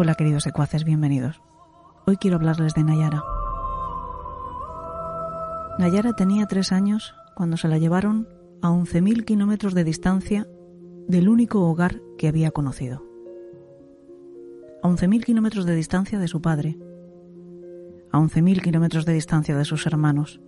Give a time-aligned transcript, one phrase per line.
[0.00, 1.42] Hola queridos secuaces, bienvenidos.
[2.06, 3.24] Hoy quiero hablarles de Nayara.
[5.80, 8.28] Nayara tenía tres años cuando se la llevaron
[8.62, 10.46] a 11.000 kilómetros de distancia
[11.08, 13.04] del único hogar que había conocido.
[14.84, 16.78] A 11.000 kilómetros de distancia de su padre.
[18.12, 20.40] A 11.000 kilómetros de distancia de sus hermanos.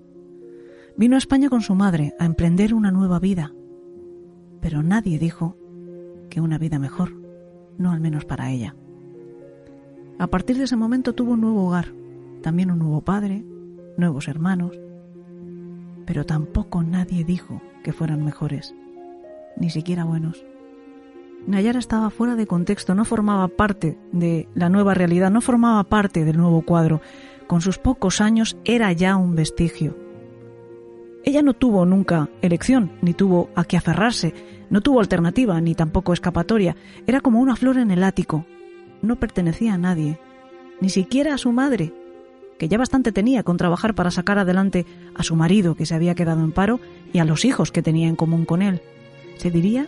[0.97, 3.53] Vino a España con su madre a emprender una nueva vida.
[4.61, 5.57] Pero nadie dijo
[6.31, 7.17] que una vida mejor,
[7.79, 8.77] no al menos para ella.
[10.21, 11.95] A partir de ese momento tuvo un nuevo hogar,
[12.43, 13.43] también un nuevo padre,
[13.97, 14.79] nuevos hermanos,
[16.05, 18.75] pero tampoco nadie dijo que fueran mejores,
[19.57, 20.45] ni siquiera buenos.
[21.47, 26.27] Nayara estaba fuera de contexto, no formaba parte de la nueva realidad, no formaba parte
[26.27, 27.01] del nuevo cuadro.
[27.47, 29.97] Con sus pocos años era ya un vestigio.
[31.25, 34.35] Ella no tuvo nunca elección, ni tuvo a qué aferrarse,
[34.69, 36.77] no tuvo alternativa, ni tampoco escapatoria.
[37.07, 38.45] Era como una flor en el ático,
[39.03, 40.19] no pertenecía a nadie,
[40.81, 41.93] ni siquiera a su madre,
[42.59, 46.15] que ya bastante tenía con trabajar para sacar adelante a su marido que se había
[46.15, 46.79] quedado en paro
[47.13, 48.83] y a los hijos que tenía en común con él.
[49.39, 49.87] Se diría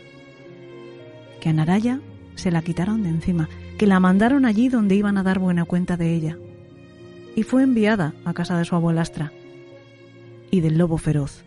[1.41, 2.01] que a Naraya
[2.35, 5.97] se la quitaron de encima, que la mandaron allí donde iban a dar buena cuenta
[5.97, 6.39] de ella.
[7.37, 9.33] Y fue enviada a casa de su abuelastra
[10.51, 11.45] y del lobo feroz.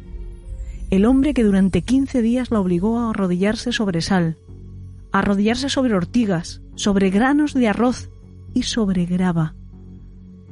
[0.91, 4.37] El hombre que durante quince días la obligó a arrodillarse sobre sal,
[5.11, 8.09] a arrodillarse sobre ortigas, sobre granos de arroz
[8.53, 9.55] y sobre grava.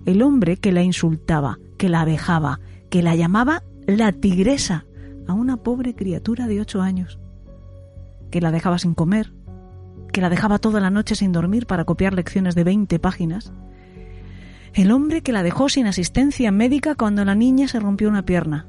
[0.06, 4.86] El hombre que la insultaba, que la vejaba, que la llamaba la tigresa
[5.28, 7.20] a una pobre criatura de ocho años,
[8.32, 9.32] que la dejaba sin comer,
[10.12, 13.52] que la dejaba toda la noche sin dormir para copiar lecciones de veinte páginas,
[14.74, 18.68] el hombre que la dejó sin asistencia médica cuando la niña se rompió una pierna,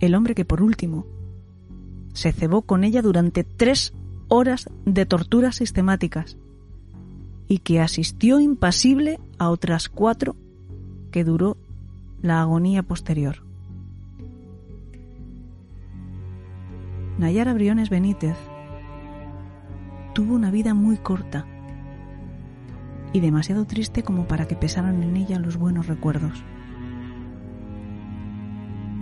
[0.00, 1.06] el hombre que por último
[2.16, 3.92] se cebó con ella durante tres
[4.28, 6.38] horas de torturas sistemáticas
[7.46, 10.34] y que asistió impasible a otras cuatro
[11.10, 11.58] que duró
[12.22, 13.42] la agonía posterior.
[17.18, 18.36] Nayara Briones Benítez
[20.14, 21.44] tuvo una vida muy corta
[23.12, 26.42] y demasiado triste como para que pesaran en ella los buenos recuerdos.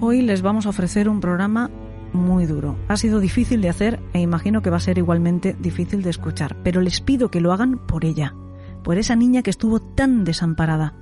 [0.01, 1.71] Hoy les vamos a ofrecer un programa
[2.15, 2.77] muy duro.
[2.89, 6.57] Ha sido difícil de hacer e imagino que va a ser igualmente difícil de escuchar,
[6.63, 8.35] pero les pido que lo hagan por ella,
[8.83, 10.95] por esa niña que estuvo tan desamparada,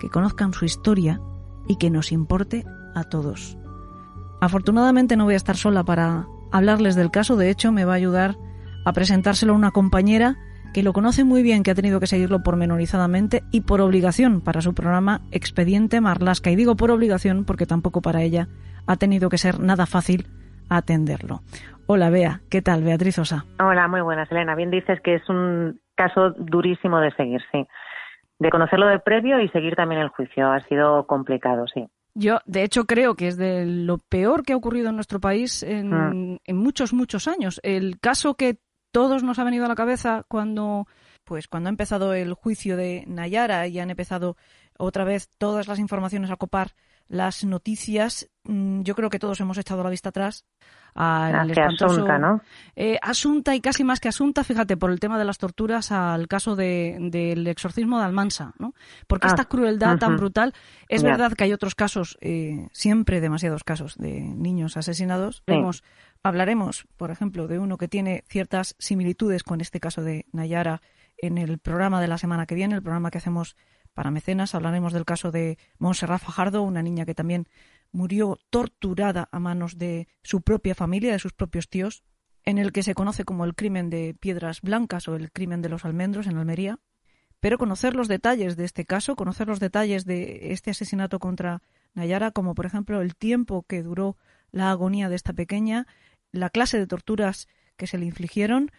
[0.00, 1.20] que conozcan su historia
[1.68, 2.64] y que nos importe
[2.94, 3.58] a todos.
[4.40, 7.96] Afortunadamente no voy a estar sola para hablarles del caso, de hecho me va a
[7.96, 8.36] ayudar
[8.84, 10.38] a presentárselo a una compañera
[10.72, 14.62] que lo conoce muy bien, que ha tenido que seguirlo pormenorizadamente y por obligación para
[14.62, 16.50] su programa Expediente Marlasca.
[16.50, 18.48] Y digo por obligación porque tampoco para ella
[18.86, 20.26] ha tenido que ser nada fácil
[20.76, 21.40] atenderlo.
[21.86, 22.40] Hola, Bea.
[22.50, 23.44] ¿Qué tal, Beatriz Osa?
[23.58, 24.54] Hola, muy buenas, Elena.
[24.54, 27.66] Bien dices que es un caso durísimo de seguir, sí.
[28.38, 30.50] De conocerlo de previo y seguir también el juicio.
[30.50, 31.86] Ha sido complicado, sí.
[32.14, 35.62] Yo, de hecho, creo que es de lo peor que ha ocurrido en nuestro país
[35.62, 36.38] en, mm.
[36.44, 37.60] en muchos, muchos años.
[37.62, 38.58] El caso que
[38.92, 40.86] todos nos ha venido a la cabeza cuando
[41.24, 44.36] pues cuando ha empezado el juicio de Nayara y han empezado
[44.78, 46.72] otra vez todas las informaciones a copar
[47.08, 50.44] las noticias, mm, yo creo que todos hemos echado la vista atrás
[50.94, 52.42] al espantoso Asunta, ¿no?
[52.76, 56.28] Eh, Asunta y casi más que Asunta, fíjate, por el tema de las torturas al
[56.28, 58.74] caso del exorcismo de Almansa, ¿no?
[59.06, 60.52] Porque esta ah, crueldad tan brutal,
[60.88, 65.42] es verdad que hay otros casos, eh, siempre demasiados casos de niños asesinados.
[66.24, 70.80] Hablaremos, por ejemplo, de uno que tiene ciertas similitudes con este caso de Nayara
[71.18, 73.56] en el programa de la semana que viene, el programa que hacemos
[73.94, 74.54] para mecenas.
[74.54, 77.48] Hablaremos del caso de Montserrat Fajardo, una niña que también
[77.92, 82.02] murió torturada a manos de su propia familia, de sus propios tíos,
[82.44, 85.68] en el que se conoce como el crimen de Piedras Blancas o el crimen de
[85.68, 86.78] los almendros en Almería.
[87.40, 91.60] Pero conocer los detalles de este caso, conocer los detalles de este asesinato contra
[91.94, 94.16] Nayara, como por ejemplo el tiempo que duró
[94.50, 95.86] la agonía de esta pequeña,
[96.30, 98.70] la clase de torturas que se le infligieron,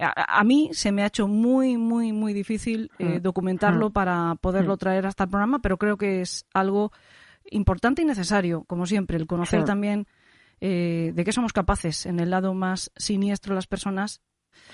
[0.00, 3.22] a, mí se me ha hecho muy, muy, muy difícil eh, mm.
[3.22, 3.92] documentarlo mm.
[3.92, 4.78] para poderlo mm.
[4.78, 6.92] traer hasta el programa, pero creo que es algo
[7.50, 10.06] importante y necesario, como siempre, el conocer también
[10.60, 14.22] eh, de qué somos capaces en el lado más siniestro de las personas.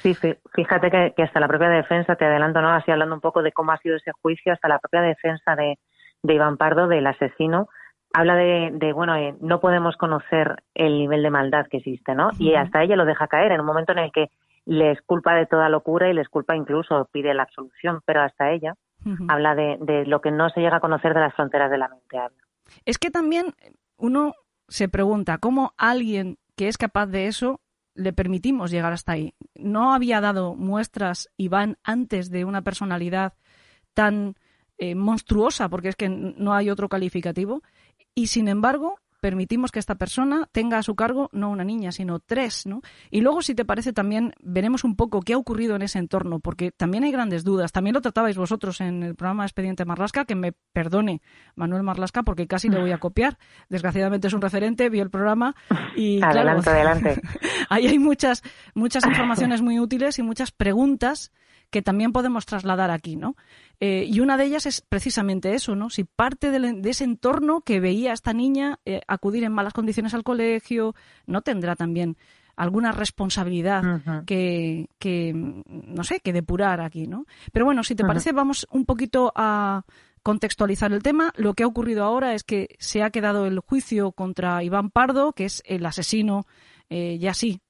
[0.03, 0.15] Sí,
[0.55, 2.71] fíjate que, hasta la propia defensa, te adelanto, ¿no?
[2.71, 5.79] Así hablando un poco de cómo ha sido ese juicio, hasta la propia defensa de,
[6.23, 7.69] de Iván Pardo, del asesino,
[8.13, 12.31] habla de, de bueno, eh, no podemos conocer el nivel de maldad que existe, ¿no?
[12.39, 14.31] Y hasta ella lo deja caer en un momento en el que
[14.67, 18.75] les culpa de toda locura y les culpa incluso, pide la absolución, pero hasta ella
[19.29, 21.89] habla de, de, lo que no se llega a conocer de las fronteras de la
[21.89, 22.19] mente.
[22.85, 23.55] Es que también
[23.97, 24.35] uno
[24.67, 27.61] se pregunta cómo alguien que es capaz de eso
[27.95, 29.35] le permitimos llegar hasta ahí.
[29.55, 33.35] no había dado muestras Iván antes de una personalidad
[33.95, 34.35] tan
[34.79, 37.63] eh, monstruosa, porque es que no hay otro calificativo,
[38.15, 42.21] y sin embargo permitimos que esta persona tenga a su cargo no una niña, sino
[42.21, 42.81] tres, ¿no?
[43.11, 46.39] Y luego, si te parece, también veremos un poco qué ha ocurrido en ese entorno,
[46.39, 47.73] porque también hay grandes dudas.
[47.73, 51.23] También lo tratabais vosotros en el programa Expediente Marlasca, que me perdone
[51.57, 53.37] Manuel Marlasca, porque casi le voy a copiar.
[53.69, 55.57] Desgraciadamente es un referente, vio el programa
[55.97, 57.21] y adelante, adelante.
[57.69, 58.45] ahí hay muchas
[58.75, 61.33] muchas informaciones muy útiles y muchas preguntas
[61.71, 63.37] que también podemos trasladar aquí, ¿no?
[63.81, 65.91] Eh, y una de ellas es precisamente eso, ¿no?
[65.91, 70.15] Si parte de, ese entorno que veía a esta niña eh, acudir en malas condiciones
[70.15, 70.95] al colegio,
[71.27, 72.17] no tendrá también
[72.57, 74.89] alguna responsabilidad que,
[75.35, 77.27] no sé, que depurar aquí, ¿no?
[77.53, 79.83] Pero bueno, si te parece, vamos un poquito a
[80.23, 81.33] contextualizar el tema.
[81.37, 85.35] Lo que ha ocurrido ahora es que se ha quedado el juicio contra Iván Pardo,
[85.35, 86.47] que es el asesino,
[86.89, 87.61] eh, ya sí,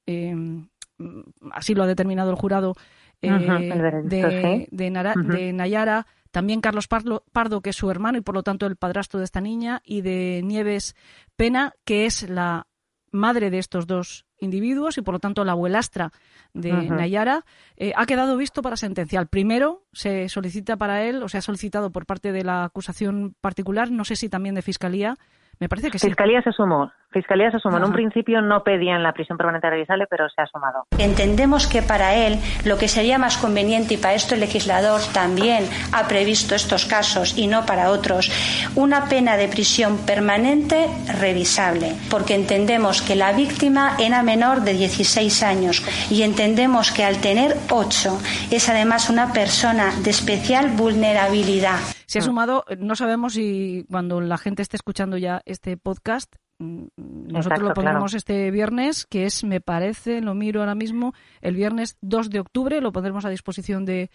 [1.51, 2.77] así lo ha determinado el jurado,
[3.23, 8.77] eh, de, Nayara, también Carlos Pardo, que es su hermano y por lo tanto el
[8.77, 10.95] padrastro de esta niña, y de Nieves
[11.37, 12.67] Pena, que es la
[13.11, 16.13] madre de estos dos individuos y por lo tanto la abuelastra
[16.53, 17.45] de Nayara,
[17.77, 19.29] eh, ha quedado visto para sentenciar.
[19.29, 23.91] Primero se solicita para él, o se ha solicitado por parte de la acusación particular,
[23.91, 25.17] no sé si también de fiscalía,
[25.59, 26.09] me parece que sí.
[26.09, 26.91] Fiscalía se sumó.
[27.17, 27.79] Fiscalía se sumó.
[27.79, 30.85] En un principio no pedían la prisión permanente revisable, pero se ha sumado.
[30.99, 35.65] Entendemos que para él lo que sería más conveniente, y para esto el legislador también
[35.93, 38.31] ha previsto estos casos y no para otros,
[38.75, 45.43] una pena de prisión permanente revisable, porque entendemos que la víctima era menor de 16
[45.43, 48.19] años y entendemos que al tener 8
[48.51, 51.79] es además una persona de especial vulnerabilidad.
[52.05, 56.87] Se ha sumado, no sabemos si cuando la gente esté escuchando ya este podcast, mm,
[56.97, 61.99] nosotros lo pondremos este viernes, que es, me parece, lo miro ahora mismo, el viernes
[62.03, 64.11] 2 de octubre, lo pondremos a disposición de,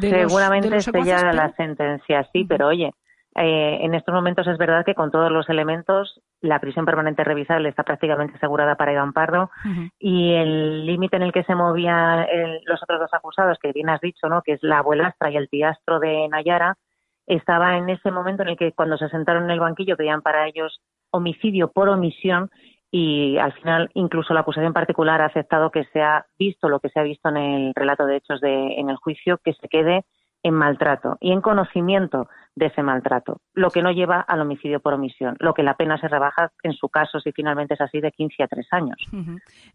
[0.00, 2.92] de Seguramente los, esté ya la sentencia, sí, pero oye,
[3.38, 7.68] eh, en estos momentos es verdad que con todos los elementos la prisión permanente revisable
[7.68, 9.50] está prácticamente asegurada para Iván Pardo
[9.98, 12.26] y el límite en el que se movían
[12.64, 14.40] los otros dos acusados, que bien has dicho, ¿no?
[14.40, 16.78] que es la abuelastra y el tiastro de Nayara,
[17.26, 20.46] estaba en ese momento en el que cuando se sentaron en el banquillo pedían para
[20.46, 20.80] ellos
[21.16, 22.50] homicidio por omisión
[22.90, 26.88] y al final incluso la acusación particular ha aceptado que se ha visto lo que
[26.88, 30.04] se ha visto en el relato de hechos de, en el juicio, que se quede
[30.42, 34.94] en maltrato y en conocimiento de ese maltrato, lo que no lleva al homicidio por
[34.94, 38.12] omisión, lo que la pena se rebaja en su caso, si finalmente es así, de
[38.12, 38.96] 15 a 3 años.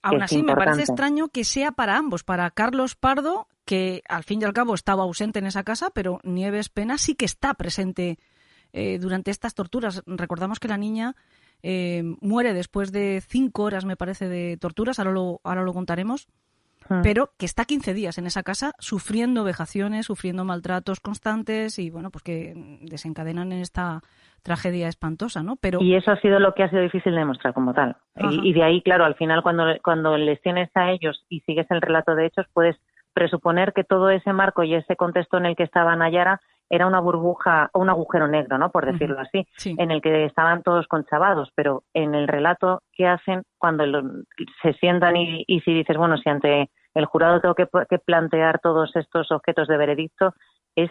[0.02, 4.42] Aún así, me parece extraño que sea para ambos, para Carlos Pardo, que al fin
[4.42, 8.18] y al cabo estaba ausente en esa casa, pero Nieves Pena sí que está presente
[8.74, 10.04] eh, durante estas torturas.
[10.06, 11.16] Recordamos que la niña
[11.64, 16.28] eh, muere después de cinco horas, me parece, de torturas, ahora lo, ahora lo contaremos.
[16.90, 17.04] Mm.
[17.04, 22.10] pero que está 15 días en esa casa sufriendo vejaciones, sufriendo maltratos constantes y bueno,
[22.10, 24.02] pues que desencadenan en esta
[24.44, 25.56] tragedia espantosa, ¿no?
[25.58, 27.98] Pero y eso ha sido lo que ha sido difícil de demostrar como tal.
[28.44, 31.82] Y, de ahí, claro, al final cuando cuando les tienes a ellos y sigues el
[31.82, 32.76] relato de hechos, puedes
[33.14, 37.00] presuponer que todo ese marco y ese contexto en el que estaba Nayara era una
[37.02, 38.72] burbuja o un agujero negro, ¿no?
[38.72, 43.44] Por decirlo así, en el que estaban todos conchavados, pero en el relato que hacen
[43.58, 43.84] cuando
[44.64, 47.68] se sientan y, y si dices, bueno, si ante el jurado tengo que,
[48.00, 50.34] plantear todos estos objetos de veredicto,
[50.76, 50.90] es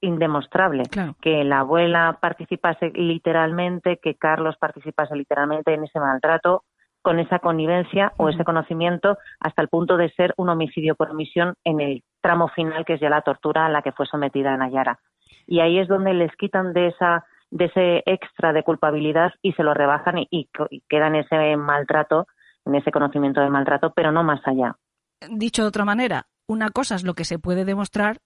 [0.00, 0.82] indemostrable
[1.20, 6.64] que la abuela participase literalmente, que Carlos participase literalmente en ese maltrato,
[7.02, 11.54] con esa connivencia o ese conocimiento hasta el punto de ser un homicidio por omisión
[11.64, 14.98] en el tramo final, que es ya la tortura a la que fue sometida Nayara.
[15.46, 19.62] Y ahí es donde les quitan de esa de ese extra de culpabilidad y se
[19.62, 22.26] lo rebajan y, y queda en ese maltrato,
[22.64, 24.74] en ese conocimiento de maltrato, pero no más allá
[25.30, 28.18] dicho de otra manera, una cosa es lo que se puede demostrar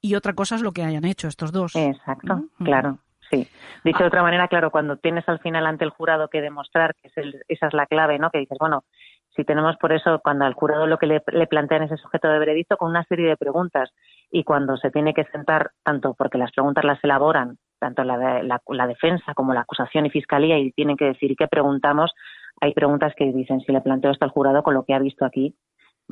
[0.00, 1.74] y otra cosa es lo que hayan hecho estos dos.
[1.76, 2.98] Exacto, claro.
[3.30, 3.48] Sí.
[3.84, 7.10] Dicho de otra manera, claro, cuando tienes al final ante el jurado que demostrar, que
[7.48, 8.30] esa es la clave, ¿no?
[8.30, 8.84] Que dices, bueno,
[9.36, 12.38] si tenemos por eso, cuando al jurado lo que le, plantean es ese sujeto de
[12.38, 13.90] veredicto con una serie de preguntas
[14.30, 18.86] y cuando se tiene que sentar, tanto porque las preguntas las elaboran, tanto la, la,
[18.86, 22.12] defensa como la acusación y fiscalía, y tienen que decir qué preguntamos,
[22.60, 25.24] hay preguntas que dicen, si le planteo esto al jurado con lo que ha visto
[25.24, 25.56] aquí,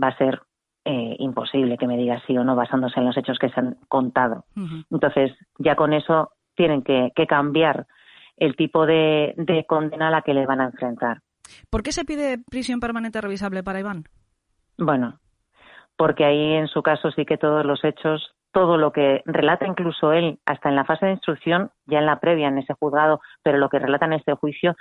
[0.03, 0.41] va a ser
[0.85, 3.77] eh, imposible que me diga sí o no basándose en los hechos que se han
[3.89, 4.45] contado.
[4.91, 7.87] Entonces, ya con eso tienen que, cambiar
[8.37, 9.35] el tipo de,
[9.69, 11.21] condena a la que le van a enfrentar.
[11.71, 14.05] ¿Por qué se pide prisión permanente revisable para Iván?
[14.79, 15.19] Bueno,
[15.97, 20.13] porque ahí en su caso sí que todos los hechos, todo lo que relata incluso
[20.13, 23.59] él, hasta en la fase de instrucción, ya en la previa, en ese juzgado, pero
[23.59, 24.75] lo que relata en este juicio,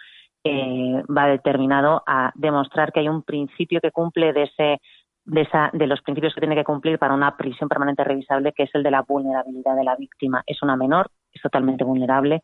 [0.43, 4.81] eh, va determinado a demostrar que hay un principio que cumple de ese
[5.25, 8.63] de, esa, de los principios que tiene que cumplir para una prisión permanente revisable, que
[8.63, 10.43] es el de la vulnerabilidad de la víctima.
[10.45, 12.43] Es una menor, es totalmente vulnerable,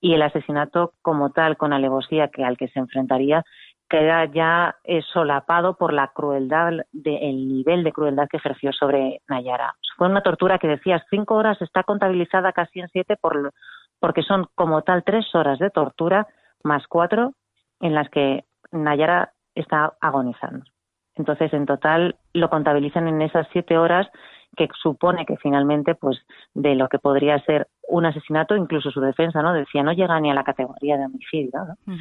[0.00, 3.44] y el asesinato como tal, con alevosía que al que se enfrentaría,
[3.88, 9.20] queda ya eh, solapado por la crueldad, de, el nivel de crueldad que ejerció sobre
[9.28, 9.74] Nayara.
[9.96, 13.52] Fue una tortura que decías cinco horas, está contabilizada casi en siete por,
[14.00, 16.26] porque son como tal tres horas de tortura
[16.62, 17.32] más cuatro
[17.80, 20.64] en las que Nayara está agonizando.
[21.14, 24.06] Entonces, en total lo contabilizan en esas siete horas
[24.56, 26.18] que supone que finalmente, pues,
[26.54, 29.52] de lo que podría ser un asesinato, incluso su defensa, ¿no?
[29.52, 31.96] Decía, no llega ni a la categoría de homicidio, ¿no?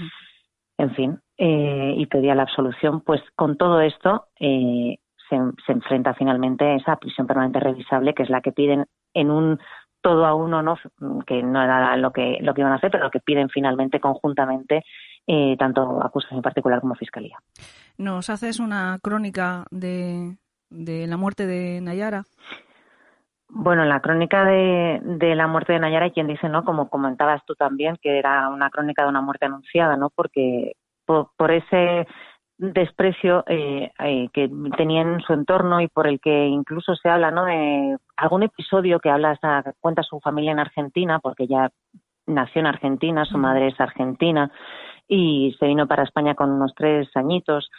[0.77, 3.01] En fin, eh, y pedía la absolución.
[3.01, 4.97] Pues con todo esto eh,
[5.29, 9.31] se, se, enfrenta finalmente a esa prisión permanente revisable, que es la que piden en
[9.31, 9.59] un
[10.05, 10.77] todo a uno, ¿no?
[11.25, 13.99] Que no era lo que, lo que iban a hacer, pero lo que piden finalmente
[13.99, 14.83] conjuntamente
[15.25, 17.39] eh, tanto acusación particular como fiscalía.
[17.97, 20.37] ¿Nos haces una crónica de,
[20.69, 22.25] la muerte de Nayara?
[23.49, 26.65] Bueno, en la crónica de, la muerte de Nayara hay quien dice, ¿no?
[26.65, 30.09] Como comentabas tú también, que era una crónica de una muerte anunciada, ¿no?
[30.09, 30.73] Porque
[31.05, 32.07] por, ese
[32.57, 37.31] desprecio eh, eh, que tenía en su entorno y por el que incluso se habla,
[37.31, 37.45] ¿no?
[37.45, 39.37] De algún episodio que habla,
[39.79, 41.69] cuenta su familia en Argentina, porque ella
[42.25, 44.51] nació en Argentina, su madre es argentina,
[45.07, 47.69] y se vino para España con unos tres añitos.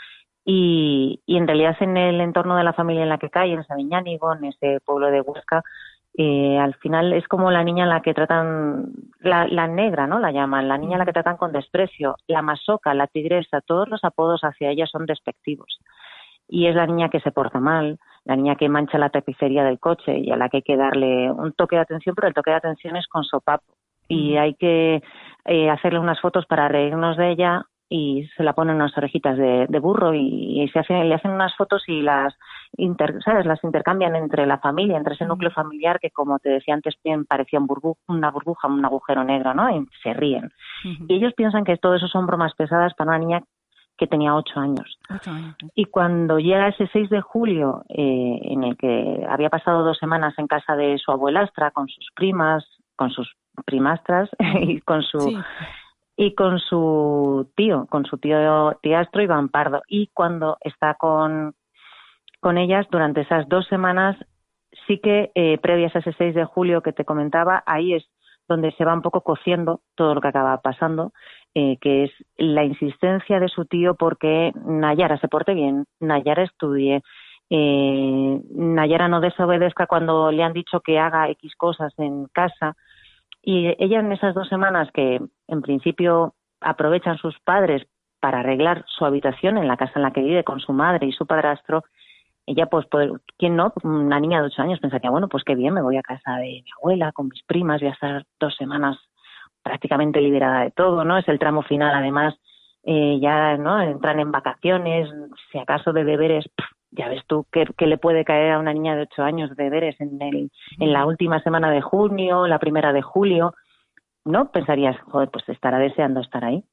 [0.49, 3.65] Y, y en realidad en el entorno de la familia en la que cae, en
[3.65, 5.65] Sabiñánigo, en ese pueblo de Huesca,
[6.17, 10.19] eh, al final es como la niña en la que tratan, la, la, negra, ¿no?
[10.19, 13.89] La llaman, la niña en la que tratan con desprecio, la masoca, la tigresa, todos
[13.89, 15.81] los apodos hacia ella son despectivos.
[16.49, 19.81] Y es la niña que se porta mal, la niña que mancha la tapicería del
[19.81, 22.51] coche y a la que hay que darle un toque de atención, pero el toque
[22.51, 23.65] de atención es con sopapo
[24.09, 25.03] y hay que
[25.45, 29.79] eh, hacerle unas fotos para reírnos de ella y se la ponen unas orejitas de,
[29.79, 32.35] burro y, se hace, le hacen unas fotos y las
[33.25, 33.47] ¿sabes?
[33.47, 37.25] las intercambian entre la familia, entre ese núcleo familiar que como te decía antes bien
[37.25, 37.69] parecía un
[38.09, 39.71] una burbuja, un agujero negro, ¿no?
[39.71, 40.51] Y se ríen.
[40.83, 43.43] Y ellos piensan que todo eso son bromas pesadas para una niña
[43.97, 44.99] que tenía ocho años.
[45.75, 50.35] Y cuando llega ese 6 de julio, eh, en el que había pasado dos semanas
[50.39, 52.65] en casa de su abuelastra, con sus primas,
[52.97, 53.33] con sus
[53.65, 54.29] primastras
[54.61, 55.43] y con su
[56.17, 59.83] y con su tío, con su tío Tiastro Iván Pardo.
[59.87, 61.55] Y cuando está con,
[62.41, 64.17] con ellas durante esas dos semanas,
[64.87, 68.05] sí que eh, previas a ese 6 de julio que te comentaba, ahí es
[68.49, 71.13] donde se va un poco cociendo todo lo que acaba pasando,
[71.55, 77.03] eh, que es la insistencia de su tío porque Nayara se porte bien, Nayara estudie,
[77.51, 82.77] eh, Nayara no desobedezca cuando le han dicho que haga X cosas en casa,
[83.47, 87.87] y ella en esas dos semanas que en principio aprovechan sus padres
[88.19, 91.13] para arreglar su habitación en la casa en la que vive con su madre y
[91.13, 91.85] su padrastro,
[92.45, 92.87] ella pues,
[93.39, 93.73] ¿quién no?
[93.85, 96.61] Una niña de ocho años pensaría, bueno, pues qué bien, me voy a casa de
[96.65, 98.99] mi abuela con mis primas, voy a estar dos semanas
[99.63, 101.17] prácticamente liberada de todo, ¿no?
[101.17, 102.35] Es el tramo final, además,
[102.83, 103.81] eh, ya, ¿no?
[103.81, 105.09] Entran en vacaciones,
[105.53, 106.47] si acaso de deberes,
[106.97, 110.01] ya ves tú qué, le puede caer a una niña de ocho años de deberes
[110.01, 110.51] en, el,
[110.81, 113.55] en la última semana de junio, la primera de julio,
[114.25, 114.51] ¿no?
[114.51, 116.65] Pensarías, joder, pues estará deseando estar ahí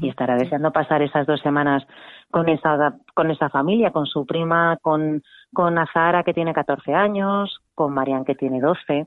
[0.00, 1.86] y estará deseando pasar esas dos semanas
[2.32, 5.22] con esa, con esa familia, con su prima, con,
[5.52, 9.06] con Azara que tiene 14 años, con Marian que tiene 12.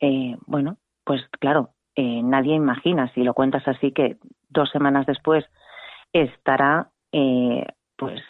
[0.00, 5.44] Eh, bueno, pues claro, eh, nadie imagina, si lo cuentas así, que dos semanas después
[6.12, 8.20] estará eh, pues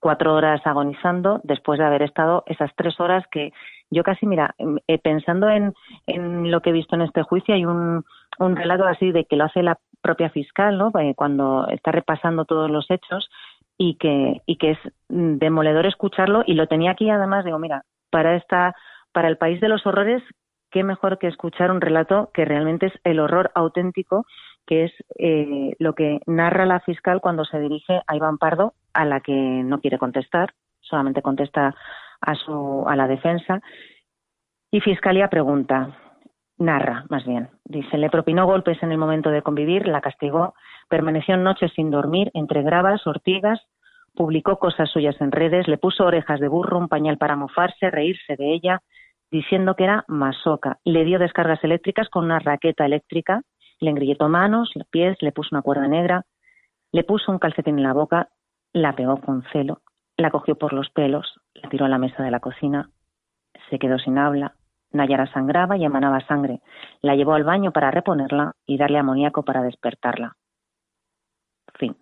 [0.00, 3.52] cuatro horas agonizando después de haber estado esas tres horas que
[3.90, 5.74] yo casi, mira, em, eh, pensando en,
[6.06, 8.04] en, lo que he visto en este juicio, hay un,
[8.38, 10.92] un relato así de que lo hace la propia fiscal, ¿no?
[11.14, 13.30] Cuando está repasando todos los hechos
[13.78, 14.78] y que, y que es
[15.08, 18.74] demoledor escucharlo y lo tenía aquí además, digo, mira, para esta,
[19.12, 20.22] para el país de los horrores,
[20.70, 24.24] qué mejor que escuchar un relato que realmente es el horror auténtico
[24.66, 29.04] que es eh, lo que narra la fiscal cuando se dirige a Iván Pardo, a
[29.04, 31.74] la que no quiere contestar, solamente contesta
[32.20, 33.60] a, su, a la defensa.
[34.70, 35.96] Y Fiscalía pregunta,
[36.58, 40.54] narra más bien, dice, le propinó golpes en el momento de convivir, la castigó,
[40.88, 43.60] permaneció noches sin dormir, entre gravas, ortigas,
[44.14, 48.36] publicó cosas suyas en redes, le puso orejas de burro, un pañal para mofarse, reírse
[48.36, 48.82] de ella,
[49.30, 50.78] diciendo que era masoca.
[50.84, 53.42] Le dio descargas eléctricas con una raqueta eléctrica
[53.82, 56.24] le engrilletó manos, pies, le puso una cuerda negra,
[56.92, 58.28] le puso un calcetín en la boca,
[58.72, 59.82] la pegó con celo,
[60.16, 62.90] la cogió por los pelos, la tiró a la mesa de la cocina,
[63.68, 64.54] se quedó sin habla,
[64.92, 66.60] Nayara sangraba y emanaba sangre.
[67.00, 70.36] La llevó al baño para reponerla y darle amoníaco para despertarla.
[71.74, 71.96] Fin.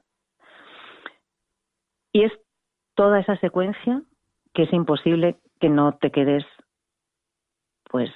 [2.13, 2.33] Y es
[2.95, 4.03] toda esa secuencia
[4.53, 6.45] que es imposible que no te quedes,
[7.85, 8.11] pues,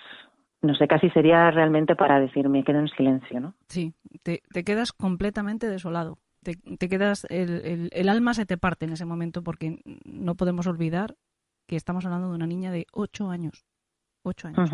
[0.64, 3.54] no sé, casi sería realmente para decir, me quedo en silencio, ¿no?
[3.68, 6.18] Sí, te, quedas completamente desolado.
[6.42, 11.14] Te, quedas, el, el, alma se te parte en ese momento porque no podemos olvidar
[11.66, 13.64] que estamos hablando de una niña de ocho años.
[14.22, 14.70] Ocho años.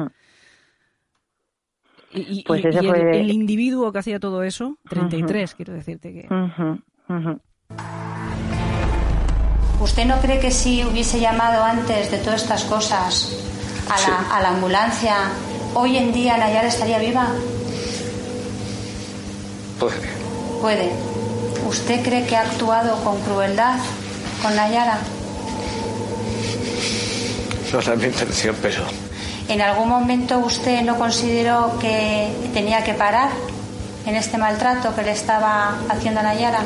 [2.13, 6.29] Y, pues el, individuo que hacía todo eso, 33, quiero decirte que.
[9.81, 13.51] ¿Usted no cree que si hubiese llamado antes de todas estas cosas
[13.89, 15.17] a la, ambulancia,
[15.75, 17.29] hoy en día Nayara estaría viva?
[19.79, 20.11] Puede.
[20.61, 20.91] Puede.
[21.69, 23.77] ¿Usted cree que ha actuado con crueldad
[24.43, 24.99] con Nayara?
[27.73, 28.83] No es mi intención, pero
[29.51, 33.31] ¿En algún momento usted no consideró que tenía que parar
[34.07, 36.61] en este maltrato que le estaba haciendo a Nayara?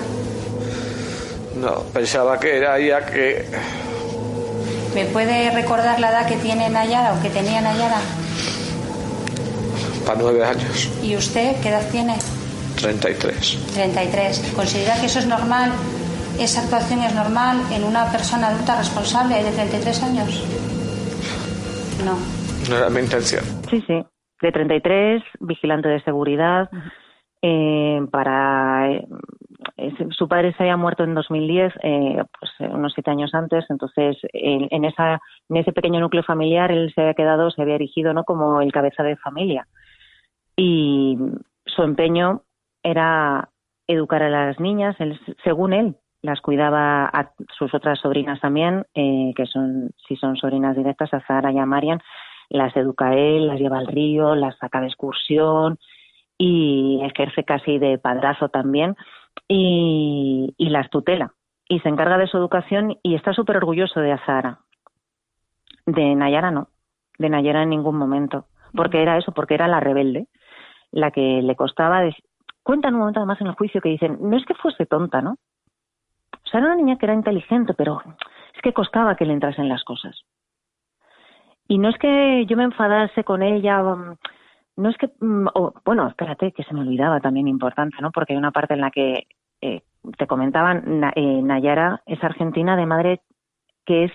[1.57, 3.47] No, pensaba que era ya que...
[4.95, 8.03] ¿Me puede recordar la edad que tiene Nayara o que tenía Nayara?
[10.07, 10.91] Para nueve años.
[11.03, 12.15] ¿Y usted qué edad tiene?
[12.81, 13.73] 33.
[13.75, 14.53] 33.
[14.55, 15.71] ¿Considera que eso es normal?
[16.39, 20.45] ¿Esa actuación es normal en una persona adulta responsable de 33 años?
[22.05, 22.17] No.
[22.69, 23.45] No era mi intención.
[23.71, 24.03] Sí, sí.
[24.43, 26.69] De 33, vigilante de seguridad.
[27.41, 28.89] eh, para
[29.77, 33.65] eh, su padre se había muerto en 2010, eh, pues eh, unos siete años antes.
[33.69, 38.13] Entonces, en, esa, en ese pequeño núcleo familiar, él se había quedado, se había erigido,
[38.13, 38.25] ¿no?
[38.25, 39.67] Como el cabeza de familia.
[40.57, 41.19] Y
[41.67, 42.43] su empeño
[42.83, 43.51] era
[43.87, 44.97] educar a las niñas.
[44.99, 50.77] Él, según él, las cuidaba a sus otras sobrinas también, que son, si son sobrinas
[50.77, 52.01] directas, a Zara y a Marian
[52.49, 55.79] las educa él, las lleva al río, las saca de excursión
[56.39, 58.97] y ejerce casi de padrazo también
[59.49, 61.33] y, las tutela.
[61.69, 64.61] Y se encarga de su educación y está súper orgulloso de Azara.
[65.87, 66.69] De Nayara no,
[67.19, 70.27] de Nayara en ningún momento, porque era eso, porque era la rebelde,
[70.95, 72.01] la que le costaba...
[72.01, 72.15] De...
[72.63, 75.33] Cuentan un momento además en el juicio que dicen, no es que fuese tonta, ¿no?
[75.33, 78.01] O sea, era una niña que era inteligente, pero
[78.55, 80.19] es que costaba que le entrasen las cosas.
[81.69, 84.17] Y no es que yo me enfadase con ella, um,
[84.77, 85.49] no es que, mm,
[85.85, 88.11] bueno, espérate, que se me olvidaba también importante, ¿no?
[88.11, 89.27] Porque hay una parte en la que
[89.61, 89.83] eh,
[90.19, 93.21] te comentaban, eh, Nayara es argentina de madre
[93.87, 94.13] que es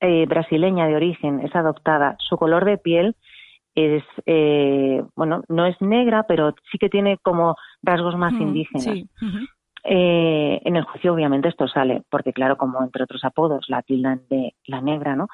[0.00, 2.16] eh, brasileña de origen, es adoptada.
[2.18, 3.16] Su color de piel
[3.74, 4.04] es,
[5.16, 9.04] bueno, no es negra, pero sí que tiene como rasgos más indígenas.
[9.84, 14.54] en el juicio, obviamente, esto sale, porque, claro, como entre otros apodos, la tildan de
[14.66, 15.28] la negra, ¿no?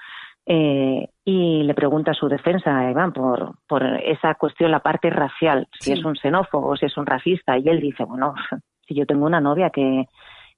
[0.46, 5.08] Eh, y le pregunta a su defensa a Iván por, por esa cuestión, la parte
[5.10, 8.34] racial, si es un xenófobo, si es un racista, y él dice, bueno,
[8.88, 10.06] si yo tengo una novia que,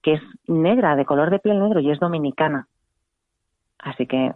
[0.03, 2.69] que es negra, de color de piel negro y es dominicana.
[3.79, 4.33] Así que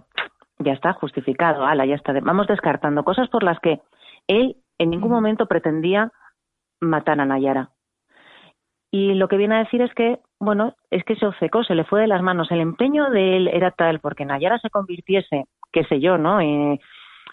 [0.58, 2.12] ya está justificado, ala, ya está.
[2.20, 3.80] Vamos descartando cosas por las que
[4.26, 6.12] él en ningún momento pretendía
[6.80, 7.70] matar a Nayara.
[8.90, 11.84] Y lo que viene a decir es que bueno, es que se obcecó, se le
[11.84, 12.50] fue de las manos.
[12.50, 16.40] El empeño de él era tal porque Nayara se convirtiese, qué sé yo, ¿no?
[16.40, 16.78] Eh,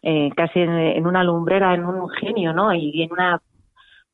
[0.04, 2.74] eh, casi en, una lumbrera, en un genio, ¿no?
[2.74, 3.42] Y en una,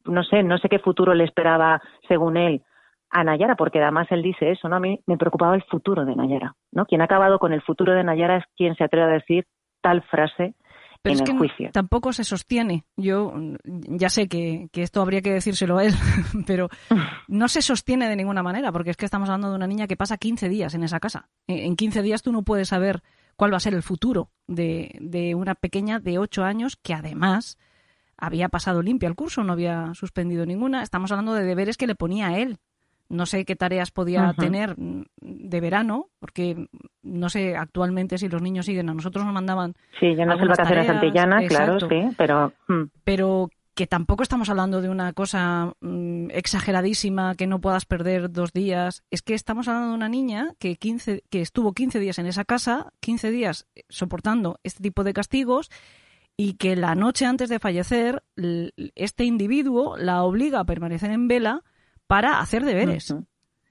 [0.05, 2.61] no sé, no sé qué futuro le esperaba, según él,
[3.09, 4.75] a Nayara, porque además él dice eso, ¿no?
[4.75, 6.85] A mí me preocupaba el futuro de Nayara, ¿no?
[6.85, 9.45] Quien ha acabado con el futuro de Nayara es quien se atreve a decir
[9.81, 10.55] tal frase
[11.01, 12.83] pero es que tampoco se sostiene.
[12.97, 15.93] Yo ya sé que, esto habría que decírselo a él,
[16.47, 16.69] pero
[17.27, 19.95] no se sostiene de ninguna manera, porque es que estamos hablando de una niña que
[19.95, 21.29] pasa 15 días en esa casa.
[21.47, 23.01] En 15 días tú no puedes saber
[23.37, 27.57] cuál va a ser el futuro de, de una pequeña de 8 años que además
[28.17, 30.83] había pasado limpia el curso, no había suspendido ninguna.
[30.83, 32.57] Estamos hablando de deberes que le ponía a él
[33.09, 36.67] no sé qué tareas podía tener de verano, porque
[37.01, 38.89] no sé actualmente si los niños siguen.
[38.89, 39.73] A nosotros nos mandaban.
[39.99, 42.53] Sí, ya no es el vacaciones antillana, claro, sí, pero.
[42.67, 42.83] Hmm.
[43.03, 48.51] Pero que tampoco estamos hablando de una cosa mm, exageradísima que no puedas perder dos
[48.51, 49.03] días.
[49.09, 52.43] Es que estamos hablando de una niña que, 15, que estuvo 15 días en esa
[52.43, 55.69] casa, 15 días soportando este tipo de castigos
[56.35, 58.21] y que la noche antes de fallecer
[58.95, 61.63] este individuo la obliga a permanecer en vela
[62.09, 63.13] para hacer deberes.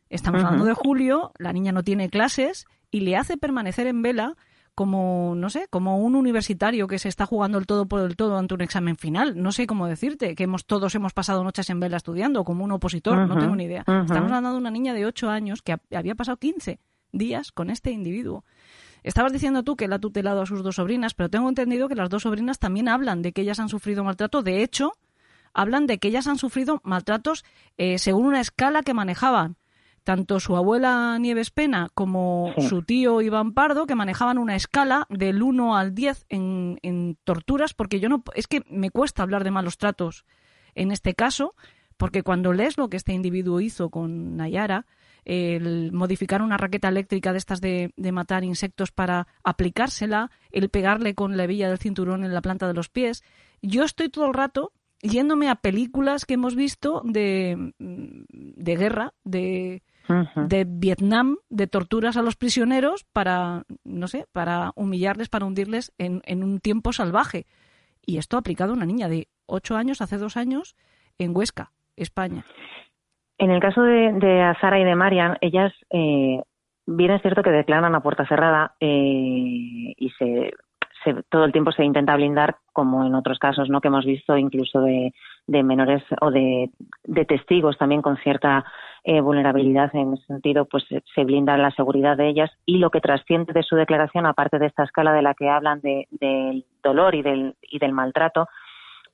[0.09, 4.37] Estamos hablando de julio, la niña no tiene clases y le hace permanecer en vela
[4.77, 8.39] como, no sé, como un universitario que se está jugando el todo por el todo
[8.39, 9.43] ante un examen final.
[9.43, 12.71] No sé cómo decirte, que hemos todos hemos pasado noches en vela estudiando, como un
[12.71, 13.81] opositor, no tengo ni idea.
[13.81, 16.79] Estamos hablando de una niña de 8 años que había pasado 15
[17.11, 18.45] días con este individuo.
[19.03, 21.97] Estabas diciendo tú que él ha tutelado a sus dos sobrinas, pero tengo entendido que
[21.97, 24.43] las dos sobrinas también hablan de que ellas han sufrido maltrato.
[24.43, 24.93] De hecho,
[25.53, 27.45] hablan de que ellas han sufrido maltratos
[27.77, 29.57] eh, según una escala que manejaban.
[30.05, 35.43] tanto su abuela Nieves Pena como su tío Iván Pardo, que manejaban una escala del
[35.43, 39.51] 1 al 10 en, en, torturas, porque yo no, es que me cuesta hablar de
[39.51, 40.25] malos tratos
[40.75, 41.55] en este caso,
[41.99, 44.87] porque cuando lees lo que este individuo hizo con Nayara,
[45.25, 51.15] el modificar una raqueta eléctrica de estas de, de, matar insectos para aplicársela, el pegarle
[51.15, 53.23] con la hebilla del cinturón en la planta de los pies,
[53.61, 59.83] yo estoy todo el rato yéndome a películas que hemos visto de, de guerra, de,
[60.37, 66.23] de Vietnam, de torturas a los prisioneros para, no sé, para humillarles, para hundirles en,
[66.25, 67.47] en un tiempo salvaje.
[68.05, 70.77] Y esto aplicado a una niña de ocho años, hace dos años,
[71.19, 72.45] en Huesca, España.
[73.39, 76.43] En el caso de, de Azara y de Marian, ellas, eh,
[76.87, 80.53] bien es cierto que declaran a puerta cerrada eh, y se
[81.29, 83.81] todo el tiempo se intenta blindar, como en otros casos ¿no?
[83.81, 85.13] que hemos visto, incluso de,
[85.47, 86.71] menores o de,
[87.27, 88.65] testigos también con cierta
[89.05, 92.51] eh, vulnerabilidad en ese sentido, pues se blinda la seguridad de ellas.
[92.67, 95.81] Y lo que trasciende de su declaración, aparte de esta escala de la que hablan
[95.81, 98.49] del dolor y del, y del maltrato,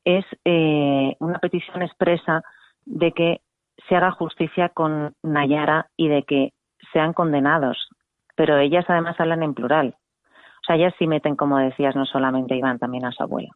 [0.05, 2.43] es eh, una petición expresa
[2.85, 3.41] de que
[3.89, 6.53] se haga justicia con Nayara y de que
[6.93, 7.89] sean condenados.
[8.37, 9.97] Pero ellas además hablan en plural.
[10.65, 13.51] O sea, ellas sí meten, como decías, no solamente Iván, también a su abuela.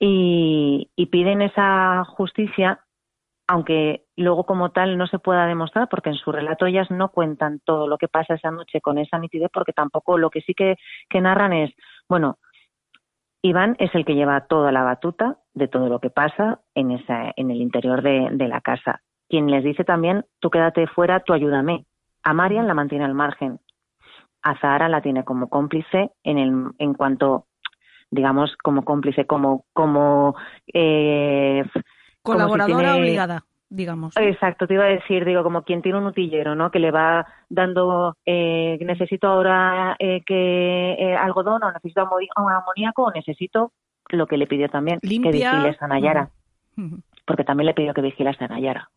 [0.00, 2.80] Y, piden esa justicia,
[3.46, 7.60] aunque luego como tal no se pueda demostrar, porque en su relato ellas no cuentan
[7.64, 10.76] todo lo que pasa esa noche con esa nitidez, porque tampoco lo que sí que,
[11.20, 11.70] narran es,
[12.08, 12.38] bueno,
[13.42, 17.32] Iván es el que lleva toda la batuta de todo lo que pasa en, esa,
[17.36, 19.02] en el interior de, de la casa.
[19.28, 21.84] Quien les dice también, tú quédate fuera, tú ayúdame.
[22.24, 23.60] A Marian la mantiene al margen
[24.42, 27.46] a Zahara la tiene como cómplice en, el, en cuanto,
[28.10, 29.64] digamos, como cómplice, como...
[29.72, 30.34] como
[30.72, 31.64] eh,
[32.22, 34.14] Colaboradora obligada digamos.
[34.16, 36.70] Exacto, te iba a decir, digo, como quien tiene un utillero, ¿no?
[36.70, 43.10] Que le va dando, eh, necesito ahora eh, que eh, algodón o necesito amoníaco o
[43.10, 43.72] necesito
[44.10, 46.28] lo que le pidió también, que vigiles a Nayara.
[47.24, 48.90] Porque también le pidió que vigilase a Nayara.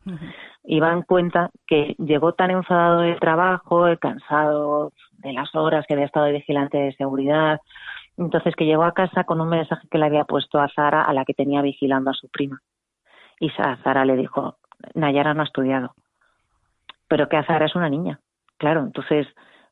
[0.63, 5.93] Y va en cuenta que llegó tan enfadado del trabajo, cansado, de las horas que
[5.93, 7.59] había estado de vigilante de seguridad.
[8.17, 11.13] Entonces que llegó a casa con un mensaje que le había puesto a Sara, a
[11.13, 12.61] la que tenía vigilando a su prima.
[13.39, 14.57] Y Sara le dijo,
[14.93, 15.93] Nayara no ha estudiado.
[17.07, 18.19] Pero que Sara es una niña.
[18.57, 19.27] Claro, entonces,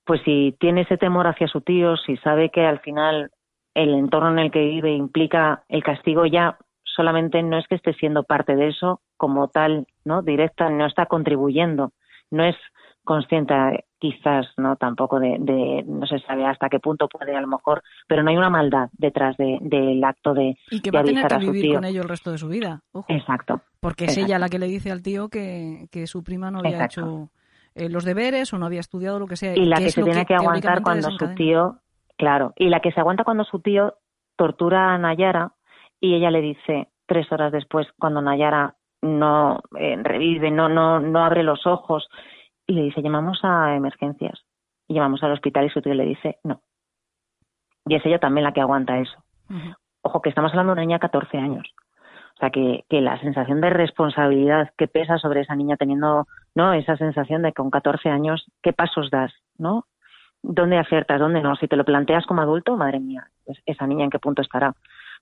[0.05, 3.31] pues si tiene ese temor hacia su tío, si sabe que al final
[3.73, 7.93] el entorno en el que vive implica el castigo ya solamente no es que esté
[7.93, 10.21] siendo parte de eso como tal, ¿no?
[10.21, 11.91] Directa, no está contribuyendo,
[12.29, 12.55] no es
[13.03, 17.83] consciente quizás no tampoco de, no se sabe hasta qué punto puede a lo mejor
[18.07, 21.37] pero no hay una maldad detrás del acto de y que va a tener que
[21.37, 23.05] vivir con ello el resto de su vida ojo.
[23.09, 26.59] Exacto porque es ella la que le dice al tío que, que su prima no
[26.59, 27.29] había hecho
[27.75, 30.25] eh, los deberes o no había estudiado lo que sea y la que, se tiene
[30.25, 31.77] que, aguantar cuando su tío
[32.17, 33.95] claro y la que se aguanta cuando su tío
[34.35, 35.53] tortura a Nayara
[35.99, 41.23] y ella le dice tres horas después cuando Nayara no eh, revive no no no
[41.23, 42.07] abre los ojos
[42.67, 44.45] y le dice, llamamos a emergencias.
[44.87, 46.61] Y llamamos al hospital y su tío le dice, no.
[47.85, 49.23] Y es ella también la que aguanta eso.
[50.01, 51.73] Ojo, que estamos hablando de una niña de 14 años.
[52.35, 56.73] O sea, que, que la sensación de responsabilidad que pesa sobre esa niña teniendo, ¿no?
[56.73, 59.85] Esa sensación de que con 14 años, ¿qué pasos das, no?
[60.41, 61.19] ¿Dónde aciertas?
[61.19, 61.55] ¿Dónde no?
[61.55, 64.73] Si te lo planteas como adulto, madre mía, pues esa niña en qué punto estará.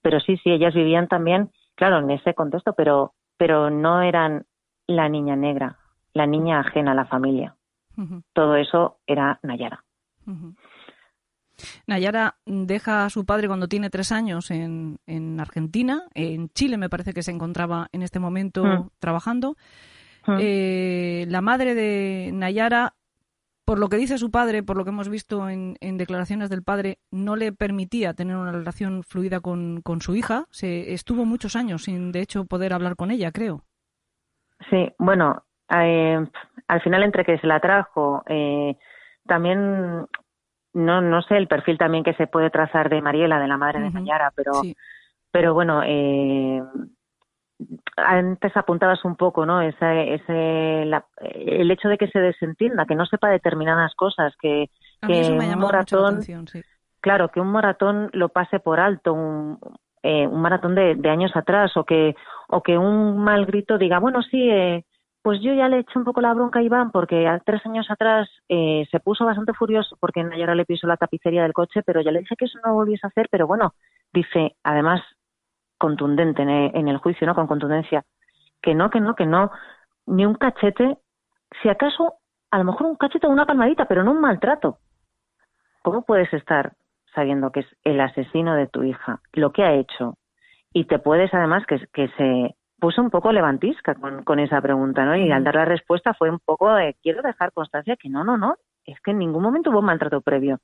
[0.01, 4.45] Pero sí, sí, ellas vivían también, claro, en ese contexto, pero, pero no eran
[4.88, 5.77] la niña negra,
[6.13, 7.56] la niña ajena a la familia.
[8.34, 9.84] Todo eso era Nayara.
[11.86, 16.04] Nayara deja a su padre cuando tiene tres años en, en, Argentina.
[16.13, 18.89] En Chile me parece que se encontraba en este momento mm.
[19.00, 19.56] trabajando.
[20.26, 20.38] Mm.
[20.39, 22.95] Eh, la madre de Nayara,
[23.65, 27.00] por lo que dice su padre, por lo que hemos visto en, declaraciones del padre,
[27.12, 30.45] no le permitía tener una relación fluida con, con su hija.
[30.50, 33.63] Se estuvo muchos años sin, de hecho, poder hablar con ella, creo.
[34.69, 36.25] Sí, bueno, eh,
[36.67, 38.75] al final entre que se la trajo, eh,
[39.25, 40.07] también
[40.73, 43.81] no no sé el perfil también que se puede trazar de Mariela, de la madre
[43.81, 44.53] de Nayara, pero
[45.31, 46.62] pero bueno, eh,
[47.97, 49.62] antes apuntabas un poco, ¿no?
[49.62, 54.69] Ese, ese el hecho de que se desentienda, que no sepa determinadas cosas, que,
[55.05, 56.19] que un maratón,
[56.99, 59.60] claro, que un maratón lo pase por alto, un,
[60.03, 62.15] eh, un maratón de, de, años atrás, o que
[62.47, 64.86] o que un mal grito diga, bueno, sí, eh,
[65.21, 68.27] pues yo ya le eché un poco la bronca a Iván porque tres años atrás
[68.49, 72.12] eh, se puso bastante furioso porque Nayara le pisó la tapicería del coche, pero ya
[72.12, 73.73] le dije que eso no volviese a hacer, pero bueno,
[74.12, 75.01] dice, además,
[75.77, 77.36] contundente en el, juicio, ¿no?
[77.36, 78.03] Con contundencia,
[78.62, 79.51] que no, que no, que no,
[80.07, 80.97] ni un cachete
[81.62, 82.15] si acaso,
[82.49, 84.77] a lo mejor un cachito o una palmadita, pero no un maltrato.
[85.84, 86.73] ¿Cómo puedes estar
[87.13, 90.17] sabiendo que es el asesino de tu hija, lo que ha hecho,
[90.73, 95.15] y te puedes además que se puso un poco levantisca con, con esa pregunta, ¿no?
[95.15, 98.37] Y al dar la respuesta fue un poco de, quiero dejar constancia que no, no,
[98.37, 100.59] no, es que en ningún momento hubo un maltrato previo.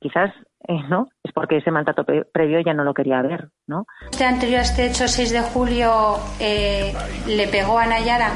[0.00, 0.32] Quizás,
[0.66, 1.08] eh, ¿no?
[1.22, 3.84] Es porque ese maltrato previo ya no lo quería ver, ¿no?
[4.10, 6.94] ¿Usted anterior a este hecho, 6 de julio, eh,
[7.28, 8.30] le pegó a Nayara?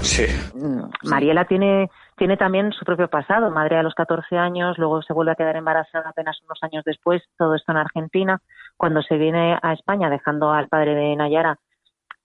[0.00, 0.24] Sí.
[0.54, 5.12] Mm, Mariela tiene tiene también su propio pasado, madre a los 14 años, luego se
[5.12, 8.40] vuelve a quedar embarazada apenas unos años después, todo esto en Argentina.
[8.76, 11.58] Cuando se viene a España dejando al padre de Nayara,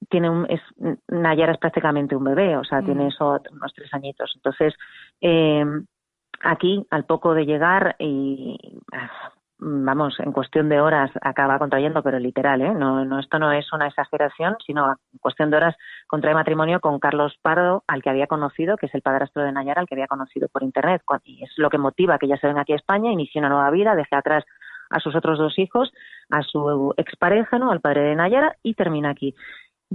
[0.10, 0.62] tiene un, es,
[1.08, 2.86] Nayara es prácticamente un bebé, o sea, mm.
[2.86, 4.32] tiene eso unos tres añitos.
[4.36, 4.74] Entonces,
[5.22, 5.66] eh,
[6.42, 8.58] aquí, al poco de llegar, y
[9.64, 12.74] vamos, en cuestión de horas acaba contrayendo, pero literal, ¿eh?
[12.74, 15.76] No, no, esto no es una exageración, sino en cuestión de horas
[16.08, 19.82] contrae matrimonio con Carlos Pardo, al que había conocido, que es el padrastro de Nayara,
[19.82, 21.02] al que había conocido por internet.
[21.24, 23.70] Y es lo que motiva que ella se venga aquí a España, inicie una nueva
[23.72, 24.44] vida, deje atrás
[24.90, 25.92] a sus otros dos hijos,
[26.30, 27.72] a su expareja, ¿no?
[27.72, 29.34] al padre de Nayara, y termina aquí.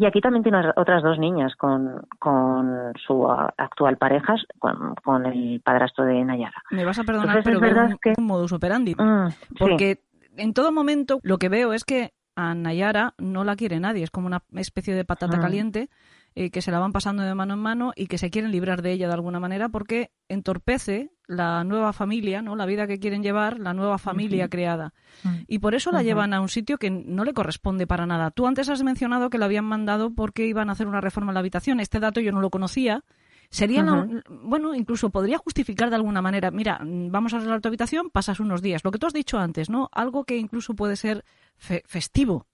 [0.00, 6.04] Y aquí también tiene otras dos niñas con, con su actual pareja, con, el padrastro
[6.04, 6.62] de Nayara.
[6.70, 8.12] Me vas a perdonar, pero es verdad que...
[8.16, 8.94] un modus operandi.
[8.94, 10.02] Mm, porque
[10.36, 14.12] en todo momento lo que veo es que a Nayara no la quiere nadie, es
[14.12, 15.40] como una especie de patata mm.
[15.40, 15.88] caliente
[16.34, 18.82] eh, que se la van pasando de mano en mano y que se quieren librar
[18.82, 22.56] de ella de alguna manera porque entorpece la nueva familia, ¿no?
[22.56, 24.94] La vida que quieren llevar, la nueva familia creada.
[25.24, 25.34] Mm.
[25.46, 28.30] Y por eso la llevan a un sitio que no le corresponde para nada.
[28.30, 31.34] Tú antes has mencionado que la habían mandado porque iban a hacer una reforma en
[31.34, 31.80] la habitación.
[31.80, 33.04] Este dato yo no lo conocía.
[33.50, 33.82] Sería,
[34.28, 38.60] bueno, incluso podría justificar de alguna manera, mira, vamos a arreglar tu habitación, pasas unos
[38.60, 38.84] días.
[38.84, 39.88] Lo que tú has dicho antes, ¿no?
[39.92, 41.24] Algo que incluso puede ser
[41.56, 42.46] festivo.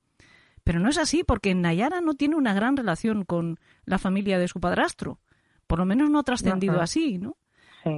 [0.64, 4.48] Pero no es así porque Nayara no tiene una gran relación con la familia de
[4.48, 5.18] su padrastro.
[5.66, 7.36] Por lo menos no ha trascendido así, ¿no?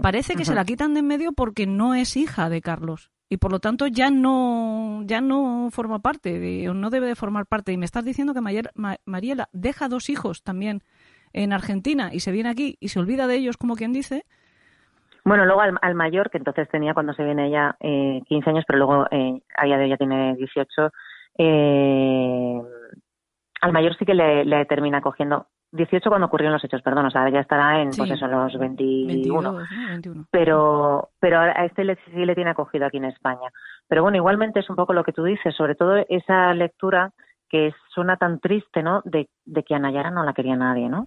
[0.02, 3.38] Parece que se la quitan de en medio porque no es hija de Carlos y
[3.38, 7.46] por lo tanto ya no ya no forma parte de, o no debe de formar
[7.46, 7.72] parte.
[7.72, 8.68] Y me estás diciendo que
[9.04, 10.82] Mariela deja dos hijos también
[11.32, 14.24] en Argentina y se viene aquí y se olvida de ellos, como quien dice.
[15.24, 18.78] Bueno, luego al, mayor, que entonces tenía cuando se viene ella eh, 15 años, pero
[18.78, 20.92] luego eh, a día de ella tiene 18,
[21.38, 22.62] eh,
[23.60, 27.10] al mayor sí que le, le termina cogiendo 18 cuando ocurrieron los hechos, perdón, o
[27.10, 29.58] sea, ya estará en, pues eso, los 21.
[30.30, 33.50] Pero, pero a este le, sí le tiene acogido aquí en España.
[33.88, 37.12] Pero bueno, igualmente es un poco lo que tú dices, sobre todo esa lectura
[37.48, 39.02] que suena tan triste, ¿no?
[39.04, 41.06] De, de que a Nayara no la quería nadie, ¿no?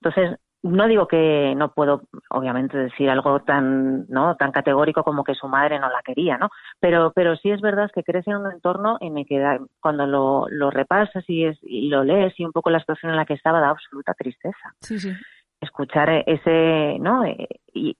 [0.00, 5.34] Entonces, no digo que no puedo obviamente decir algo tan no tan categórico como que
[5.34, 6.50] su madre no la quería no
[6.80, 10.46] pero pero sí es verdad que crece en un entorno en el que cuando lo,
[10.50, 13.34] lo repasas y, es, y lo lees y un poco la situación en la que
[13.34, 14.74] estaba da absoluta tristeza.
[14.80, 15.12] Sí, sí.
[15.60, 17.96] escuchar ese no eh, y,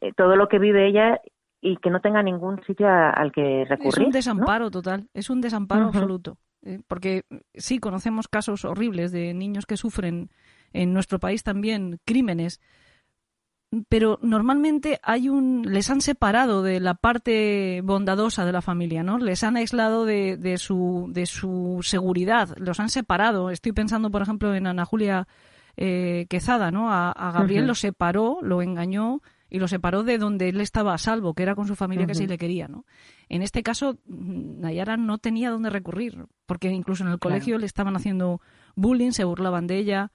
[0.00, 1.20] eh, todo lo que vive ella
[1.60, 5.40] y que no tenga ningún sitio al que recurrir es un desamparo total es un
[5.40, 7.22] desamparo absoluto eh, porque
[7.54, 10.30] sí conocemos casos horribles de niños que sufren
[10.74, 12.60] en nuestro país también crímenes,
[13.88, 19.18] pero normalmente hay un les han separado de la parte bondadosa de la familia, ¿no?
[19.18, 23.50] Les han aislado de, de su de su seguridad, los han separado.
[23.50, 25.26] Estoy pensando, por ejemplo, en Ana Julia
[25.76, 26.92] eh, Quezada, ¿no?
[26.92, 31.34] A, Gabriel lo separó, lo engañó y lo separó de donde él estaba a salvo,
[31.34, 32.84] que era con su familia que sí le quería, ¿no?
[33.28, 37.96] En este caso, Nayara no tenía dónde recurrir, porque incluso en el colegio le estaban
[37.96, 38.40] haciendo
[38.74, 40.12] bullying, se burlaban de ella,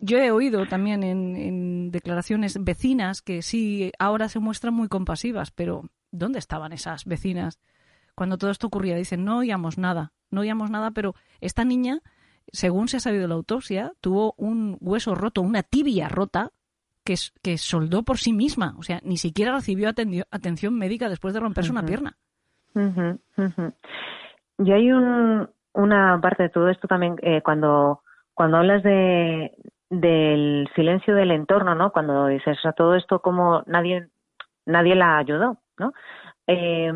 [0.00, 5.84] yo he oído también en, declaraciones vecinas que sí, ahora se muestran muy compasivas, pero
[6.10, 7.60] ¿dónde estaban esas vecinas
[8.14, 8.96] cuando todo esto ocurría?
[8.96, 12.00] Dicen, no oíamos nada, no oíamos nada, pero esta niña,
[12.52, 16.50] según se ha sabido la autopsia, tuvo un hueso roto, una tibia rota,
[17.04, 18.74] que, que soldó por sí misma.
[18.78, 22.16] O sea, ni siquiera recibió atención médica después de romperse una pierna.
[24.58, 28.03] Y hay un, una parte de todo esto también, eh, cuando
[28.34, 29.52] cuando hablas de
[29.90, 31.92] del silencio del entorno, ¿no?
[31.92, 34.08] Cuando dices, a todo esto como nadie
[34.66, 35.92] nadie la ayudó, ¿no?
[36.46, 36.92] Eh,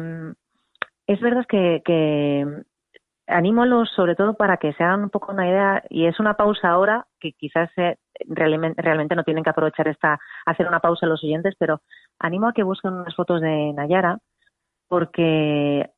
[1.06, 2.46] es verdad que, que
[3.26, 6.70] anímolos sobre todo para que se hagan un poco una idea y es una pausa
[6.70, 7.70] ahora que quizás
[8.26, 11.82] realmente, realmente no tienen que aprovechar esta hacer una pausa los oyentes, pero
[12.18, 14.18] animo a que busquen unas fotos de Nayara
[14.88, 15.90] porque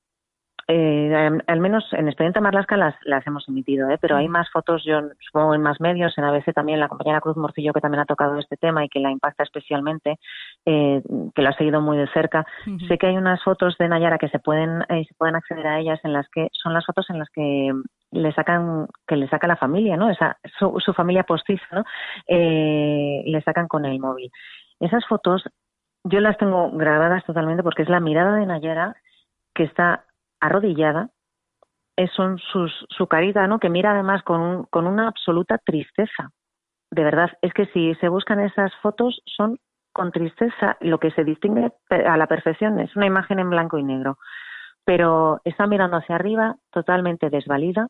[0.73, 3.99] eh, al menos en Expediente Marlasca las, las hemos emitido, ¿eh?
[4.01, 7.37] pero hay más fotos, yo supongo en más medios, en ABC también la compañera Cruz
[7.37, 10.19] Morcillo que también ha tocado este tema y que la impacta especialmente,
[10.67, 11.03] eh,
[11.35, 12.47] que lo ha seguido muy de cerca.
[12.87, 15.81] Sé que hay unas fotos de Nayara que se pueden, eh, se pueden acceder a
[15.81, 17.73] ellas en las que son las fotos en las que
[18.13, 20.09] le sacan, que le saca la familia, ¿no?
[20.09, 21.85] Esa, su, su familia postiza, ¿no?
[22.29, 24.31] Eh, le sacan con el móvil.
[24.79, 25.43] Esas fotos
[26.05, 28.95] yo las tengo grabadas totalmente porque es la mirada de Nayara
[29.55, 30.05] que está
[30.41, 31.11] arrodillada,
[31.97, 33.59] es su carita, ¿no?
[33.59, 36.31] Que mira además con, con una absoluta tristeza.
[36.91, 39.59] De verdad, es que si se buscan esas fotos son
[39.93, 43.83] con tristeza, lo que se distingue a la perfección es una imagen en blanco y
[43.83, 44.19] negro.
[44.85, 47.89] Pero está mirando hacia arriba, totalmente desvalida.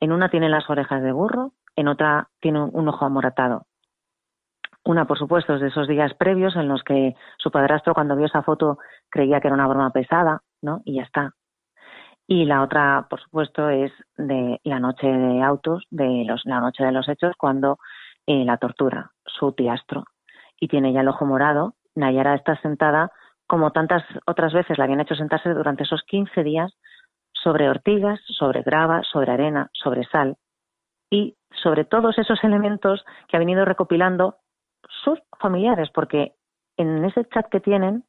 [0.00, 3.66] En una tiene las orejas de burro, en otra tiene un ojo amoratado.
[4.84, 8.26] Una, por supuesto, es de esos días previos en los que su padrastro, cuando vio
[8.26, 10.82] esa foto, creía que era una broma pesada, ¿no?
[10.84, 11.34] Y ya está.
[12.26, 16.84] Y la otra, por supuesto, es de la noche de autos, de los, la noche
[16.84, 17.78] de los hechos, cuando
[18.26, 20.04] eh, la tortura, su tiastro.
[20.58, 21.74] Y tiene ya el ojo morado.
[21.94, 23.10] Nayara está sentada,
[23.46, 26.72] como tantas otras veces la habían hecho sentarse durante esos 15 días,
[27.32, 30.36] sobre ortigas, sobre grava, sobre arena, sobre sal.
[31.10, 34.36] Y sobre todos esos elementos que ha venido recopilando
[35.04, 36.34] sus familiares, porque
[36.76, 38.04] en ese chat que tienen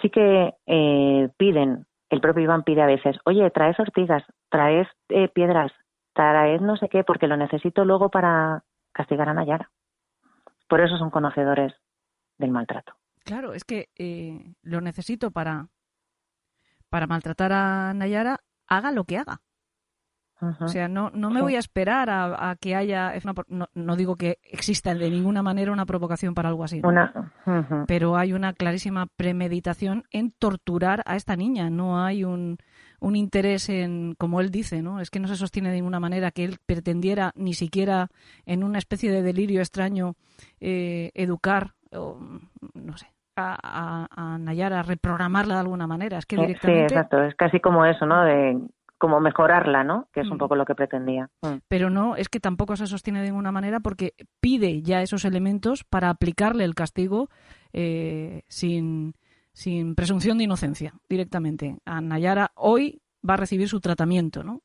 [0.00, 5.28] sí que eh, piden, el propio Iván pide a veces, oye, traes ortigas, traes eh,
[5.28, 5.72] piedras,
[6.12, 9.70] traes no sé qué, porque lo necesito luego para castigar a Nayara.
[10.68, 11.72] Por eso son conocedores
[12.36, 12.94] del maltrato.
[13.24, 15.68] Claro, es que eh, lo necesito para,
[16.88, 19.40] para maltratar a Nayara, haga lo que haga.
[20.60, 23.12] O sea, no, no me voy a esperar a, que haya.
[23.74, 26.80] no, digo que exista de ninguna manera una provocación para algo así.
[27.86, 31.68] Pero hay una clarísima premeditación en torturar a esta niña.
[31.68, 32.58] No hay un,
[33.00, 35.00] un interés en, como él dice, ¿no?
[35.00, 38.08] Es que no se sostiene de ninguna manera que él pretendiera ni siquiera
[38.46, 40.14] en una especie de delirio extraño
[40.60, 42.18] eh, educar, o,
[42.74, 46.18] no sé, a, a, Nayara, reprogramarla de alguna manera.
[46.18, 46.88] Es que directamente...
[46.88, 47.22] Sí, exacto.
[47.22, 48.22] Es casi como eso, ¿no?
[48.24, 48.58] De
[49.00, 50.08] como mejorarla, ¿no?
[50.12, 50.38] Que es un mm.
[50.38, 51.30] poco lo que pretendía.
[51.40, 51.62] Mm.
[51.68, 55.84] Pero no, es que tampoco se sostiene de ninguna manera porque pide ya esos elementos
[55.84, 57.30] para aplicarle el castigo
[57.72, 59.14] eh, sin,
[59.54, 61.78] sin presunción de inocencia directamente.
[61.86, 64.60] A Nayara hoy va a recibir su tratamiento, ¿no?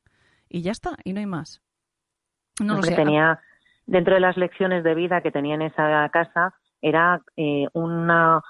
[0.50, 1.62] Y ya está, y no hay más.
[2.60, 2.94] No lo sé.
[2.94, 3.40] Tenía,
[3.86, 8.42] dentro de las lecciones de vida que tenía en esa casa, era eh, una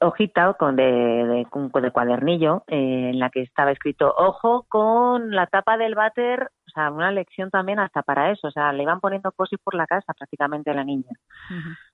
[0.00, 5.76] hojita con de, de, cuadernillo eh, en la que estaba escrito ojo con la tapa
[5.76, 9.32] del váter o sea una lección también hasta para eso o sea le iban poniendo
[9.32, 11.10] cosas por la casa prácticamente a la niña.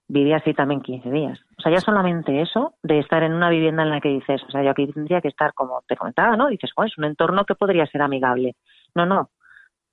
[0.06, 1.40] Vivía así también 15 días.
[1.58, 4.50] O sea ya solamente eso de estar en una vivienda en la que dices o
[4.50, 7.44] sea yo aquí tendría que estar como te comentaba no dices oh, es un entorno
[7.44, 8.56] que podría ser amigable
[8.94, 9.30] no no.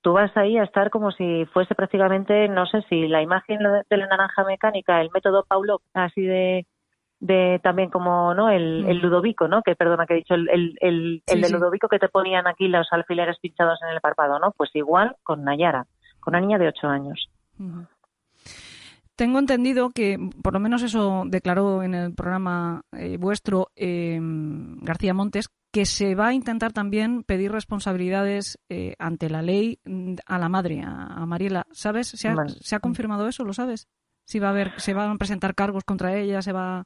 [0.02, 3.96] Tú vas ahí a estar como si fuese prácticamente no sé si la imagen de
[3.96, 6.66] la naranja mecánica el método Paulo así de
[7.22, 9.02] de también como no el, el, mm.
[9.02, 9.62] Ludovico, ¿no?
[9.62, 12.66] Que perdona que he dicho el, el, el, el de Ludovico que te ponían aquí
[12.66, 14.50] los alfileres pinchados en el párpado, ¿no?
[14.56, 15.86] Pues igual con Nayara,
[16.18, 17.30] con una niña de ocho años.
[19.14, 25.14] Tengo entendido que, por lo menos eso declaró en el programa eh, vuestro eh, García
[25.14, 30.38] Montes, que se va a intentar también pedir responsabilidades eh, ante la ley mm, a
[30.40, 31.68] la madre, a, Mariela.
[31.70, 32.08] ¿Sabes?
[32.08, 33.44] ¿Se ha, ¿Se ha, confirmado eso?
[33.44, 33.86] ¿Lo sabes?
[34.24, 36.82] Si va a haber, se van a presentar cargos contra ella, se va.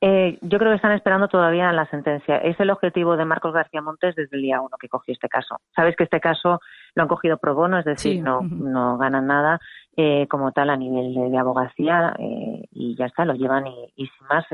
[0.00, 2.38] Eh, yo creo que están esperando todavía la sentencia.
[2.38, 5.56] Es el objetivo de Marcos García Montes desde el día uno que cogió este caso.
[5.74, 6.60] Sabes que este caso
[6.94, 9.58] lo han cogido pro bono, es decir, no, no ganan nada
[9.96, 14.26] eh, como tal a nivel de, abogacía eh, y ya está, lo llevan y, sin
[14.28, 14.44] más.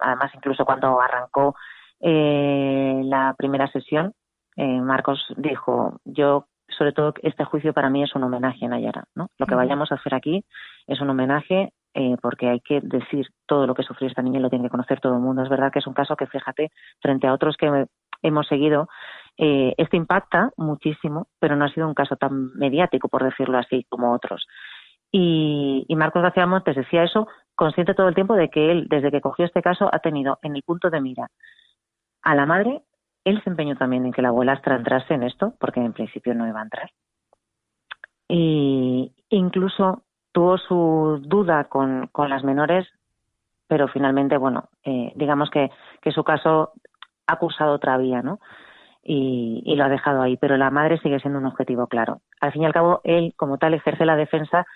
[0.00, 1.54] además, incluso cuando arrancó
[2.00, 4.12] la primera sesión,
[4.56, 9.28] Marcos dijo: Yo sobre todo este juicio para mí es un homenaje a Nayara, ¿no?
[9.38, 10.44] Lo que vayamos a hacer aquí
[10.86, 14.42] es un homenaje eh, porque hay que decir todo lo que sufrió esta niña y
[14.42, 15.42] lo tiene que conocer todo el mundo.
[15.42, 17.86] Es verdad que es un caso que, fíjate, frente a otros que
[18.22, 18.88] hemos seguido,
[19.36, 23.86] eh, este impacta muchísimo, pero no ha sido un caso tan mediático, por decirlo así,
[23.88, 24.46] como otros.
[25.12, 29.20] Y, Marcos García Montes decía eso, consciente todo el tiempo de que él, desde que
[29.20, 31.28] cogió este caso, ha tenido en el punto de mira
[32.22, 32.82] a la madre.
[33.24, 36.48] Él se empeñó también en que la abuelastra entrase en esto, porque en principio no
[36.48, 36.90] iba a entrar.
[38.28, 40.03] Y incluso
[40.34, 42.88] tuvo su duda con, con las menores,
[43.68, 45.70] pero finalmente, bueno, eh, digamos que,
[46.02, 46.72] que su caso
[47.28, 48.40] ha acusado otra vía, ¿no?
[49.04, 52.20] Y, y, lo ha dejado ahí, pero la madre sigue siendo un objetivo claro.
[52.40, 54.66] Al fin y al cabo, él como tal ejerce la defensa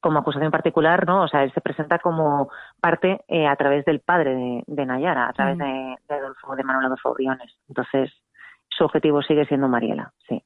[0.00, 1.22] como acusación particular, ¿no?
[1.22, 2.50] O sea, él se presenta como
[2.80, 5.60] parte eh, a través del padre de, de Nayara, a través mm.
[5.60, 7.52] de, de, Adolfo, de Manuel Adolfo Briones.
[7.68, 8.12] Entonces,
[8.68, 10.44] su objetivo sigue siendo Mariela, sí.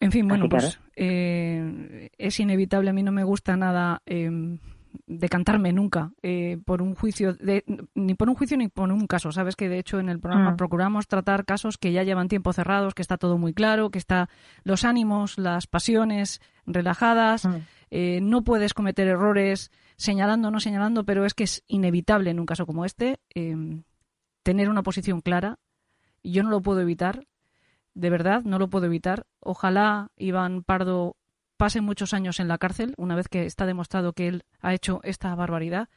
[0.00, 2.90] En fin, bueno, pues eh, es inevitable.
[2.90, 4.58] A mí no me gusta nada em,
[5.06, 9.30] decantarme nunca eh, por un juicio, de, ni por un juicio ni por un caso.
[9.30, 10.56] Sabes que de hecho en el programa mm.
[10.56, 14.30] procuramos tratar casos que ya llevan tiempo cerrados, que está todo muy claro, que está
[14.64, 17.44] los ánimos, las pasiones relajadas.
[17.44, 17.56] Mm.
[17.90, 22.40] Eh, no puedes cometer errores señalando o no señalando, pero es que es inevitable en
[22.40, 23.18] un caso como este
[24.42, 25.58] tener una posición clara.
[26.22, 27.26] Y yo no lo puedo evitar,
[27.94, 29.26] de verdad, no lo puedo evitar.
[29.40, 31.16] Ojalá Iván Pardo
[31.56, 35.00] pase muchos años en la cárcel, una vez que está demostrado que él ha hecho
[35.02, 35.88] esta barbaridad.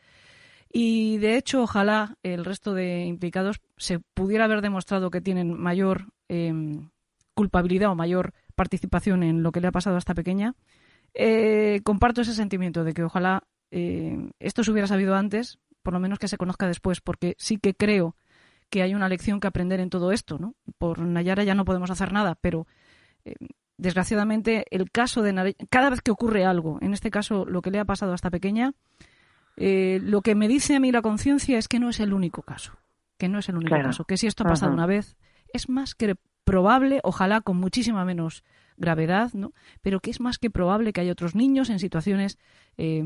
[0.72, 6.08] Y de hecho, ojalá el resto de implicados se pudiera haber demostrado que tienen mayor
[6.28, 6.90] em,
[7.34, 10.56] culpabilidad o mayor participación en lo que le ha pasado a esta pequeña.
[11.14, 16.00] Eh, comparto ese sentimiento de que ojalá eh, esto se hubiera sabido antes, por lo
[16.00, 18.16] menos que se conozca después, porque sí que creo
[18.74, 20.56] que hay una lección que aprender en todo esto, ¿no?
[20.80, 22.66] Por Nayara ya no podemos hacer nada, pero
[23.24, 23.36] eh,
[23.78, 27.78] desgraciadamente, el caso de cada vez que ocurre algo, en este caso lo que le
[27.78, 28.74] ha pasado a esta pequeña,
[29.58, 32.42] eh, lo que me dice a mí la conciencia es que no es el único
[32.42, 32.74] caso,
[33.20, 35.18] que no es el único caso, que si esto ha pasado una vez,
[35.54, 38.44] es más que probable, ojalá con muchísima menos
[38.78, 39.52] gravedad, ¿no?
[39.82, 42.40] Pero que es más que probable que haya otros niños en situaciones,
[42.78, 43.04] eh,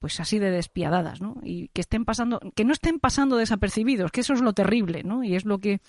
[0.00, 1.36] pues así de despiadadas, ¿no?
[1.42, 5.22] Y que estén pasando, que no estén pasando desapercibidos, que eso es lo terrible, ¿no?
[5.22, 5.80] Y es lo que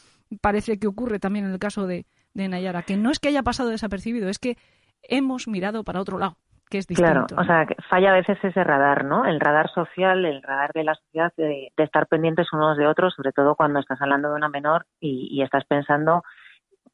[0.41, 3.41] parece que ocurre también en el caso de, de Nayara, que no es que haya
[3.41, 4.57] pasado desapercibido, es que
[5.01, 6.37] hemos mirado para otro lado,
[6.69, 7.25] que es distinto.
[7.27, 9.25] Claro, o sea, falla a veces ese radar, ¿no?
[9.25, 13.31] El radar social, el radar de la sociedad, de, estar pendientes unos de otros, sobre
[13.31, 16.23] todo cuando estás hablando de una menor y, estás pensando,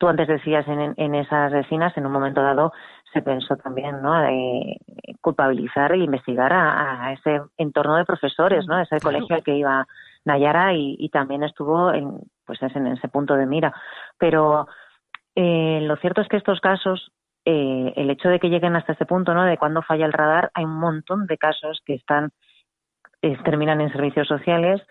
[0.01, 2.73] tú antes decías en, esas vecinas, en un momento dado
[3.13, 4.19] se pensó también, ¿no?
[4.19, 4.77] De
[5.21, 8.81] culpabilizar e investigar a, ese entorno de profesores, ¿no?
[8.81, 9.85] Ese colegio al que iba
[10.25, 13.75] Nayara y, también estuvo en, pues en ese punto de mira.
[14.17, 14.67] Pero
[15.35, 17.11] eh, lo cierto es que estos casos,
[17.45, 19.43] eh, el hecho de que lleguen hasta ese punto, ¿no?
[19.43, 22.31] De cuando falla el radar, hay un montón de casos que están
[23.21, 24.81] eh, terminan en servicios sociales.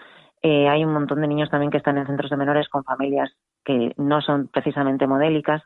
[0.40, 3.34] hay un montón de niños también que están en centros de menores con familias
[3.64, 5.62] que no son precisamente modélicas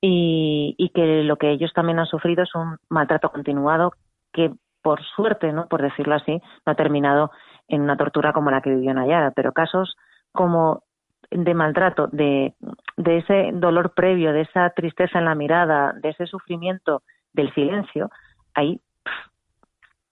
[0.00, 3.92] y, que lo que ellos también han sufrido es un maltrato continuado
[4.32, 4.52] que
[4.82, 5.66] por suerte, ¿no?
[5.66, 7.30] por decirlo así, no ha terminado
[7.66, 9.96] en una tortura como la que vivió Nayara, pero casos
[10.30, 10.84] como
[11.30, 12.54] de maltrato, de,
[12.96, 17.02] de ese dolor previo, de esa tristeza en la mirada, de ese sufrimiento,
[17.32, 18.10] del silencio,
[18.54, 18.80] ahí,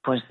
[0.02, 0.22] pues,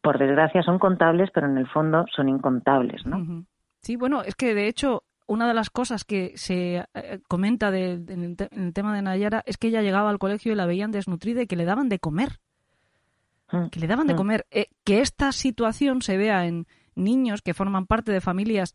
[0.00, 3.44] por desgracia son contables, pero en el fondo son incontables, ¿no?
[3.80, 8.36] Sí, bueno, es que de hecho una de las cosas que se eh, comenta en,
[8.38, 11.46] el tema de Nayara es que ella llegaba al colegio y la veían desnutrida y
[11.46, 12.40] que le daban de comer.
[13.50, 14.16] Mm, que le daban de mm.
[14.16, 14.46] comer.
[14.50, 18.74] Eh, que esta situación se vea en niños que forman parte de familias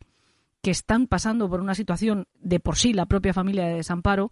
[0.61, 4.31] que están pasando por una situación de por sí la propia familia de desamparo,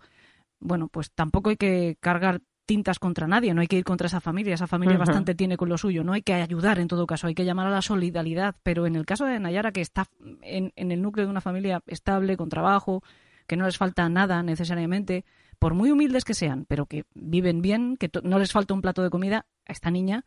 [0.59, 4.20] bueno, pues tampoco hay que cargar tintas contra nadie, no hay que ir contra esa
[4.20, 7.28] familia, esa familia bastante tiene con lo suyo, no hay que ayudar en todo caso,
[7.28, 10.07] hay que llamar a la solidaridad, pero en el caso de Nayara, que está
[10.41, 13.03] en, el núcleo de una familia estable, con trabajo,
[13.47, 15.26] que no les falta nada necesariamente,
[15.59, 19.03] por muy humildes que sean, pero que viven bien, que no les falta un plato
[19.03, 20.26] de comida, a esta niña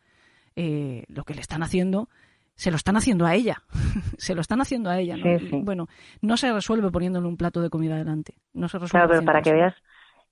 [0.57, 2.09] eh, lo que le están haciendo
[2.55, 3.63] se lo están haciendo a ella.
[4.19, 5.15] se lo están haciendo a ella.
[5.53, 5.87] Bueno,
[6.21, 8.35] no se resuelve poniéndole un plato de comida delante.
[8.53, 9.07] No se resuelve.
[9.07, 9.75] Claro, pero para que veas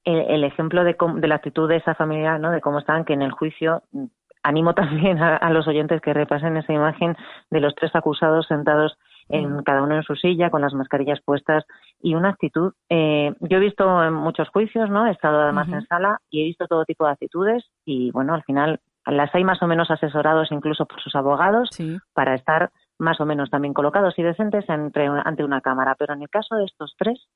[0.06, 2.50] el, ejemplo de, de, la actitud de esa familia, ¿no?
[2.50, 3.82] De cómo estaban, que en el juicio
[4.46, 7.16] animo también a, los oyentes que repasen esa imagen
[7.50, 8.96] de los tres acusados sentados
[9.28, 9.62] en mm.
[9.64, 11.64] cada uno en su silla con las mascarillas puestas
[12.00, 15.84] y una actitud eh, yo he visto en muchos juicios no he estado además en
[15.86, 19.60] sala y he visto todo tipo de actitudes y bueno al final las hay más
[19.62, 21.70] o menos asesorados incluso por sus abogados
[22.12, 25.94] para estar más o menos también colocados y decentes entre, ante una cámara.
[25.98, 27.26] Pero en el caso de estos tres,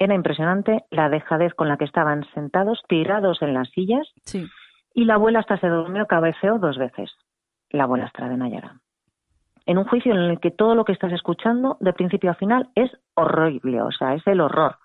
[0.00, 4.08] era impresionante la dejadez con la que estaban sentados, tirados en las sillas.
[4.94, 7.10] Y la abuela hasta se durmió, cabeceó dos veces.
[7.68, 8.80] La abuelastra de Nayara.
[9.66, 12.70] En un juicio en el que todo lo que estás escuchando, de principio a final,
[12.74, 14.78] es horrible, o sea, es el horror.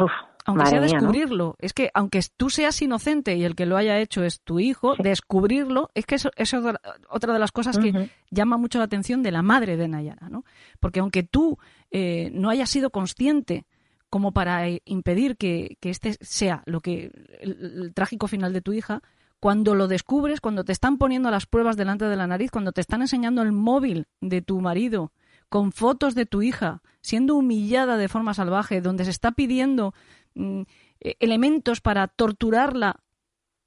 [0.00, 0.10] Uf,
[0.46, 1.54] aunque sea descubrirlo.
[1.58, 4.94] Es que aunque tú seas inocente y el que lo haya hecho es tu hijo,
[4.96, 9.32] descubrirlo es que eso, es otra de las cosas que llama mucho la atención de
[9.32, 10.44] la madre de Nayara, ¿no?
[10.80, 11.58] Porque aunque tú
[11.90, 13.66] eh, no hayas sido consciente
[14.12, 17.10] como para eh, impedir que, este sea lo que
[17.40, 19.00] el, trágico final de tu hija,
[19.40, 22.82] cuando lo descubres, cuando te están poniendo las pruebas delante de la nariz, cuando te
[22.82, 25.10] están enseñando el móvil de tu marido
[25.48, 29.92] con fotos de tu hija siendo humillada de forma salvaje, donde se está pidiendo
[30.34, 30.62] Mm,
[31.00, 32.96] e, elementos para torturarla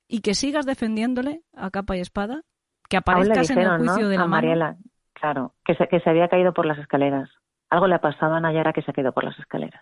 [0.08, 2.42] y que sigas defendiéndole a capa y espada,
[2.90, 4.78] que aparezcas en el juicio de la Mariela,
[5.14, 7.30] claro, que se, que se había caído por las escaleras.
[7.70, 9.82] Algo le ha pasado a Nayara que se ha caído por las escaleras.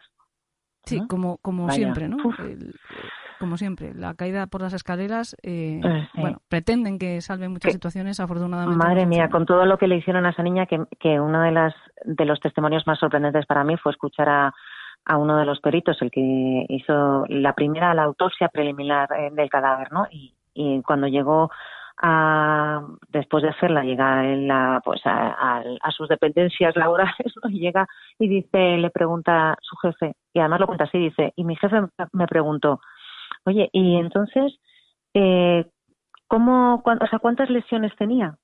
[0.85, 2.17] Sí, como, como siempre, ¿no?
[3.39, 8.21] como siempre, la caída por las escaleras, eh, eh, bueno, pretenden que salven muchas situaciones,
[8.21, 8.77] afortunadamente.
[8.77, 11.51] Madre mía, con todo lo que le hicieron a esa niña, que, que uno de,
[11.51, 11.73] las,
[12.05, 14.53] de los testimonios más sorprendentes para mí fue escuchar a,
[15.05, 19.49] a uno de los peritos, el que hizo la primera, la autopsia preliminar eh, del
[19.49, 20.07] cadáver, ¿no?
[20.09, 21.51] Y, y cuando llegó
[21.97, 27.87] a, después de hacerla, llega en la, pues a, a, sus dependencias laborales, y llega
[28.19, 31.55] y dice, le pregunta a su jefe, y además lo cuenta así, dice, y mi
[31.55, 31.81] jefe
[32.11, 32.81] me preguntó,
[33.45, 34.59] oye, y entonces,
[35.13, 35.65] eh,
[36.27, 38.37] ¿cómo, o sea, cuántas lesiones tenía?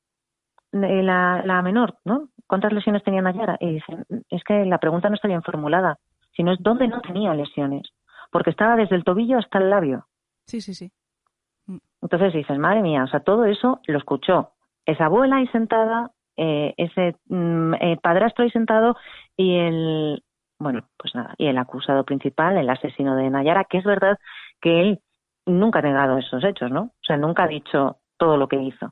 [0.72, 2.30] Eh, la, la menor, ¿no?
[2.46, 3.58] ¿Cuántas lesiones tenía Nayara?
[3.60, 3.98] Y dice,
[4.30, 5.98] es que la pregunta no está bien formulada
[6.40, 7.84] sino es dónde no tenía lesiones,
[8.32, 10.08] porque estaba desde el tobillo hasta el labio.
[10.48, 10.90] Sí, sí, sí.
[12.02, 14.54] Entonces dices, madre mía, o sea, todo eso lo escuchó
[14.90, 18.96] esa abuela ahí sentada, eh, ese mm, eh, padrastro ahí sentado
[19.38, 20.24] y el,
[20.60, 24.18] bueno, pues nada, y el acusado principal, el asesino de Nayara, que es verdad
[24.62, 25.00] que él
[25.46, 26.82] nunca ha negado esos hechos, ¿no?
[26.82, 28.92] O sea, nunca ha dicho todo lo que hizo.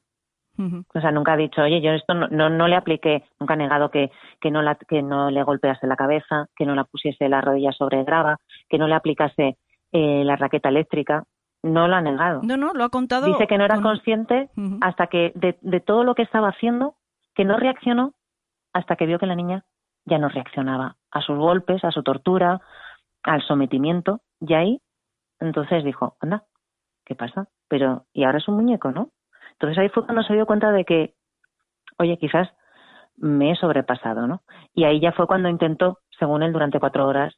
[0.59, 3.91] O sea, nunca ha dicho, oye, yo esto no, no, le apliqué, nunca ha negado
[3.91, 4.09] que,
[4.41, 7.71] que, no la, que no le golpease la cabeza, que no la pusiese la rodilla
[7.73, 8.37] sobre grava,
[8.67, 9.57] que no le aplicase
[9.91, 11.25] eh, la raqueta eléctrica.
[11.63, 12.41] No lo ha negado.
[12.43, 13.25] No, no, lo ha contado.
[13.25, 14.49] Dice que no era consciente
[14.81, 16.95] hasta que de, de todo lo que estaba haciendo,
[17.35, 18.13] que no reaccionó
[18.73, 19.65] hasta que vio que la niña
[20.05, 22.61] ya no reaccionaba a sus golpes, a su tortura,
[23.23, 24.21] al sometimiento.
[24.39, 24.81] Y ahí,
[25.39, 26.43] entonces dijo, anda,
[27.05, 27.47] ¿qué pasa?
[27.67, 29.09] Pero, y ahora es un muñeco, ¿no?
[29.53, 31.15] Entonces ahí fue cuando se dio cuenta de que,
[31.97, 32.49] oye, quizás
[33.17, 34.43] me he sobrepasado, ¿no?
[34.73, 37.35] Y ahí ya fue cuando intentó, según él, durante cuatro horas,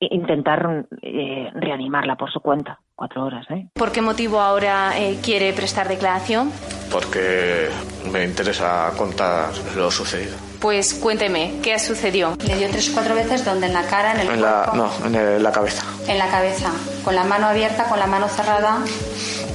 [0.00, 2.80] intentar eh, reanimarla por su cuenta.
[2.94, 3.68] Cuatro horas, ¿eh?
[3.74, 6.50] ¿Por qué motivo ahora eh, quiere prestar declaración?
[6.90, 7.68] Porque
[8.10, 10.36] me interesa contar lo sucedido.
[10.60, 12.36] Pues cuénteme, ¿qué sucedió?
[12.46, 14.90] Le dio tres o cuatro veces donde en la cara, en el en La, no,
[15.06, 15.84] en la cabeza.
[16.08, 16.70] En la cabeza,
[17.04, 18.78] con la mano abierta, con la mano cerrada.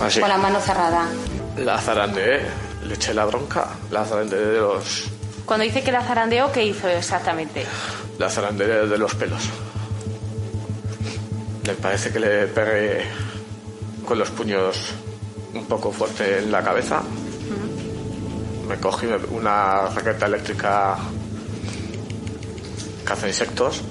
[0.02, 0.20] Así.
[0.20, 1.06] Con la mano cerrada.
[1.58, 2.42] La zarandeé,
[2.86, 5.12] le eché la bronca, la zarandeé de los...
[5.46, 7.66] Cuando dice que la zarandeó, ¿qué hizo exactamente?
[8.18, 9.50] La zarandeé de los pelos.
[11.66, 13.02] Me parece que le pegué
[14.06, 14.92] con los puños
[15.54, 17.02] un poco fuerte en la cabeza.
[18.68, 20.98] Me cogí una raqueta eléctrica
[23.04, 23.82] caza insectos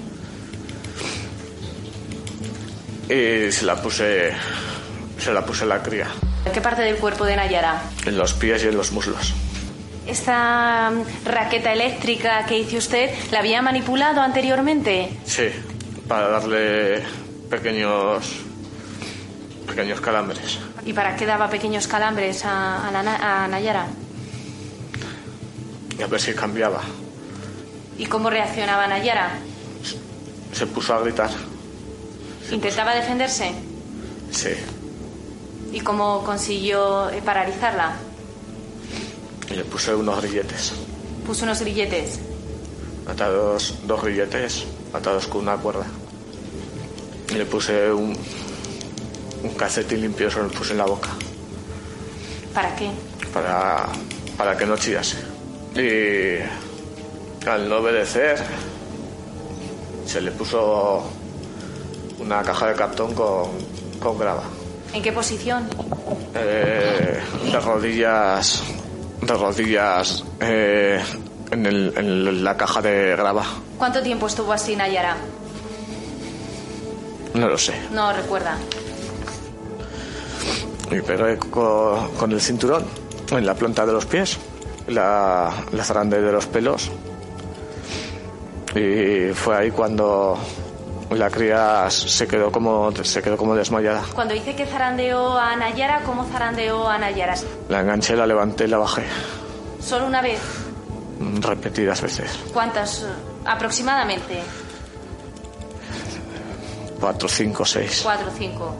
[3.08, 4.32] y se la puse
[5.18, 6.08] se la puse la cría.
[6.44, 7.82] ¿En qué parte del cuerpo de Nayara?
[8.04, 9.32] En los pies y en los muslos.
[10.06, 15.08] ¿Esta mm, raqueta eléctrica que hizo usted la había manipulado anteriormente?
[15.24, 15.48] Sí,
[16.06, 17.02] para darle
[17.50, 18.24] pequeños
[19.66, 20.58] pequeños calambres.
[20.84, 23.86] ¿Y para qué daba pequeños calambres a, a, a Nayara?
[25.98, 26.80] Y a ver si cambiaba.
[27.98, 29.30] ¿Y cómo reaccionaba Nayara?
[30.52, 31.30] Se puso a gritar.
[32.50, 33.52] ¿Intentaba defenderse?
[34.30, 34.50] Sí.
[35.72, 37.94] ¿Y cómo consiguió eh, paralizarla?
[39.50, 40.72] Le puse unos grilletes.
[41.26, 42.20] ¿Puso unos grilletes?
[43.08, 45.86] Atados, dos grilletes, atados con una cuerda.
[47.30, 48.16] Y le puse un,
[49.42, 51.10] un calcetín limpio, se lo puse en la boca.
[52.52, 52.90] ¿Para qué?
[53.32, 53.86] Para,
[54.36, 55.18] para que no chillase.
[55.74, 56.38] Y
[57.48, 58.38] al no obedecer,
[60.06, 61.02] se le puso
[62.18, 63.50] una caja de cartón con,
[64.00, 64.44] con grava.
[64.92, 65.68] ¿En qué posición?
[66.34, 67.20] Eh,
[67.50, 68.62] de rodillas,
[69.20, 71.02] de rodillas eh,
[71.50, 73.44] en, el, en, la caja de grava.
[73.76, 75.16] ¿Cuánto tiempo estuvo así Nayara?
[77.34, 77.74] No lo sé.
[77.90, 78.56] No recuerda.
[80.90, 82.84] Y pegué con, con, el cinturón
[83.30, 84.38] en la planta de los pies,
[84.88, 86.90] la, la de los pelos.
[88.74, 90.38] Y fue ahí cuando
[91.10, 94.02] la cría se quedó como se quedó como desmayada.
[94.14, 97.34] Cuando dice que zarandeó a Nayara, ¿cómo zarandeó a Nayara?
[97.68, 99.04] La enganché, la levanté y la bajé.
[99.80, 100.40] ¿Solo una vez?
[101.40, 102.38] Repetidas veces.
[102.52, 103.06] ¿Cuántas
[103.44, 104.42] aproximadamente?
[107.00, 108.00] Cuatro, cinco, seis.
[108.02, 108.74] Cuatro, cinco.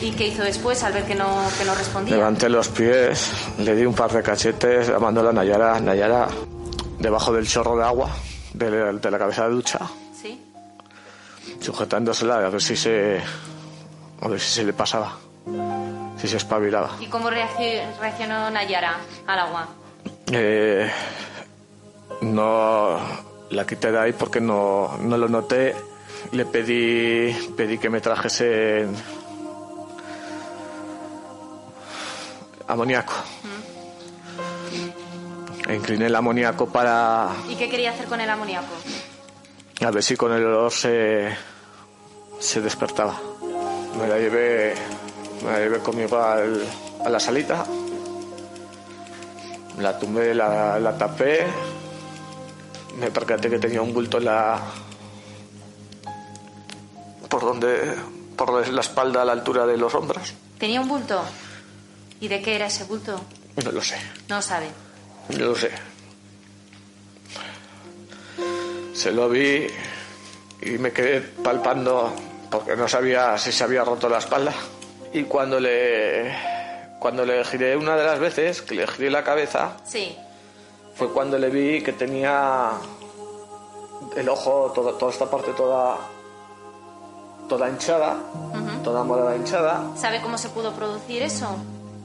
[0.00, 1.26] ¿Y qué hizo después al ver que no,
[1.58, 2.16] que no respondía?
[2.16, 6.28] Levanté los pies, le di un par de cachetes, llamando a Nayara, Nayara,
[6.98, 8.10] debajo del chorro de agua
[8.52, 9.80] de, de la cabeza de ducha
[11.60, 13.20] sujetándosela a ver si se
[14.20, 15.16] a ver si se le pasaba
[16.18, 19.68] si se espabilaba ¿y cómo reaccionó Nayara al agua?
[20.30, 20.90] Eh,
[22.22, 22.98] no
[23.50, 25.74] la quité de ahí porque no, no lo noté
[26.32, 28.86] le pedí pedí que me trajese
[32.66, 33.12] amoníaco
[35.68, 35.72] mm.
[35.72, 38.74] incliné el amoníaco para ¿y qué quería hacer con el amoníaco?
[39.80, 41.36] a ver si con el olor se
[42.44, 43.18] se despertaba.
[43.98, 44.74] Me la llevé,
[45.44, 46.62] me la llevé conmigo al,
[47.04, 47.64] a la salita.
[49.78, 51.46] La tumbé, la, la tapé.
[52.98, 54.60] Me percaté que tenía un bulto en la.
[57.34, 57.96] Por donde.
[58.36, 60.34] por la espalda a la altura de los hombros.
[60.56, 61.20] ¿Tenía un bulto?
[62.20, 63.20] ¿Y de qué era ese bulto?
[63.64, 63.96] No lo sé.
[64.28, 64.68] No sabe.
[65.30, 65.70] No lo sé.
[68.92, 69.66] Se lo vi
[70.62, 72.12] y me quedé palpando
[72.50, 74.52] porque no sabía si se había roto la espalda.
[75.12, 76.32] Y cuando le
[77.00, 80.16] cuando le giré una de las veces, que le giré la cabeza, Sí.
[80.94, 82.70] fue cuando le vi que tenía
[84.16, 85.98] el ojo, toda, toda esta parte toda
[87.48, 88.16] toda hinchada,
[88.82, 89.94] toda morada hinchada.
[89.96, 91.56] ¿Sabe cómo se pudo producir eso?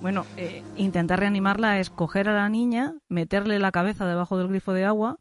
[0.01, 4.73] Bueno, eh, intentar reanimarla es coger a la niña, meterle la cabeza debajo del grifo
[4.73, 5.17] de agua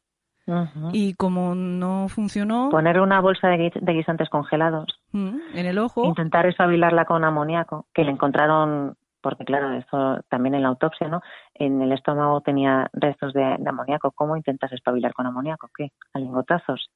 [0.93, 4.99] y como no funcionó, Poner una bolsa de, de guisantes congelados.
[5.13, 10.63] en el ojo, Intentar espabilarla con amoníaco, que le encontraron, porque claro, esto también en
[10.63, 11.21] la autopsia, ¿no?
[11.53, 14.13] En el estómago tenía restos de, de amoníaco.
[14.13, 15.69] ¿Cómo intentas espabilar con amoníaco?
[15.77, 15.91] ¿Qué?
[16.15, 16.89] ¿A lingotazos?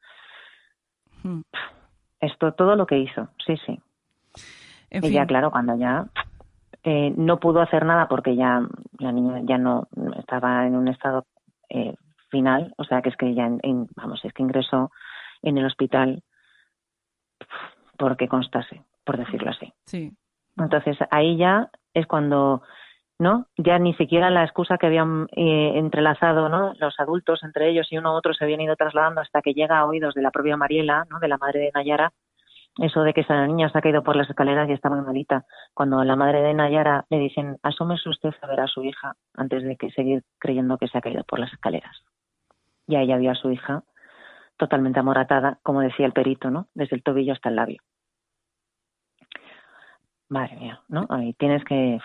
[2.22, 3.78] Esto, todo lo que hizo, sí, sí.
[4.90, 6.06] en y fin, ya, claro, cuando ya
[6.84, 8.62] eh, no pudo hacer nada porque ya
[8.98, 11.26] la niña ya no estaba en un estado
[11.68, 11.94] eh,
[12.30, 14.90] final, o sea que es que ya, en- en- vamos, es que ingresó
[15.42, 16.22] en el hospital
[17.98, 19.72] porque constase, por decirlo así.
[19.86, 20.12] sí,
[20.56, 22.62] Entonces ahí ya es cuando,
[23.22, 23.46] ¿no?
[23.56, 26.74] Ya ni siquiera la excusa que habían eh, entrelazado, ¿no?
[26.78, 29.78] Los adultos entre ellos y uno u otro se habían ido trasladando hasta que llega
[29.78, 31.20] a oídos de la propia Mariela, ¿no?
[31.20, 32.12] De la madre de Nayara,
[32.78, 35.44] eso de que esa niña se ha caído por las escaleras y está muy malita.
[35.72, 39.62] Cuando la madre de Nayara le dicen, asómese usted a ver a su hija antes
[39.62, 41.96] de que seguir creyendo que se ha caído por las escaleras.
[42.88, 43.84] Y ahí ya vio a su hija
[44.56, 46.66] totalmente amoratada, como decía el perito, ¿no?
[46.74, 47.82] Desde el tobillo hasta el labio.
[50.28, 51.06] Madre mía, ¿no?
[51.08, 52.00] Ahí tienes que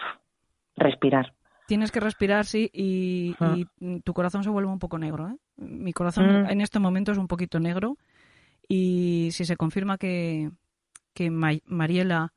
[0.78, 1.34] respirar.
[1.68, 3.36] tienes que respirar, sí, y,
[3.80, 5.28] y, tu corazón se vuelve un poco negro.
[5.28, 5.36] ¿eh?
[5.58, 6.50] Mi corazón Mm.
[6.50, 7.98] en este momento es un poquito negro
[8.70, 10.50] y si se confirma que,
[11.14, 12.32] que Ma- Mariela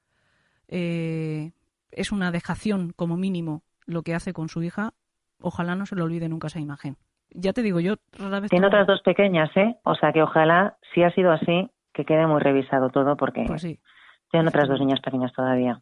[0.68, 1.52] eh,
[1.92, 4.94] es una dejación como mínimo lo que hace con su hija,
[5.40, 6.96] ojalá no se le olvide nunca esa imagen.
[7.32, 8.50] Ya te digo, yo rara vez...
[8.50, 9.76] Tiene otras dos pequeñas, ¿eh?
[9.84, 13.62] O sea que ojalá, si ha sido así, que quede muy revisado todo porque Pues
[13.62, 13.78] sí.
[14.30, 15.80] tienen otras dos niñas pequeñas todavía.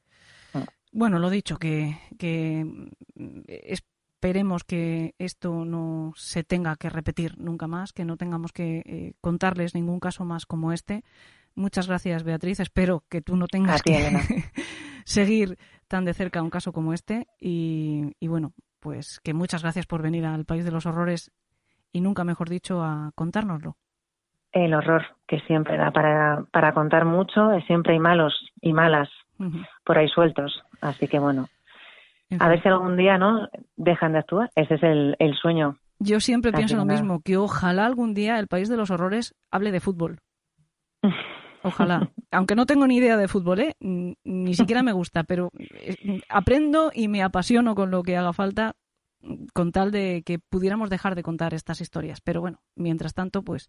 [0.93, 2.65] Bueno, lo dicho, que, que
[3.15, 8.83] mm, esperemos que esto no se tenga que repetir nunca más, que no tengamos que
[8.85, 11.05] eh, contarles ningún caso más como este.
[11.55, 12.61] Muchas gracias, Beatriz.
[12.61, 14.45] Espero que tú no tengas ti, que
[15.05, 15.59] seguir
[15.89, 17.27] tan de cerca un caso como este.
[17.41, 21.33] Y, y bueno, pues que muchas gracias por venir al País de los Horrores
[21.93, 23.77] y nunca mejor dicho a contárnoslo.
[24.53, 29.09] El horror que siempre da para, para contar mucho, siempre hay malos y malas
[29.85, 30.63] Por ahí sueltos.
[30.81, 31.49] Así que bueno,
[32.31, 33.49] En a ver si algún día, ¿no?
[33.77, 34.51] Dejan de actuar.
[34.55, 35.77] Ese es el, el sueño.
[36.01, 37.01] Yo siempre Así pienso lo nada.
[37.01, 40.19] mismo, que ojalá algún día el País de los Horrores hable de fútbol.
[41.63, 42.11] Ojalá.
[42.31, 43.75] Aunque no tengo ni idea de fútbol, ¿eh?
[43.81, 48.75] Ni siquiera me gusta, pero eh, aprendo y me apasiono con lo que haga falta
[49.53, 52.21] con tal de que pudiéramos dejar de contar estas historias.
[52.21, 53.69] Pero bueno, mientras tanto, pues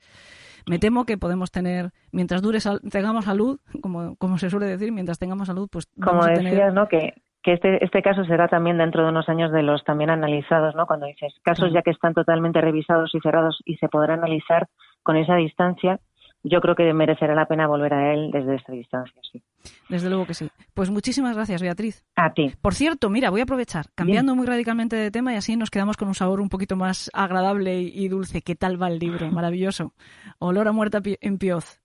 [0.67, 4.91] me temo que podemos tener, mientras dure sal- tengamos salud, como, como se suele decir,
[4.91, 6.73] mientras tengamos salud, pues Como vamos a decías, tener...
[6.73, 6.87] ¿no?
[6.87, 10.75] Que, que este, este caso será también dentro de unos años de los también analizados,
[10.75, 10.85] ¿no?
[10.85, 14.67] Cuando dices casos ya que están totalmente revisados y cerrados y se podrá analizar
[15.03, 15.99] con esa distancia,
[16.43, 19.41] yo creo que merecerá la pena volver a él desde esa distancia, sí.
[19.89, 20.49] Desde luego que sí.
[20.73, 22.05] Pues muchísimas gracias, Beatriz.
[22.15, 22.53] A ti.
[22.61, 25.97] Por cierto, mira, voy a aprovechar, cambiando muy radicalmente de tema y así nos quedamos
[25.97, 28.41] con un sabor un poquito más agradable y dulce.
[28.41, 29.29] ¿Qué tal va el libro?
[29.31, 29.93] Maravilloso.
[30.39, 31.81] Olor a muerta en pioz.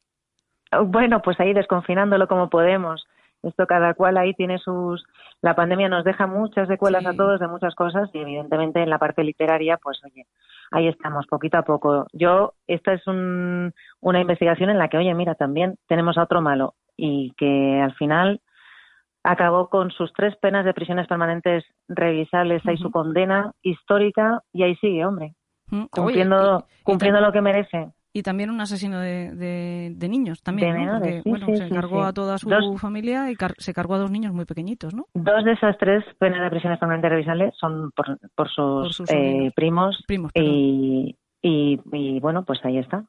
[0.86, 3.04] Bueno, pues ahí desconfinándolo como podemos.
[3.42, 5.04] Esto cada cual ahí tiene sus...
[5.42, 7.08] La pandemia nos deja muchas secuelas Sí.
[7.08, 10.26] a todos de muchas cosas y evidentemente en la parte literaria, pues oye,
[10.70, 12.06] ahí estamos, poquito a poco.
[12.12, 16.40] Yo, esta es un- una investigación en la que, oye, mira, también tenemos a otro
[16.40, 18.40] malo y que al final
[19.22, 24.76] acabó con sus tres penas de prisiones permanentes revisables, ahí su condena histórica y ahí
[24.76, 25.34] sigue, hombre,
[25.90, 27.92] cumpliendo, y, lo que merece.
[28.16, 30.92] Y también un asesino de, de- de niños, también, De ¿no?
[30.92, 33.56] Porque, menores, sí, bueno, sí, se sí, cargó a toda su Dos- familia y car-
[33.58, 35.06] se cargó a dos niños muy pequeñitos, ¿no?
[35.14, 39.10] Dos de esas tres penas de prisiones permanentes revisables son por, por sus, Por sus
[39.10, 39.98] eh, primos
[40.34, 43.04] y, y, y, bueno, pues ahí está.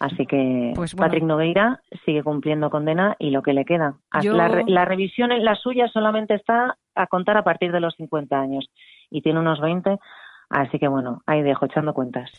[0.00, 1.06] Así que Pues bueno.
[1.06, 3.96] Patrick Nogueira sigue cumpliendo condena y lo que le queda.
[4.22, 7.80] Yo- La, re- la revisión, en la suya solamente está a contar a partir de
[7.80, 8.70] los 50 años
[9.10, 9.98] y tiene unos 20,
[10.48, 12.30] así que bueno, ahí dejo echando cuentas.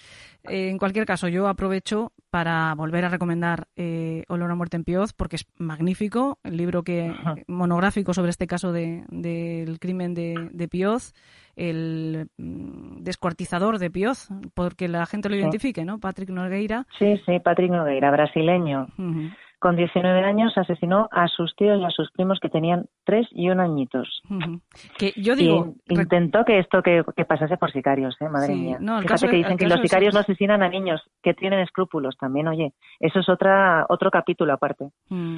[0.50, 4.84] Eh, en cualquier caso, yo aprovecho para volver a recomendar eh, Olor a muerte en
[4.84, 7.14] Pioz, porque es magnífico, el libro que
[7.48, 11.14] monográfico sobre este caso del de, crimen de, de, Pioz,
[11.56, 16.00] el mm, descuartizador de Pioz, porque la gente lo identifique, ¿no?
[16.00, 16.86] Patrick Nogueira.
[17.00, 18.88] Sí, sí, Patrick Nogueira, brasileño
[19.60, 23.50] con 19 años asesinó a sus tíos y a sus primos que tenían tres y
[23.50, 24.22] un añitos.
[24.98, 25.74] Que yo digo...
[25.88, 28.30] intentó que esto que, pasase por sicarios, ¿eh?
[28.30, 28.78] madre mía.
[29.02, 32.74] Fíjate que dicen que los sicarios no asesinan a niños que tienen escrúpulos también, oye.
[33.00, 34.90] Eso es otra, otro capítulo aparte.
[35.10, 35.38] Mm.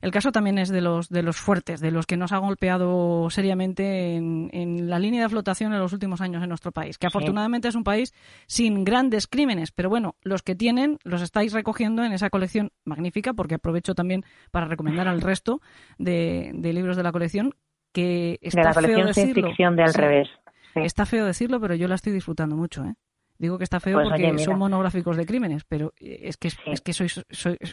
[0.00, 3.28] El caso también es de los, de los fuertes, de los que nos ha golpeado
[3.30, 7.68] seriamente en, la línea de flotación en los últimos años en nuestro país, que afortunadamente
[7.68, 8.14] es un país
[8.46, 13.32] sin grandes crímenes, pero bueno, los que tienen los estáis recogiendo en esa colección magnífica,
[13.32, 15.60] porque aprovecho también para recomendar al resto
[15.98, 17.54] de, libros de la colección
[17.92, 20.28] que está de la colección feo ficción de al revés.
[20.74, 22.94] Está feo decirlo, pero yo la estoy disfrutando mucho, ¿eh?
[23.42, 26.92] Digo que está feo pues, porque son monográficos de crímenes, pero es que es que
[26.92, 27.26] sois,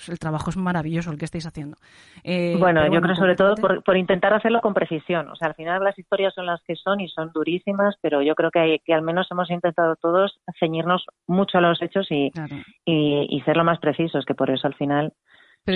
[0.09, 1.77] el trabajo es maravilloso el que estáis haciendo.
[2.23, 3.53] Eh, bueno, yo creo sobre todo
[3.85, 5.29] por, intentar hacerlo con precisión.
[5.29, 8.33] O sea, al final las historias son las que son y son durísimas, pero yo
[8.33, 12.31] creo que, hay, que al menos hemos intentado todos ceñirnos mucho a los hechos y,
[12.85, 15.13] y ser lo más precisos, que por eso al final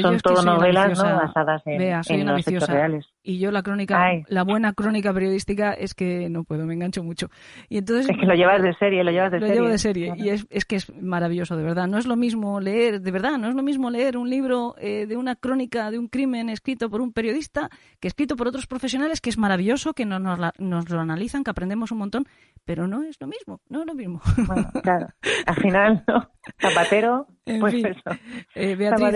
[0.01, 3.12] son todo novelas basadas en, los hechos reales.
[3.25, 7.29] Y yo la crónica, la buena crónica periodística es que no puedo, me engancho mucho.
[7.69, 9.47] Y entonces es que lo llevas de serie, lo llevas de serie.
[9.47, 11.87] Lo llevo de serie y es, es, que es maravilloso, de verdad.
[11.87, 15.05] No es lo mismo leer, de verdad, no es lo mismo leer un libro eh,
[15.07, 17.69] de una crónica de un crimen escrito por un periodista
[18.01, 20.21] que escrito por otros profesionales, que es maravilloso, que nos,
[20.57, 22.25] nos, lo analizan, que aprendemos un montón,
[22.65, 24.19] pero no es lo mismo, no es lo mismo.
[24.45, 25.07] Bueno, claro,
[25.45, 26.29] al final, ¿no?
[26.59, 27.27] Zapatero,
[27.59, 28.19] pues eso.
[28.53, 29.15] Eh, Beatriz,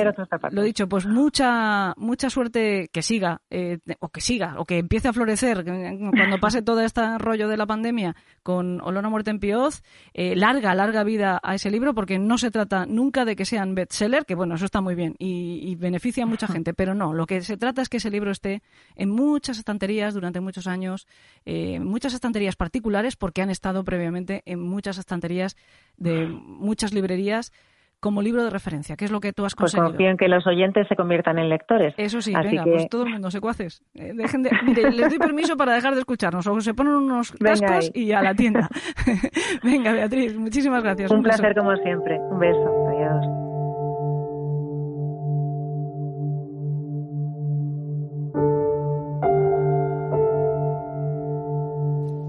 [0.51, 5.07] lo dicho, pues mucha mucha suerte que siga, eh, o que siga, o que empiece
[5.07, 9.39] a florecer cuando pase todo este rollo de la pandemia con Olor a muerte en
[9.39, 9.81] Pioz.
[10.13, 13.73] Eh, larga, larga vida a ese libro, porque no se trata nunca de que sean
[13.73, 17.27] bestseller, que bueno, eso está muy bien y, beneficia a mucha gente, pero no, lo
[17.27, 18.63] que se trata es que ese libro esté
[18.95, 21.07] en muchas estanterías durante muchos años,
[21.45, 25.55] eh, muchas estanterías particulares, porque han estado previamente en muchas estanterías
[25.97, 27.51] de muchas librerías
[27.99, 29.85] como libro de referencia, que es lo que tú has pues conseguido.
[29.85, 31.93] Pues confío en que los oyentes se conviertan en lectores.
[31.97, 33.81] Eso sí, venga, pues todo el mundo, secuaces.
[33.95, 37.31] Eh, dejen de, mire, les doy permiso para dejar de escucharnos, o se ponen unos
[37.31, 38.69] cascos y a la tienda.
[39.63, 41.11] venga, Beatriz, muchísimas gracias.
[41.11, 42.19] Un, placer como siempre.
[42.19, 42.87] Un beso.
[42.89, 43.47] Adiós.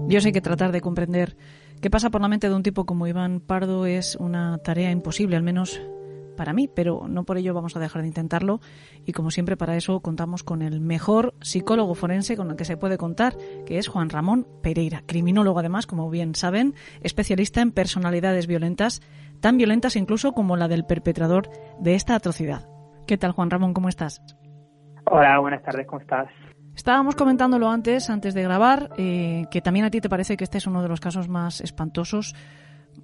[0.09, 1.35] Yo sé que tratar de comprender
[1.81, 5.35] qué pasa por la mente de un tipo como Iván Pardo es una tarea imposible,
[5.35, 5.81] al menos
[6.35, 8.61] para mí, pero no por ello vamos a dejar de intentarlo
[9.05, 12.77] y como siempre para eso contamos con el mejor psicólogo forense con el que se
[12.77, 18.47] puede contar, que es Juan Ramón Pereira, criminólogo además, como bien saben, especialista en personalidades
[18.47, 19.01] violentas,
[19.41, 21.49] tan violentas incluso como la del perpetrador
[21.79, 22.69] de esta atrocidad.
[23.05, 23.73] ¿Qué tal Juan Ramón?
[23.73, 24.21] ¿Cómo estás?
[25.05, 26.29] Hola, buenas tardes, ¿cómo estás?
[26.79, 30.59] Estábamos comentándolo antes, antes de grabar, eh, que también a ti te parece que este
[30.59, 32.35] es uno de los casos más espantosos,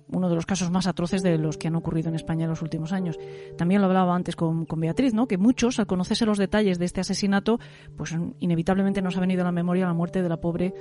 [0.08, 2.62] uno de los casos más atroces de los que han ocurrido en España en los
[2.62, 3.20] últimos años.
[3.58, 5.28] También lo hablaba antes con, Beatriz, ¿no?
[5.28, 7.60] Que muchos, al conocerse los detalles de este asesinato,
[7.98, 10.74] pues inevitablemente nos ha venido a la memoria la muerte de la pobre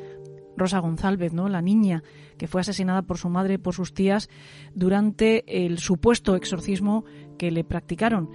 [0.57, 1.49] Rosa González, ¿no?
[1.49, 2.05] La niña
[2.39, 4.31] que fue asesinada por su madre y por sus tías
[4.73, 7.05] durante el supuesto exorcismo
[7.39, 8.31] que le practicaron.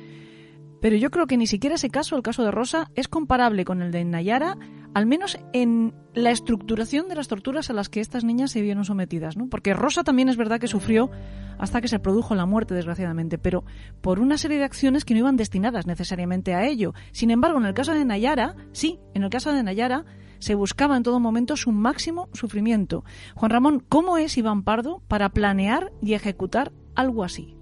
[0.82, 3.82] Pero yo creo que ni siquiera ese caso, el caso de Rosa, es comparable con
[3.82, 4.58] el de Nayara,
[4.94, 8.86] al menos en la estructuración de las torturas a las que estas niñas se vieron
[8.86, 9.48] sometidas, ¿no?
[9.48, 11.12] Porque Rosa también es verdad que sufrió
[11.58, 13.66] hasta que se produjo la muerte, desgraciadamente, pero
[14.02, 16.94] por una serie de acciones que no iban destinadas necesariamente a ello.
[17.12, 20.06] Sin embargo, en el caso de Nayara, sí, en el caso de Nayara
[20.40, 23.04] se buscaba en todo momento su máximo sufrimiento.
[23.36, 27.59] Juan Ramón, ¿cómo es Iván Pardo para planear y ejecutar algo así?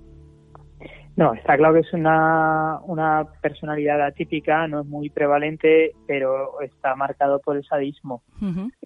[1.17, 6.95] No, está claro que es una, una personalidad atípica, no es muy prevalente, pero está
[6.95, 8.21] marcado por el sadismo.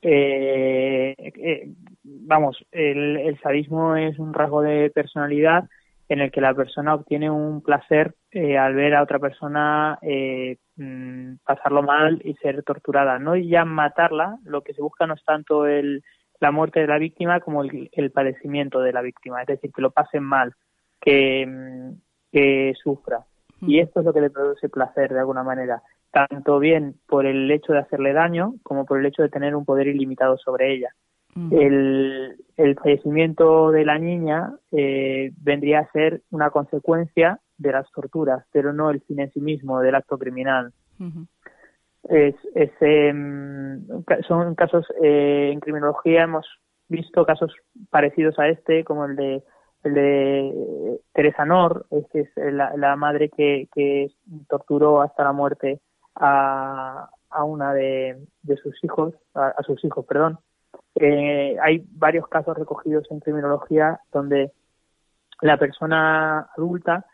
[0.01, 1.69] Eh, eh,
[2.05, 5.65] vamos, el, sadismo es un rasgo de personalidad
[6.07, 11.33] en el que la persona obtiene un placer eh, al ver a otra persona mm,
[11.43, 13.19] pasarlo mal y ser torturada.
[13.19, 16.01] No ya matarla, lo que se busca no es tanto el,
[16.39, 19.81] la muerte de la víctima como el, el padecimiento de la víctima, es decir, que
[19.81, 20.53] lo pasen mal,
[21.01, 23.25] que mm, que sufra.
[23.61, 27.49] Y esto es lo que le produce placer de alguna manera, tanto bien por el
[27.51, 30.89] hecho de hacerle daño como por el hecho de tener un poder ilimitado sobre ella.
[31.51, 38.45] el, el, fallecimiento de la niña eh, vendría a ser una consecuencia de las torturas,
[38.51, 40.73] pero no el fin en sí mismo del acto criminal.
[42.09, 43.85] es, es em,
[44.27, 46.45] son casos eh, en criminología hemos
[46.89, 47.53] visto casos
[47.89, 49.43] parecidos a este, como el de
[49.83, 54.11] el de Teresa Nor, que es la, madre que,
[54.47, 55.79] torturó hasta la muerte
[56.15, 58.17] a, a una de,
[58.61, 60.39] sus hijos, a, sus hijos, perdón.
[60.95, 64.51] Eh, hay varios casos recogidos en criminología donde
[65.41, 67.05] la persona adulta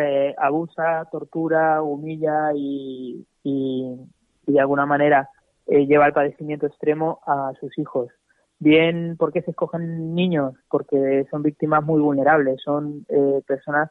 [0.00, 3.96] eh, abusa, tortura, humilla y, y,
[4.46, 5.28] de alguna manera
[5.66, 8.08] eh, lleva al padecimiento extremo a sus hijos.
[8.58, 10.54] Bien, ¿por qué se escogen niños?
[10.68, 13.90] Porque son víctimas muy vulnerables, son eh, personas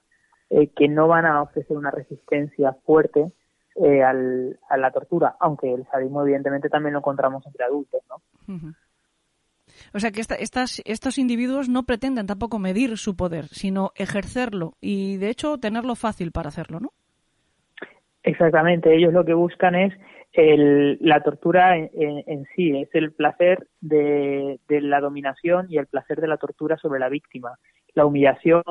[0.75, 3.31] que no van a ofrecer una resistencia fuerte
[4.05, 8.21] al, a la tortura, aunque el sadismo evidentemente también lo encontramos entre adultos, ¿no?
[9.93, 15.17] O sea que estas, estos individuos no pretenden tampoco medir su poder, sino ejercerlo y
[15.17, 16.89] de hecho tenerlo fácil para hacerlo, ¿no?
[18.23, 19.93] Exactamente, ellos lo que buscan es
[20.33, 26.27] el, la tortura en, sí, es el placer de, la dominación y el placer de
[26.27, 27.57] la tortura sobre la víctima.
[27.93, 28.63] La humillación,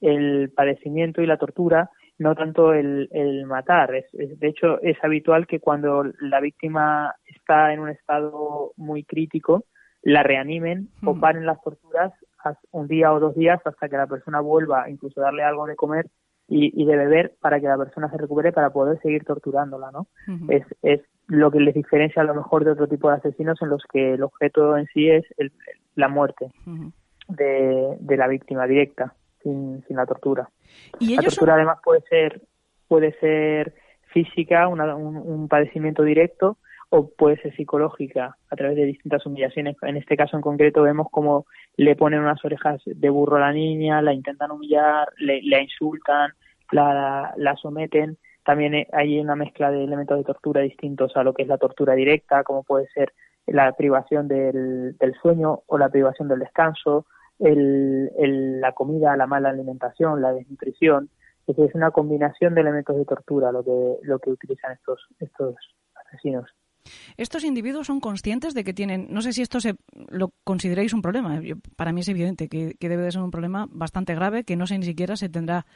[0.00, 3.08] el padecimiento y la tortura, no tanto el,
[3.46, 3.90] matar.
[3.90, 9.64] de hecho, es habitual que cuando la víctima está en un estado muy crítico,
[10.02, 11.20] la reanimen o hmm.
[11.20, 12.12] paren las torturas
[12.70, 16.06] un día o dos días hasta que la persona vuelva, incluso darle algo de comer
[16.48, 20.06] y, de beber para que la persona se recupere para poder seguir torturándola, ¿no?
[20.48, 23.70] es, es lo que les diferencia a lo mejor de otro tipo de asesinos en
[23.70, 25.24] los que el objeto en sí es
[25.96, 26.52] la muerte
[27.28, 30.48] de, de, la víctima directa, sin, sin la tortura.
[31.00, 32.42] ¿Y la tortura además puede ser
[32.86, 33.74] puede ser
[34.12, 39.76] física, un, un padecimiento directo, o puede ser psicológica a través de distintas humillaciones.
[39.82, 43.52] En este caso en concreto vemos cómo le ponen unas orejas de burro a la
[43.52, 46.32] niña, la intentan humillar, le, la insultan,
[46.70, 48.18] la, la, someten.
[48.44, 51.94] También hay una mezcla de elementos de tortura distintos a lo que es la tortura
[51.94, 53.12] directa, como puede ser
[53.46, 57.06] la privación del, del sueño o la privación del descanso,
[57.38, 61.10] el, el, la comida, la mala alimentación, la desnutrición.
[61.46, 65.54] Es es una combinación de elementos de tortura lo que, lo que utilizan estos, estos
[65.94, 66.46] asesinos.
[67.16, 69.74] Estos individuos son conscientes de que tienen, no sé si esto se,
[70.08, 71.40] lo consideráis un problema,
[71.76, 74.78] para mí es evidente que, debe de ser un problema bastante grave, que no sé
[74.78, 75.66] ni siquiera se tendrá,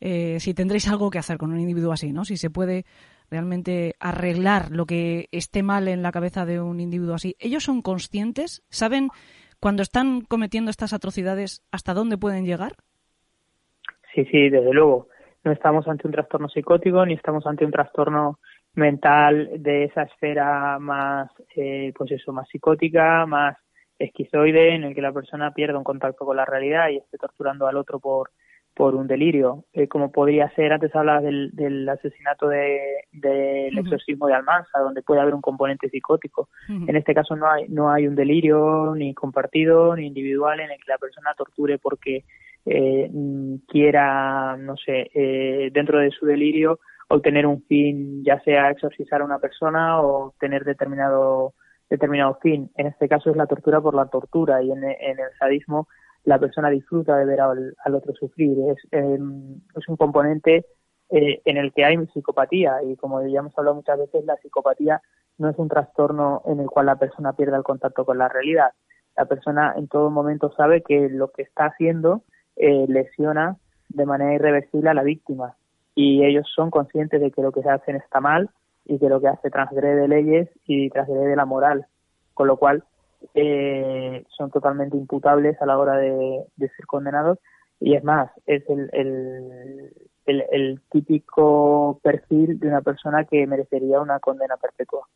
[0.00, 2.24] eh, si tendréis algo que hacer con un individuo así, ¿no?
[2.24, 2.84] Si se puede
[3.30, 7.36] realmente arreglar lo que esté mal en la cabeza de un individuo así.
[7.38, 8.64] ¿Ellos son conscientes?
[8.70, 9.08] ¿Saben
[9.60, 12.72] cuando están cometiendo estas atrocidades hasta dónde pueden llegar?
[14.14, 15.08] Sí, sí, desde luego.
[15.44, 18.40] No estamos ante un trastorno psicótico ni estamos ante un trastorno
[18.74, 23.56] mental de esa esfera más, eh, pues eso, más psicótica, más
[23.98, 27.66] esquizoide, en el que la persona pierde un contacto con la realidad y esté torturando
[27.66, 28.30] al otro por,
[28.74, 32.80] por un delirio, eh, como podría ser, antes hablabas del, del asesinato del
[33.12, 36.48] de, exorcismo de Almanza, donde puede haber un componente psicótico.
[36.68, 40.78] En este caso no hay, no hay un delirio ni compartido ni individual en el
[40.78, 42.24] que la persona torture porque
[42.64, 43.10] eh,
[43.68, 46.80] quiera, no sé, eh, dentro de su delirio
[47.10, 51.54] obtener un fin, ya sea exorcizar a una persona o tener determinado
[51.90, 52.70] determinado fin.
[52.76, 55.88] En este caso es la tortura por la tortura y en, el sadismo
[56.22, 58.56] la persona disfruta de ver al, otro sufrir.
[58.70, 60.66] Es, em, es un componente
[61.10, 65.02] eh, en el que hay psicopatía y como ya hemos hablado muchas veces, la psicopatía
[65.38, 68.70] no es un trastorno en el cual la persona pierda el contacto con la realidad.
[69.16, 72.22] La persona en todo momento sabe que lo que está haciendo
[72.54, 73.56] eh, lesiona
[73.88, 75.56] de manera irreversible a la víctima
[76.00, 78.48] y ellos son conscientes de que lo que se hacen está mal
[78.86, 81.84] y que lo que hace transgrede leyes y transgrede la moral,
[82.32, 82.84] con lo cual
[83.34, 87.38] eh, son totalmente imputables a la hora de, ser condenados.
[87.80, 89.92] Y es más, es el, el,
[90.24, 95.06] el, típico perfil de una persona que merecería una condena perpetua.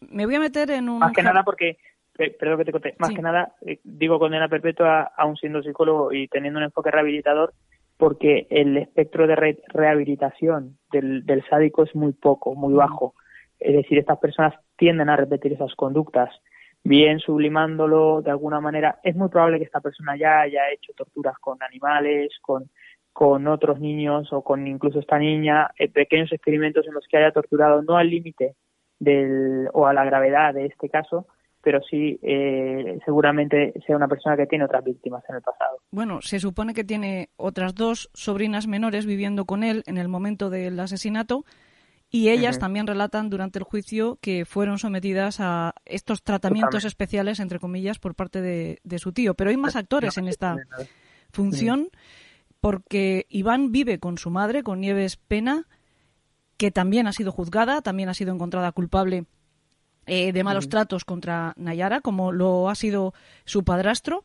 [0.00, 0.98] Me voy a meter en un...
[0.98, 1.78] Más que nada porque,
[2.12, 6.26] perdón que te conté, más que nada eh, digo condena perpetua aún siendo psicólogo y
[6.26, 7.52] teniendo un enfoque rehabilitador
[7.96, 13.14] porque el espectro de rehabilitación del, del sádico es muy poco, muy bajo.
[13.58, 16.30] Es decir, estas personas tienden a repetir esas conductas,
[16.84, 19.00] bien sublimándolo de alguna manera.
[19.02, 22.70] Es muy probable que esta persona ya haya hecho torturas con animales, con,
[23.12, 27.32] con otros niños o con incluso esta niña, eh, pequeños experimentos en los que haya
[27.32, 28.56] torturado no al límite
[28.98, 31.26] del o a la gravedad de este caso,
[31.66, 35.78] pero sí eh, seguramente sea una persona que tiene otras víctimas en el pasado.
[35.90, 40.48] Bueno, se supone que tiene otras dos sobrinas menores viviendo con él en el momento
[40.48, 41.44] del asesinato
[42.08, 47.58] y ellas también relatan durante el juicio que fueron sometidas a estos tratamientos especiales, entre
[47.58, 49.34] comillas, por parte de, su tío.
[49.34, 50.54] Pero hay más actores en esta
[51.32, 51.88] función
[52.60, 55.66] porque Iván vive con su madre, con Nieves Pena,
[56.58, 59.24] que también ha sido juzgada, también ha sido encontrada culpable
[60.06, 64.24] eh, de malos tratos contra Nayara, como lo ha sido su padrastro.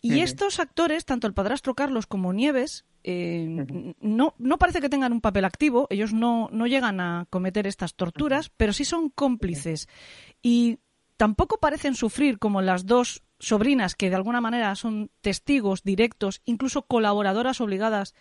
[0.00, 5.12] Y estos actores, tanto el padrastro Carlos como Nieves, eh, no, no parece que tengan
[5.12, 9.88] un papel activo, ellos no, no llegan a cometer estas torturas, pero sí son cómplices.
[10.42, 10.78] Y
[11.16, 16.82] tampoco parecen sufrir como las dos sobrinas que de alguna manera son testigos directos, incluso
[16.82, 18.14] colaboradoras obligadas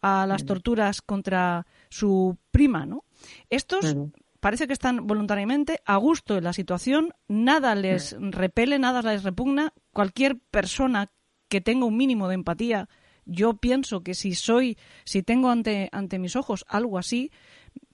[0.00, 3.04] a las torturas contra su prima, ¿no?
[3.50, 3.96] Estos
[4.40, 9.72] parece que están voluntariamente a gusto en la situación, nada les repele, nada les repugna.
[9.92, 11.10] Cualquier persona
[11.48, 12.88] que tenga un mínimo de empatía,
[13.24, 17.30] yo pienso que si soy, si tengo ante, ante mis ojos algo así,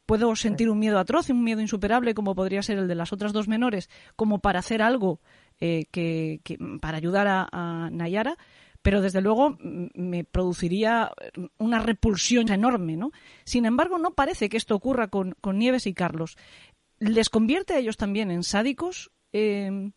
[0.06, 3.32] puedo sentir un miedo atroz, un miedo insuperable, como podría ser el de las otras
[3.32, 5.20] dos menores, como para hacer algo
[5.60, 6.40] eh, que,
[6.80, 8.36] para ayudar a, Nayara,
[8.84, 11.10] pero desde luego me produciría
[11.56, 13.12] una repulsión enorme, ¿no?
[13.44, 16.36] Sin embargo, no parece que esto ocurra con, Nieves y Carlos.
[16.98, 19.10] ¿Les convierte a ellos también en sádicos?
[19.32, 19.90] Eh,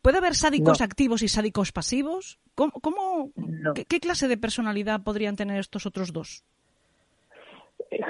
[0.00, 2.38] ¿Puede haber sádicos activos y sádicos pasivos?
[2.54, 3.30] ¿Cómo,
[3.74, 6.44] ¿qué, clase de personalidad podrían tener estos otros dos?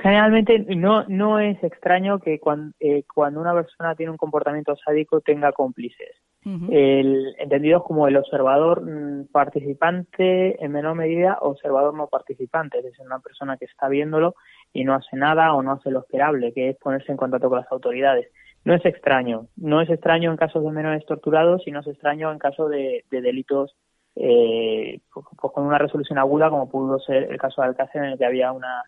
[0.02, 5.20] Generalmente no, no es extraño que cuando, eh, cuando una persona tiene un comportamiento sádico
[5.20, 6.16] tenga cómplices.
[6.44, 13.04] el, entendidos como el observador mm, participante, en menor medida observador no participante, es decir,
[13.04, 14.34] una persona que está viéndolo
[14.72, 17.58] y no hace nada o no hace lo esperable, que es ponerse en contacto con
[17.58, 18.28] las autoridades.
[18.64, 22.38] No es extraño, no es extraño en casos de menores torturados, sino es extraño en
[22.38, 23.76] casos de, de delitos
[24.16, 28.10] eh, pues, pues, con una resolución aguda, como pudo ser el caso de Alcácer, en
[28.10, 28.82] el que había una,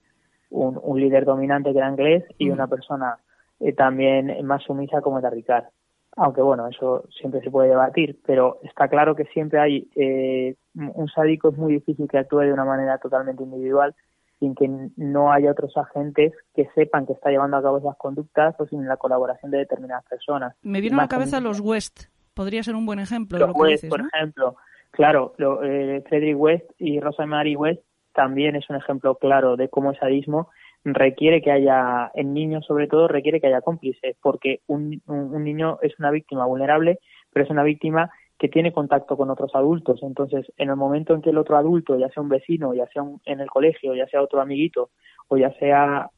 [0.51, 3.19] un, líder dominante que era inglés y una persona
[3.61, 5.65] eh, también más sumisa como era Ricard.
[6.17, 11.09] Aunque bueno, eso siempre se puede debatir, pero está claro que siempre hay eh, un
[11.09, 13.95] sádico es muy difícil que actúe de una manera totalmente individual
[14.41, 18.55] sin que no haya otros agentes que sepan que está llevando a cabo esas conductas
[18.59, 20.57] o sin la colaboración de determinadas personas.
[20.63, 23.39] Me viene a la cabeza los West, podría ser un buen ejemplo.
[23.39, 24.57] Los West, por ejemplo,
[24.91, 27.83] Claro, lo, eh, Frederick West y Rosemary West
[28.13, 30.49] también es un ejemplo claro de cómo el sadismo
[30.85, 35.79] requiere que haya, en niños sobre todo, requiere que haya cómplices, porque un, un, niño
[35.83, 36.99] es una víctima vulnerable,
[37.33, 40.01] pero es una víctima que tiene contacto con otros adultos.
[40.03, 43.03] Entonces, en el momento en que el otro adulto, ya sea un vecino, ya sea
[43.27, 44.91] en el colegio, ya sea otro amiguito,
[45.29, 46.09] o ya sea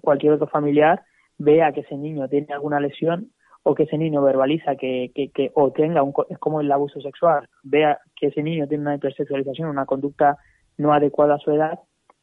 [0.00, 1.02] cualquier otro familiar,
[1.36, 3.32] vea que ese niño tiene alguna lesión,
[3.64, 7.00] o que ese niño verbaliza que, que, que o tenga un, es como el abuso
[7.00, 10.38] sexual, vea que ese niño tiene una hipersexualización, una conducta
[10.78, 11.80] no adecuada a su edad,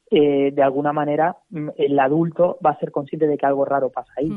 [0.10, 3.90] eh, de alguna manera mm, el adulto va a ser consciente de que algo raro
[3.90, 4.32] pasa ahí.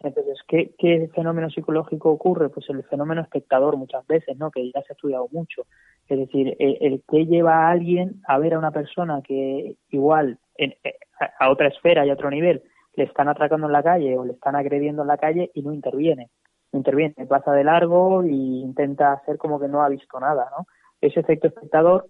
[0.00, 2.50] Entonces, ¿qué, ¿qué fenómeno psicológico ocurre?
[2.50, 4.50] Pues el fenómeno espectador muchas veces, ¿no?
[4.50, 5.66] Que ya se ha estudiado mucho.
[6.08, 10.74] Es decir, el, que lleva a alguien a ver a una persona que igual en,
[10.84, 10.94] eh,
[11.38, 12.62] a otra esfera y a otro nivel
[12.94, 15.72] le están atracando en la calle o le están agrediendo en la calle y no
[15.72, 16.30] interviene
[16.72, 20.66] interviene, pasa de largo e intenta hacer como que no ha visto nada, ¿no?
[21.00, 22.08] Ese efecto espectador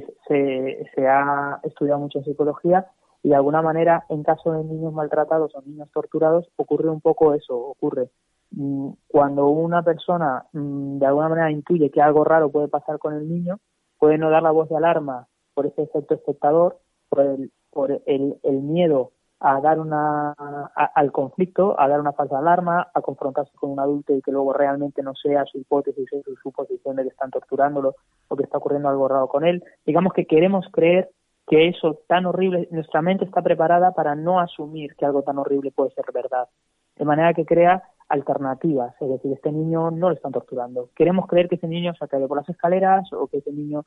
[0.00, 2.86] se, se, ha estudiado mucho en psicología
[3.22, 7.34] y de alguna manera en caso de niños maltratados o niños torturados ocurre un poco
[7.34, 8.10] eso, ocurre.
[8.50, 13.14] Mm, cuando una persona mm, de alguna manera intuye que algo raro puede pasar con
[13.14, 13.58] el niño,
[13.98, 16.78] puede no dar la voz de alarma por ese efecto espectador,
[17.08, 19.12] por el, por el, el miedo
[19.46, 24.14] a dar una al conflicto, a dar una falsa alarma, a confrontarse con un adulto
[24.14, 27.94] y que luego realmente no sea su hipótesis o su suposición de que están torturándolo
[28.28, 29.62] o que está ocurriendo algo raro con él.
[29.84, 31.10] Digamos que queremos creer
[31.46, 35.72] que eso tan horrible, nuestra mente está preparada para no asumir que algo tan horrible
[35.72, 36.48] puede ser verdad.
[36.96, 40.88] De manera que crea alternativas, es decir, este niño no lo están torturando.
[40.96, 43.84] Queremos creer que ese niño se ha caído por las escaleras o que ese niño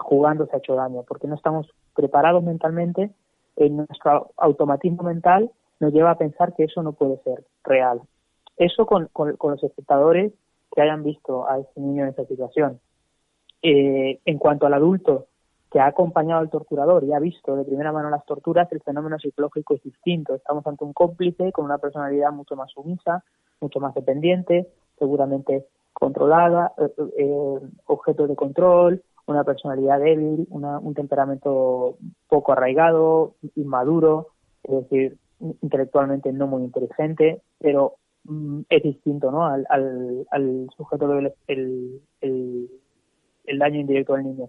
[0.00, 3.10] jugando se ha hecho daño, porque no estamos preparados mentalmente
[3.58, 5.50] en nuestro automatismo mental
[5.80, 8.00] nos lleva a pensar que eso no puede ser real.
[8.56, 10.32] Eso con, con, los espectadores
[10.74, 12.80] que hayan visto a ese niño en esa situación.
[13.62, 15.26] Eh, en cuanto al adulto
[15.70, 19.18] que ha acompañado al torturador y ha visto de primera mano las torturas, el fenómeno
[19.18, 20.34] psicológico es distinto.
[20.34, 23.22] Estamos ante un cómplice con una personalidad mucho más sumisa,
[23.60, 31.96] mucho más dependiente, seguramente controlada, eh, eh, objeto de control, una personalidad débil, un temperamento
[32.28, 34.28] poco arraigado, inmaduro,
[34.62, 35.18] es decir,
[35.62, 39.44] intelectualmente no muy inteligente, pero mm, es distinto ¿no?
[39.44, 41.32] al, al, sujeto del
[42.18, 42.70] el,
[43.58, 44.48] daño indirecto al niño.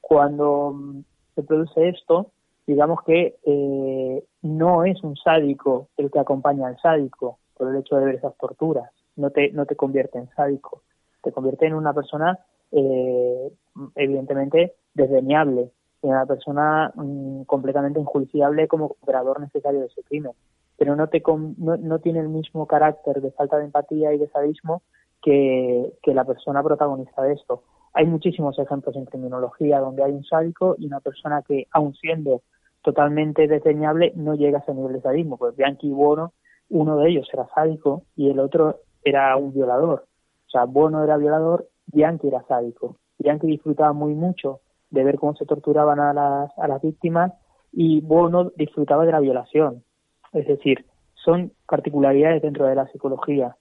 [0.00, 1.00] Cuando mm,
[1.34, 2.30] se produce esto,
[2.66, 7.96] digamos que eh, no es un sádico el que acompaña al sádico por el hecho
[7.96, 10.82] de ver esas torturas, no te, no te convierte en sádico,
[11.22, 12.38] te convierte en una persona
[12.70, 13.52] eh,
[13.94, 15.70] evidentemente desdeñable,
[16.02, 20.32] una persona mm, completamente injuiciable como operador necesario de ese crimen,
[20.76, 24.28] pero no, te no, no, tiene el mismo carácter de falta de empatía y de
[24.28, 24.82] sadismo
[25.22, 27.64] que, que la persona protagonista de esto.
[27.92, 32.42] hay muchísimos ejemplos en criminología donde hay un sádico y una persona que, aun siendo
[32.82, 35.36] totalmente desdeñable, no llega a ese nivel de sadismo.
[35.36, 36.32] Pues Bianchi y Bono,
[36.70, 40.06] uno de ellos era sádico y el otro era un violador.
[40.46, 42.96] O sea, Bono era violador, Bianchi era sádico.
[43.18, 44.60] Bianchi disfrutaba muy mucho
[44.90, 47.32] de ver cómo se torturaban a las, a las víctimas
[47.72, 49.84] y Bono disfrutaba de la violación.
[50.32, 53.56] Es decir, son particularidades dentro de la psicología.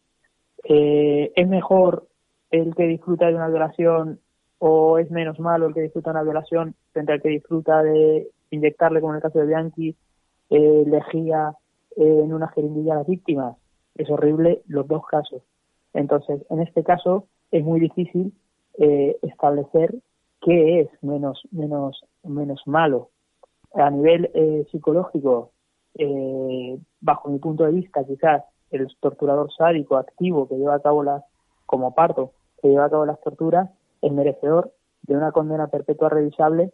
[0.64, 2.08] Eh, ¿Es mejor
[2.52, 4.20] el que disfruta de una violación
[4.60, 8.30] o es menos malo el que disfruta de una violación frente al que disfruta de
[8.50, 9.96] inyectarle, como en el caso de Bianchi,
[10.50, 11.54] eh, lejía
[11.96, 13.56] eh, en una jeringuilla a las víctimas?
[13.96, 15.44] Es horrible los dos casos.
[15.94, 18.34] Entonces, en este caso es muy difícil
[18.78, 19.96] eh, establecer
[20.42, 23.10] qué es menos, menos, menos malo.
[23.74, 25.52] A nivel eh, psicológico,
[25.96, 31.04] eh, bajo mi punto de vista, quizás el torturador sádico activo que lleva a cabo
[31.04, 31.24] las,
[31.66, 33.70] como parto, que lleva a cabo las torturas,
[34.02, 34.72] es merecedor
[35.04, 36.72] de una condena perpetua revisable,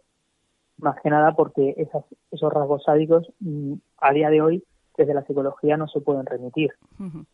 [0.78, 4.64] más que nada porque esas, esos rasgos sádicos mm, a día de hoy
[4.96, 6.72] desde la psicología no se pueden remitir.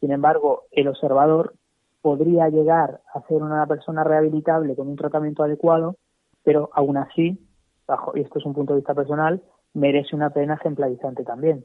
[0.00, 1.54] Sin embargo, el observador
[2.02, 5.96] podría llegar a ser una persona rehabilitable con un tratamiento adecuado,
[6.42, 7.38] pero aún así,
[7.86, 9.42] bajo, y esto es un punto de vista personal,
[9.74, 11.64] merece una pena ejemplarizante también.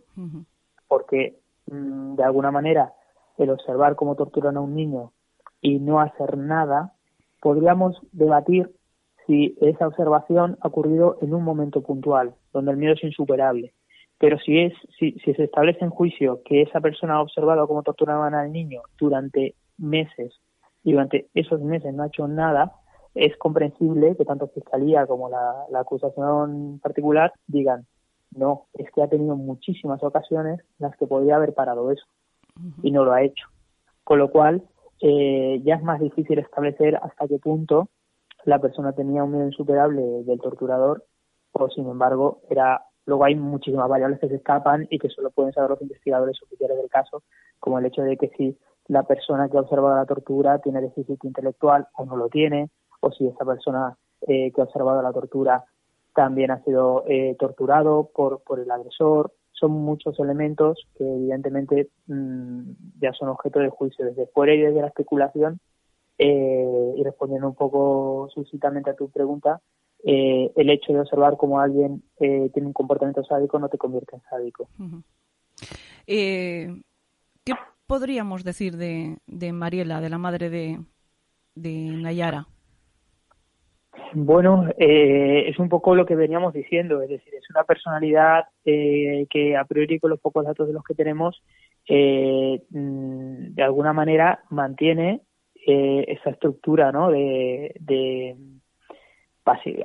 [0.88, 2.94] Porque, mm, de alguna manera,
[3.38, 5.12] el observar cómo torturan a un niño
[5.62, 6.94] y no hacer nada,
[7.42, 8.72] podríamos debatir
[9.26, 13.74] si esa observación ha ocurrido en un momento puntual, donde el miedo es insuperable.
[14.20, 17.84] Pero si es, si, si se establece en juicio que esa persona ha observado cómo
[17.84, 20.34] torturaban al niño durante meses
[20.84, 22.74] y durante esos meses no ha hecho nada,
[23.16, 27.86] es comprensible que tanto Fiscalía como la, acusación particular digan,
[28.36, 32.06] no, es que ha tenido muchísimas ocasiones las que podría haber parado eso
[32.84, 33.48] y no lo ha hecho.
[34.04, 34.64] Con lo cual,
[35.02, 37.90] eh, ya es más difícil establecer hasta qué punto
[38.44, 41.04] la persona tenía un miedo insuperable del torturador
[41.54, 45.54] o, sin embargo, era luego hay muchísimas variables que se escapan y que solo pueden
[45.54, 47.24] saber los investigadores oficiales del caso,
[47.60, 48.58] como el hecho de que si
[48.88, 52.70] la persona que ha observado la tortura tiene déficit intelectual o no lo tiene,
[53.00, 55.64] o si esa persona eh, que ha observado la tortura
[56.14, 59.34] también ha sido eh, torturado por, por el agresor.
[59.52, 62.62] Son muchos elementos que evidentemente mm,
[63.02, 65.60] ya son objeto de juicio desde fuera y desde la especulación.
[66.18, 69.62] Eh, y respondiendo un poco suscitamente a tu pregunta,
[70.04, 74.70] el hecho de observar cómo alguien tiene un comportamiento sádico no te convierte en sádico.
[76.06, 77.56] ¿Qué
[77.88, 80.80] podríamos decir de, de Mariela, de la madre de,
[81.56, 82.48] de Nayara?
[84.14, 89.26] Bueno, eh, es un poco lo que veníamos diciendo, es decir, es una personalidad eh,
[89.30, 91.44] que a priori con los pocos datos de los que tenemos,
[91.88, 95.22] eh, mm, de alguna manera mantiene
[95.68, 97.10] esa estructura, ¿no?
[97.10, 98.36] De, de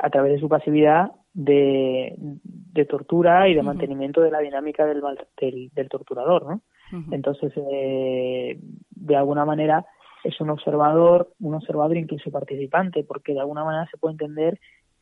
[0.01, 5.01] a través de su pasividad de, de tortura y de mantenimiento de la dinámica del,
[5.41, 6.61] del, del torturador, ¿no?
[7.11, 9.87] Entonces, de alguna manera
[10.25, 14.59] es un observador, un observador incluso participante, porque de alguna manera se puede entender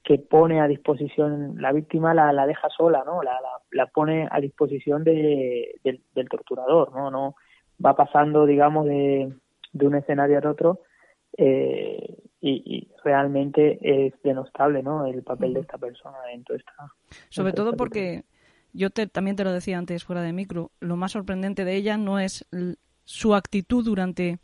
[0.08, 3.38] que pone a disposición la víctima la, la deja sola no la,
[3.70, 7.34] la, pone a disposición de, del, torturador no no
[7.84, 9.32] va pasando digamos de,
[9.72, 10.80] de un escenario al otro
[11.36, 16.72] eh, y, realmente es denostable no el papel de esta persona en toda esta
[17.28, 18.24] sobre todo porque
[18.78, 21.96] yo te, también te lo decía antes fuera de micro lo más sorprendente de ella
[21.96, 22.46] no es
[23.04, 24.38] su actitud durante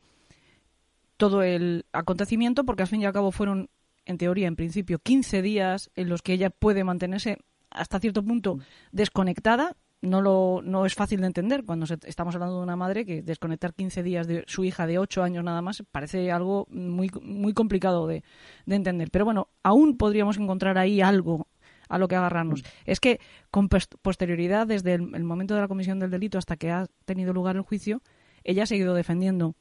[1.16, 3.70] todo el acontecimiento, porque al fin y al cabo fueron,
[4.04, 7.38] en teoría, en principio, 15 días en los que ella puede mantenerse
[7.70, 8.58] hasta cierto punto
[8.92, 9.76] desconectada.
[10.00, 13.72] No, lo, no es fácil de entender cuando estamos hablando de una madre que desconectar
[13.72, 18.06] 15 días de su hija de 8 años nada más parece algo muy, muy complicado
[18.06, 18.22] de,
[18.66, 19.10] de entender.
[19.10, 21.48] Pero bueno, aún podríamos encontrar ahí algo
[21.88, 22.62] a lo que agarrarnos.
[22.62, 22.66] Mm.
[22.86, 23.20] Es que
[23.50, 27.56] con posterioridad, desde el, momento de la comisión del delito hasta que ha tenido lugar
[27.56, 28.02] el juicio,
[28.44, 29.54] ella ha seguido defendiendo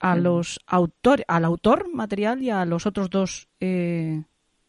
[0.00, 4.22] a los autor, al autor material y a los otros dos eh,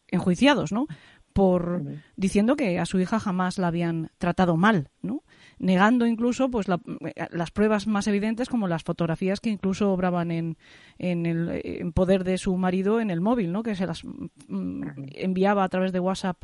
[0.07, 0.87] enjuiciados, ¿no?
[1.33, 1.83] Por
[2.17, 5.23] diciendo que a su hija jamás la habían tratado mal, ¿no?
[5.59, 10.57] Negando incluso pues eh, las pruebas más evidentes como las fotografías que incluso obraban en,
[10.97, 13.61] en, el, en poder de su marido en el móvil, ¿no?
[13.61, 14.83] Que se las mm,
[15.13, 16.43] enviaba a través de WhatsApp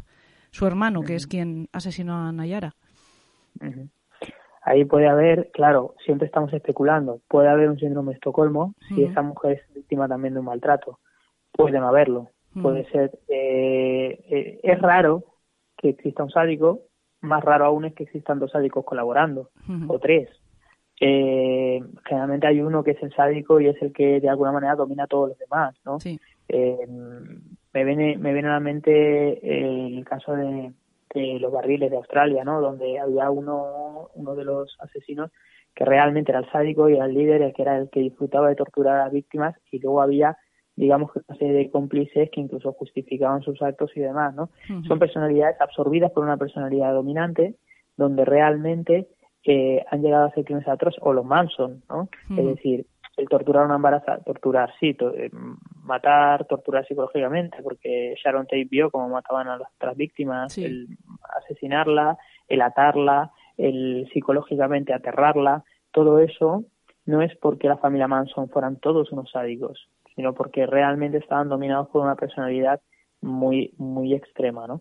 [0.55, 2.75] su hermano, que es quien asesinó a Nayara.
[4.63, 9.21] Ahí puede haber, claro, siempre estamos especulando, puede haber un síndrome de Estocolmo si esa
[9.21, 10.99] mujer es víctima también de un maltrato,
[11.51, 12.29] puede no haberlo,
[12.61, 15.25] puede ser, eh, eh, es raro
[15.77, 16.79] que exista un sádico,
[17.19, 19.49] más raro aún es que existan dos sádicos colaborando,
[19.89, 20.29] o tres.
[21.01, 24.75] Eh, generalmente hay uno que es el sádico y es el que de alguna manera
[24.75, 25.97] domina a todos los demás, ¿no?
[27.75, 30.71] Me viene, me viene a la mente el caso de,
[31.39, 32.59] los barriles de Australia, ¿no?
[32.59, 35.31] Donde había uno, uno de los asesinos
[35.73, 38.49] que realmente era el sádico y era el líder, el que era el que disfrutaba
[38.49, 40.37] de torturar a las víctimas y luego había
[40.77, 44.49] digamos que una serie de cómplices que incluso justificaban sus actos y demás, ¿no?
[44.87, 47.55] Son personalidades absorbidas por una personalidad dominante
[47.95, 49.07] donde realmente
[49.45, 52.09] eh, han llegado a ser crímenes atroces o los Manson, ¿no?
[52.37, 55.29] Es decir, el torturar a una embarazada, torturar, sí, eh,
[55.83, 60.87] matar, torturar psicológicamente, porque Sharon Tate vio cómo mataban a las otras víctimas, el
[61.37, 62.17] asesinarla,
[62.47, 66.65] el atarla, el psicológicamente aterrarla, todo eso
[67.05, 71.87] no es porque la familia Manson fueran todos unos sádicos, sino porque realmente estaban dominados
[71.89, 72.81] por una personalidad
[73.21, 74.79] muy muy extrema, ¿no?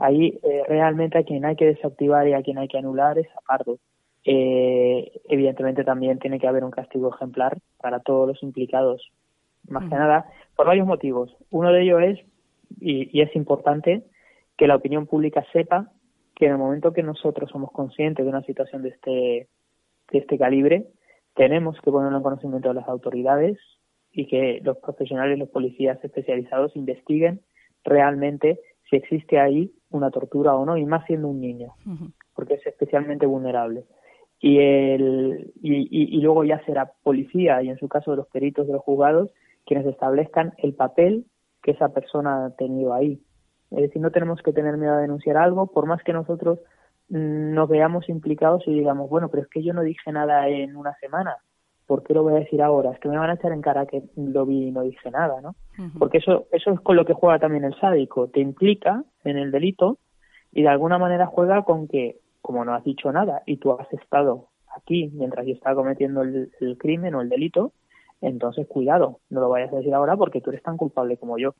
[0.00, 3.26] Ahí eh, realmente a quien hay que desactivar y a quien hay que anular es
[3.36, 3.78] a Pardo.
[4.24, 9.12] Eh, evidentemente también tiene que haber un castigo ejemplar para todos los implicados,
[9.68, 10.26] más que nada
[10.56, 11.36] por varios motivos.
[11.50, 12.18] Uno de ellos es,
[12.80, 14.04] y, es importante,
[14.56, 15.90] que la opinión pública sepa
[16.34, 19.48] que en el momento que nosotros somos conscientes de una situación de este,
[20.10, 20.86] de este calibre,
[21.34, 23.58] tenemos que ponerlo en conocimiento de las autoridades
[24.10, 27.40] y que los profesionales, los policías especializados investiguen
[27.84, 31.74] realmente si existe ahí una tortura o no, y más siendo un niño,
[32.34, 33.84] porque es especialmente vulnerable.
[34.46, 38.74] Y, el, y, y, luego ya será policía y en su caso los peritos de
[38.74, 39.30] los juzgados
[39.64, 41.24] quienes establezcan el papel
[41.62, 43.22] que esa persona ha tenido ahí.
[43.70, 46.58] Es decir, no tenemos que tener miedo a denunciar algo, por más que nosotros
[47.08, 50.76] mm, nos veamos implicados y digamos, bueno, pero es que yo no dije nada en
[50.76, 51.38] una semana.
[51.86, 52.92] ¿por qué lo voy a decir ahora?
[52.92, 55.40] Es que me van a echar en cara que lo vi y no dije nada,
[55.40, 55.54] ¿no?
[55.98, 59.50] Porque eso, eso es con lo que juega también el sádico, te implica en el
[59.50, 59.98] delito
[60.52, 63.90] y de alguna manera juega con que, como no has dicho nada y tú has
[63.90, 67.72] estado aquí mientras yo estaba cometiendo el, crimen o el delito,
[68.20, 71.54] entonces cuidado, no lo vayas a decir ahora porque tú eres tan culpable como yo,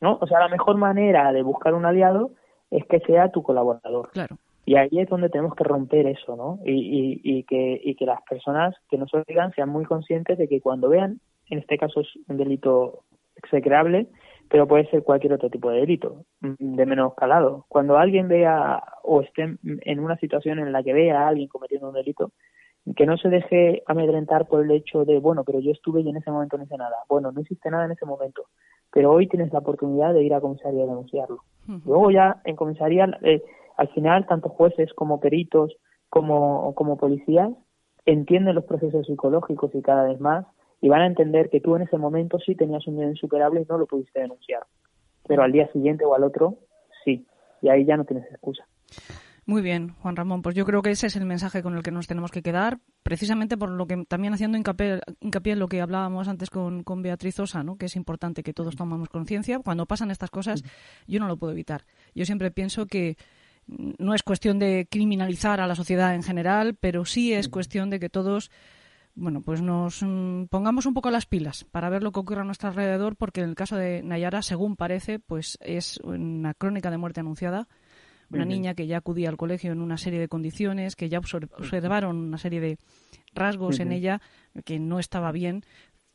[0.00, 0.18] ¿no?
[0.20, 2.30] O sea, la mejor manera de buscar un aliado
[2.70, 4.10] es que sea tu colaborador.
[4.12, 4.36] Claro.
[4.64, 6.60] Y ahí es donde tenemos que romper eso, ¿no?
[6.64, 10.60] Y, y, que, y que las personas que nos oigan sean muy conscientes de que
[10.60, 11.18] cuando vean,
[11.50, 13.00] en este caso es un delito
[13.34, 14.06] execrable,
[14.48, 17.64] pero puede ser cualquier otro tipo de delito, mm, de menos calado.
[17.68, 21.88] Cuando alguien vea o esté en una situación en la que vea a alguien cometiendo
[21.88, 22.32] un delito,
[22.96, 26.16] que no se deje amedrentar por el hecho de, bueno, pero yo estuve y en
[26.16, 26.96] ese momento no hice nada.
[27.08, 28.44] Bueno, no hiciste nada en ese momento,
[28.92, 31.38] pero hoy tienes la oportunidad de ir a comisaría a denunciarlo.
[31.84, 33.06] Luego ya en comisaría...
[33.22, 33.42] Eh,
[33.76, 35.76] al final, tanto jueces como peritos
[36.08, 37.50] como, como policías
[38.06, 40.46] entienden los procesos psicológicos y cada vez más
[40.80, 43.66] y van a entender que tú en ese momento sí tenías un miedo insuperable y
[43.68, 44.64] no lo pudiste denunciar.
[45.26, 46.58] Pero al día siguiente o al otro,
[47.04, 47.26] sí.
[47.62, 48.66] Y ahí ya no tienes excusa.
[49.46, 50.40] Muy bien, Juan Ramón.
[50.40, 52.78] Pues yo creo que ese es el mensaje con el que nos tenemos que quedar,
[53.02, 57.38] precisamente por lo que también haciendo hincapié, en lo que hablábamos antes con, con Beatriz
[57.40, 57.76] Osa, ¿no?
[57.76, 59.58] que es importante que todos tomamos conciencia.
[59.58, 60.64] Cuando pasan estas cosas,
[61.06, 61.84] yo no lo puedo evitar.
[62.14, 63.16] Yo siempre pienso que
[63.66, 68.00] no es cuestión de criminalizar a la sociedad en general, pero sí es cuestión de
[68.00, 68.50] que todos
[69.14, 72.44] bueno, pues nos mm, pongamos un poco las pilas para ver lo que ocurre a
[72.44, 76.98] nuestro alrededor, porque en el caso de Nayara, según parece, pues es una crónica de
[76.98, 77.68] muerte anunciada.
[78.30, 82.16] Una niña que ya acudía al colegio en una serie de condiciones, que ya observaron
[82.16, 82.78] una serie de
[83.32, 84.20] rasgos en ella
[84.64, 85.62] que no estaba bien,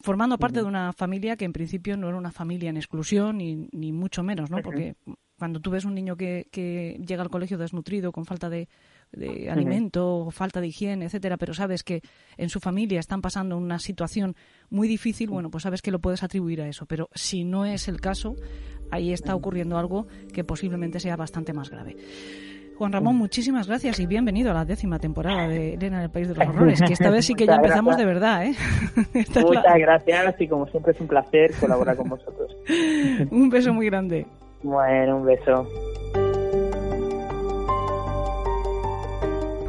[0.02, 3.70] formando parte de una familia que en principio no era una familia en exclusión, ni,
[3.72, 4.62] ni mucho menos, ¿no?
[4.62, 4.96] Porque
[5.38, 8.68] cuando tú ves un niño que, que llega al colegio desnutrido, con falta de,
[9.12, 12.02] de alimento, falta de higiene, etcétera, pero sabes que
[12.38, 14.36] en su familia están pasando una situación
[14.70, 16.86] muy difícil, bueno, pues sabes que lo puedes atribuir a eso.
[16.86, 18.36] Pero si no es el caso,
[18.92, 21.96] ahí está ocurriendo algo que posiblemente sea bastante más grave.
[22.80, 26.30] Juan Ramón, muchísimas gracias y bienvenido a la décima temporada de Elena en el País
[26.30, 28.46] de los Horrores, que esta vez sí que ya empezamos de verdad.
[28.46, 28.56] ¿eh?
[29.42, 32.56] Muchas gracias y como siempre es un placer colaborar con vosotros.
[33.32, 34.26] un beso muy grande.
[34.64, 35.68] Bueno, un beso.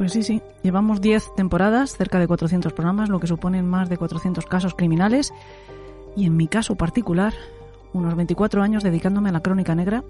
[0.00, 0.40] Pues sí, sí.
[0.62, 5.30] Llevamos 10 temporadas, cerca de 400 programas, lo que suponen más de 400 casos criminales.
[6.16, 7.34] Y en mi caso particular,
[7.92, 10.02] unos 24 años dedicándome a la crónica negra.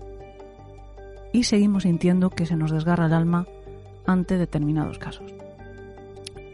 [1.32, 3.48] Y seguimos sintiendo que se nos desgarra el alma
[4.06, 5.34] ante determinados casos.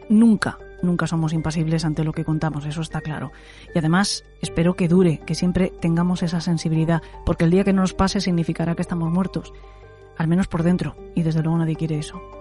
[0.09, 3.31] Nunca nunca somos impasibles ante lo que contamos, eso está claro.
[3.75, 7.81] Y además, espero que dure, que siempre tengamos esa sensibilidad, porque el día que no
[7.81, 9.53] nos pase significará que estamos muertos,
[10.17, 12.36] al menos por dentro, y desde luego nadie quiere eso.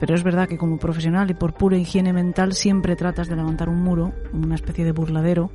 [0.00, 3.68] Pero es verdad que como profesional y por pura higiene mental siempre tratas de levantar
[3.68, 5.50] un muro, una especie de burladero,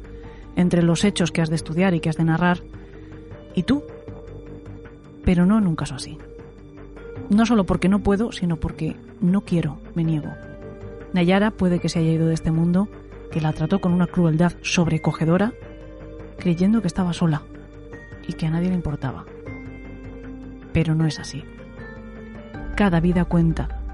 [0.55, 2.59] entre los hechos que has de estudiar y que has de narrar,
[3.55, 3.83] y tú.
[5.23, 6.19] Pero no en un caso así.
[7.29, 10.29] No solo porque no puedo, sino porque no quiero, me niego.
[11.13, 12.87] Nayara puede que se haya ido de este mundo,
[13.31, 15.53] que la trató con una crueldad sobrecogedora,
[16.37, 17.41] creyendo que estaba sola.
[18.27, 19.25] y que a nadie le importaba.
[20.73, 21.43] Pero no es así.
[22.75, 23.84] Cada vida cuenta,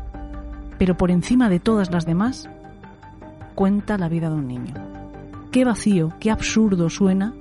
[0.82, 2.50] pero por encima de todas las demás,
[3.54, 4.74] cuenta la vida de un niño.
[5.52, 7.36] Qué vacío, qué absurdo suena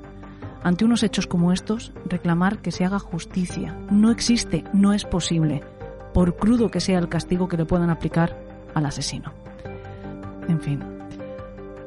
[0.62, 3.74] ante unos hechos como estos reclamar que se haga justicia.
[3.90, 5.62] No existe, no es posible,
[6.12, 8.36] por crudo que sea el castigo que le puedan aplicar
[8.74, 9.32] al asesino.
[10.46, 10.84] En fin.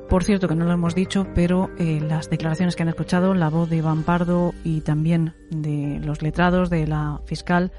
[0.10, 3.52] Por cierto, que no lo hemos dicho, pero eh, las declaraciones que han escuchado, la
[3.52, 7.72] voz de Iván Pardo y también de los letrados de la fiscal,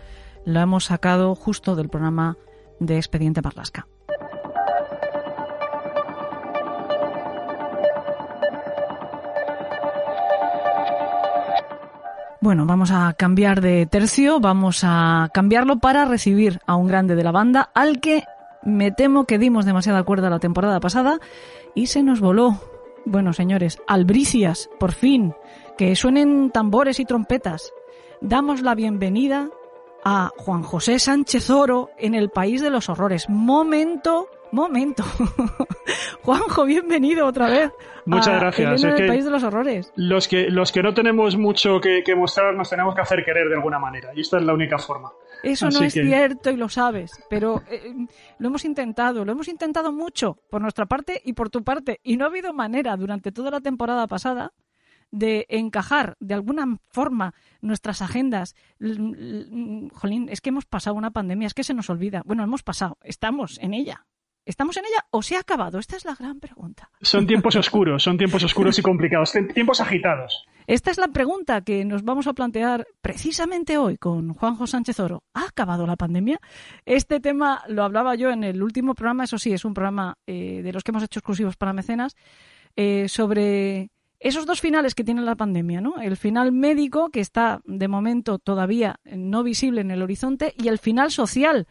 [0.45, 2.37] lo hemos sacado justo del programa
[2.87, 3.87] de Expediente Marlasca.
[12.45, 17.25] Bueno, vamos a cambiar de tercio, vamos a cambiarlo para recibir a un grande de
[17.25, 18.25] la banda al que
[18.63, 21.21] me temo que dimos demasiada cuerda la temporada pasada
[21.75, 22.61] y se nos voló.
[23.07, 25.33] Bueno, señores, albricias, por fin,
[25.79, 27.73] que suenen tambores y trompetas.
[28.21, 29.49] Damos la bienvenida
[30.05, 33.29] a Juan José Sánchez Oro en el País de los Horrores.
[33.29, 35.03] Momento, momento.
[36.23, 37.71] Juanjo, bienvenido otra vez.
[38.07, 38.85] Muchas gracias.
[38.85, 39.93] el País de los Horrores.
[39.97, 43.55] Los que, los que no tenemos mucho que, mostrar nos tenemos que hacer querer de
[43.55, 44.11] alguna manera.
[44.15, 45.11] Y esta es la única forma.
[45.43, 47.93] Eso no es cierto y lo sabes, pero eh,
[48.39, 52.01] lo hemos intentado, lo hemos intentado mucho por nuestra parte y por tu parte.
[52.03, 54.53] Y no ha habido manera durante toda la temporada pasada
[55.15, 58.57] de encajar de alguna forma nuestras agendas.
[58.81, 62.23] Jolín, es que hemos pasado una pandemia, es que se nos olvida.
[62.27, 64.07] Bueno, hemos pasado, estamos en ella.
[64.45, 65.79] ¿Estamos en ella o se ha acabado?
[65.79, 66.91] Esta es la gran pregunta.
[67.01, 70.45] Son tiempos oscuros, son tiempos oscuros y complicados, tiempos agitados.
[70.67, 75.23] Esta es la pregunta que nos vamos a plantear precisamente hoy con Juanjo Sánchez Oro.
[75.33, 76.41] ¿Ha acabado la pandemia?
[76.85, 80.61] Este tema lo hablaba yo en el último programa, eso sí, es un programa eh,
[80.63, 82.17] de los que hemos hecho exclusivos para mecenas,
[82.77, 83.91] eh, sobre
[84.25, 86.01] esos dos finales que tiene la pandemia, ¿no?
[86.01, 90.79] El final médico, que está de momento todavía no visible en el horizonte, y el
[90.79, 91.69] final social,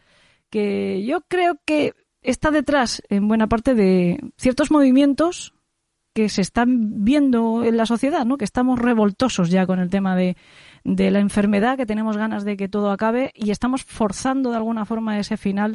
[0.50, 5.52] que yo creo que está detrás en buena parte de ciertos movimientos
[6.14, 8.36] que se están viendo en la sociedad, ¿no?
[8.36, 10.36] Que estamos revoltosos ya con el tema de,
[10.84, 14.84] de la enfermedad, que tenemos ganas de que todo acabe y estamos forzando de alguna
[14.84, 15.74] forma ese final.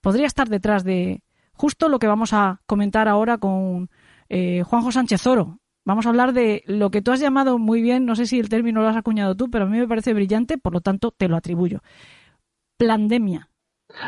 [0.00, 1.22] Podría estar detrás de
[1.52, 3.90] justo lo que vamos a comentar ahora con
[4.28, 5.59] eh, Juanjo Sánchez Oro,
[5.90, 8.48] Vamos a hablar de lo que tú has llamado muy bien, no sé si el
[8.48, 11.26] término lo has acuñado tú, pero a mí me parece brillante, por lo tanto te
[11.26, 11.80] lo atribuyo.
[12.76, 13.48] Plandemia.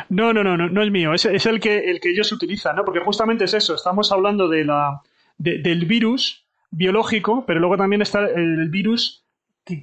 [0.09, 2.85] No, no, no, no, no es mío, es, el, que, el que ellos utilizan, ¿no?
[2.85, 5.03] Porque justamente es eso, estamos hablando de la,
[5.39, 9.25] del virus biológico, pero luego también está el virus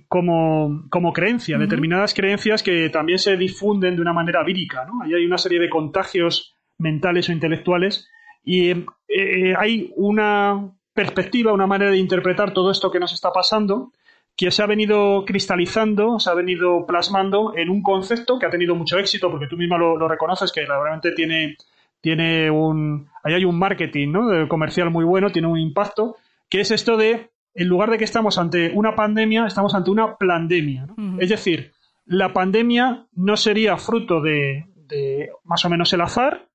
[0.07, 5.03] como, como creencia, determinadas creencias que también se difunden de una manera vírica, ¿no?
[5.03, 8.07] Ahí hay una serie de contagios mentales o intelectuales
[8.45, 13.91] y eh, hay una perspectiva, una manera de interpretar todo esto que nos está pasando,
[14.35, 18.75] que se ha venido cristalizando, se ha venido plasmando en un concepto que ha tenido
[18.75, 21.57] mucho éxito, porque tú misma lo, reconoces, que realmente tiene,
[21.99, 23.09] tiene un...
[23.23, 24.47] Ahí hay un marketing ¿no?
[24.47, 26.15] comercial muy bueno, tiene un impacto,
[26.49, 30.15] que es esto de, en lugar de que estamos ante una pandemia, estamos ante una
[30.15, 30.87] plandemia.
[31.19, 31.73] Es decir,
[32.05, 36.45] la pandemia no sería fruto de, de más o menos el azar,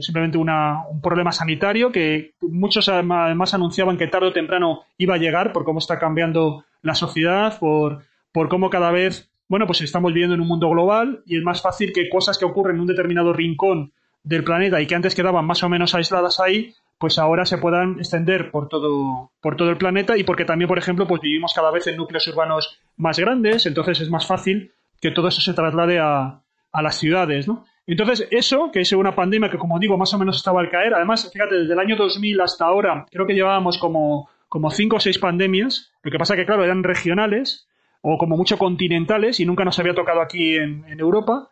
[0.00, 5.52] simplemente un problema sanitario que muchos además anunciaban que tarde o temprano iba a llegar
[5.52, 10.34] por cómo está cambiando la sociedad, por, por cómo cada vez, bueno, pues estamos viviendo
[10.34, 13.32] en un mundo global y es más fácil que cosas que ocurren en un determinado
[13.32, 13.92] rincón
[14.22, 17.98] del planeta y que antes quedaban más o menos aisladas ahí, pues ahora se puedan
[17.98, 21.70] extender por todo, por todo el planeta y porque también, por ejemplo, pues vivimos cada
[21.70, 25.98] vez en núcleos urbanos más grandes, entonces es más fácil que todo eso se traslade
[25.98, 26.43] a,
[26.74, 27.64] a las ciudades, ¿no?
[27.86, 30.94] Entonces, eso, que es una pandemia que, como digo, más o menos estaba al caer,
[30.94, 35.00] además, fíjate, desde el año 2000 hasta ahora, creo que llevábamos como, como cinco o
[35.00, 37.68] seis pandemias, lo que pasa que, claro, eran regionales
[38.00, 41.48] o como mucho continentales y nunca nos había tocado aquí en, Europa,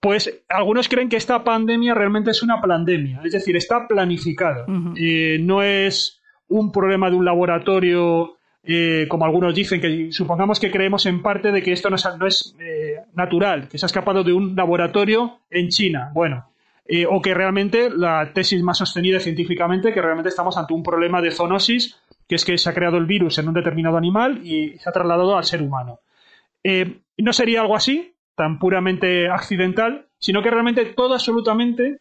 [0.00, 4.66] pues algunos creen que esta pandemia realmente es una pandemia, es decir, está planificada.
[4.96, 8.36] Eh, no es un problema de un laboratorio
[8.66, 11.96] eh, como algunos dicen, que supongamos que creemos en parte de que esto no
[12.26, 16.10] es, eh, natural, que se ha escapado de un laboratorio en China.
[16.14, 16.50] Bueno,
[16.86, 21.20] eh, o que realmente la tesis más sostenida científicamente, que realmente estamos ante un problema
[21.20, 24.78] de zoonosis, que es que se ha creado el virus en un determinado animal y
[24.78, 26.00] se ha trasladado al ser humano.
[27.18, 31.98] no sería algo así, tan puramente accidental, sino que realmente todo absolutamente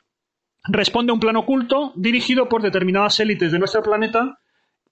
[0.64, 4.40] responde a un plan oculto dirigido por determinadas élites de nuestro planeta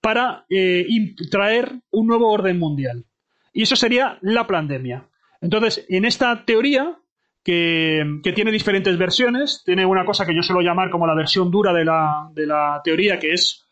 [0.02, 0.86] para eh,
[1.30, 3.06] traer un nuevo orden mundial.
[3.54, 5.06] Y eso sería la pandemia.
[5.42, 6.98] Entonces, en esta teoría,
[7.44, 11.74] que, tiene diferentes versiones, tiene una cosa que yo suelo llamar como la versión dura
[11.74, 13.66] de la, teoría, que es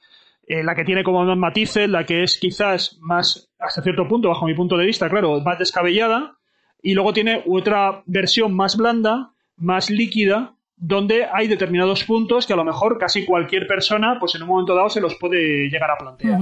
[0.48, 4.30] eh, la que tiene como más matices, la que es quizás más, hasta cierto punto,
[4.30, 6.38] bajo mi punto de vista, claro, más descabellada,
[6.82, 12.56] y luego tiene otra versión más blanda, más líquida, donde hay determinados puntos que a
[12.56, 15.98] lo mejor casi cualquier persona, pues en un momento dado se los puede llegar a
[15.98, 16.40] plantear.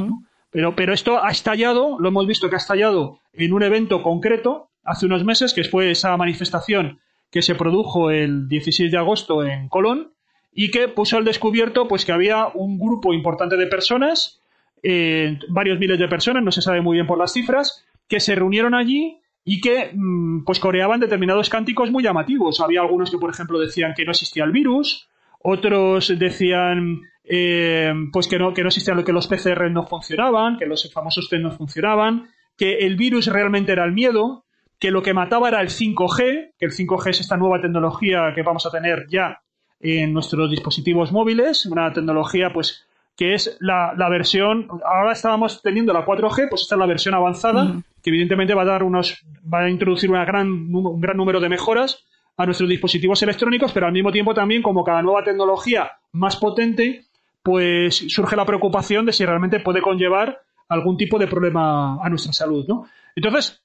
[0.52, 4.70] pero, pero esto ha estallado, lo hemos visto que ha estallado en un evento concreto
[4.84, 7.00] hace unos meses, que fue esa manifestación
[7.32, 10.14] que se produjo el 16 de agosto en Colón
[10.54, 14.40] y que puso al descubierto pues que había un grupo importante de personas,
[14.84, 18.36] eh, varios miles de personas, no se sabe muy bien por las cifras, que se
[18.36, 22.60] reunieron allí y que mm, pues coreaban determinados cánticos muy llamativos.
[22.60, 25.08] Había algunos que, por ejemplo, decían que no existía el virus,
[25.42, 30.66] otros decían eh, pues que no, que no existían, que los PCR no funcionaban, que
[30.66, 34.44] los famosos test no funcionaban, que el virus realmente era el miedo,
[34.80, 38.42] que lo que mataba era el 5G, que el 5G es esta nueva tecnología que
[38.42, 39.40] vamos a tener ya
[39.80, 46.06] en nuestros dispositivos móviles, una tecnología pues que es la, versión, ahora estábamos teniendo la
[46.06, 49.22] 4G, pues esta es la versión avanzada, que evidentemente va a dar unos,
[49.54, 52.08] va a introducir una gran, un gran número de mejoras
[52.38, 57.04] a nuestros dispositivos electrónicos, pero al mismo tiempo también, como cada nueva tecnología más potente,
[57.44, 60.40] pues surge la preocupación de si realmente puede conllevar
[60.70, 62.88] algún tipo de problema a nuestra salud, ¿no?
[63.14, 63.62] Entonces,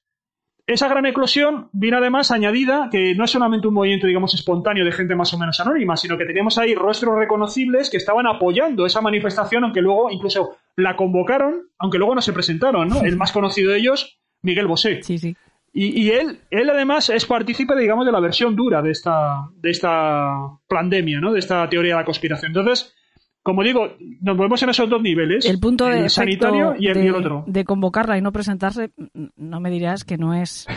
[0.67, 4.91] esa gran eclosión viene además añadida que no es solamente un movimiento, digamos, espontáneo de
[4.91, 8.99] gente más o menos anónima, sino que teníamos ahí rostros reconocibles que estaban apoyando esa
[8.99, 13.01] manifestación, aunque luego incluso la convocaron, aunque luego no se presentaron, ¿no?
[13.01, 15.01] El más conocido de ellos, Miguel Bosé.
[15.01, 15.35] Sí, sí.
[15.75, 20.59] Y, él, él además es partícipe, digamos, de la versión dura de esta, de esta
[20.67, 21.33] pandemia, ¿no?
[21.33, 22.51] De esta teoría de la conspiración.
[22.51, 22.93] Entonces,
[23.41, 25.47] como digo, nos movemos en esos dos niveles.
[25.47, 27.43] El punto de sanitario y el, otro.
[27.47, 28.91] De convocarla y no presentarse,
[29.35, 30.67] no me dirás que no es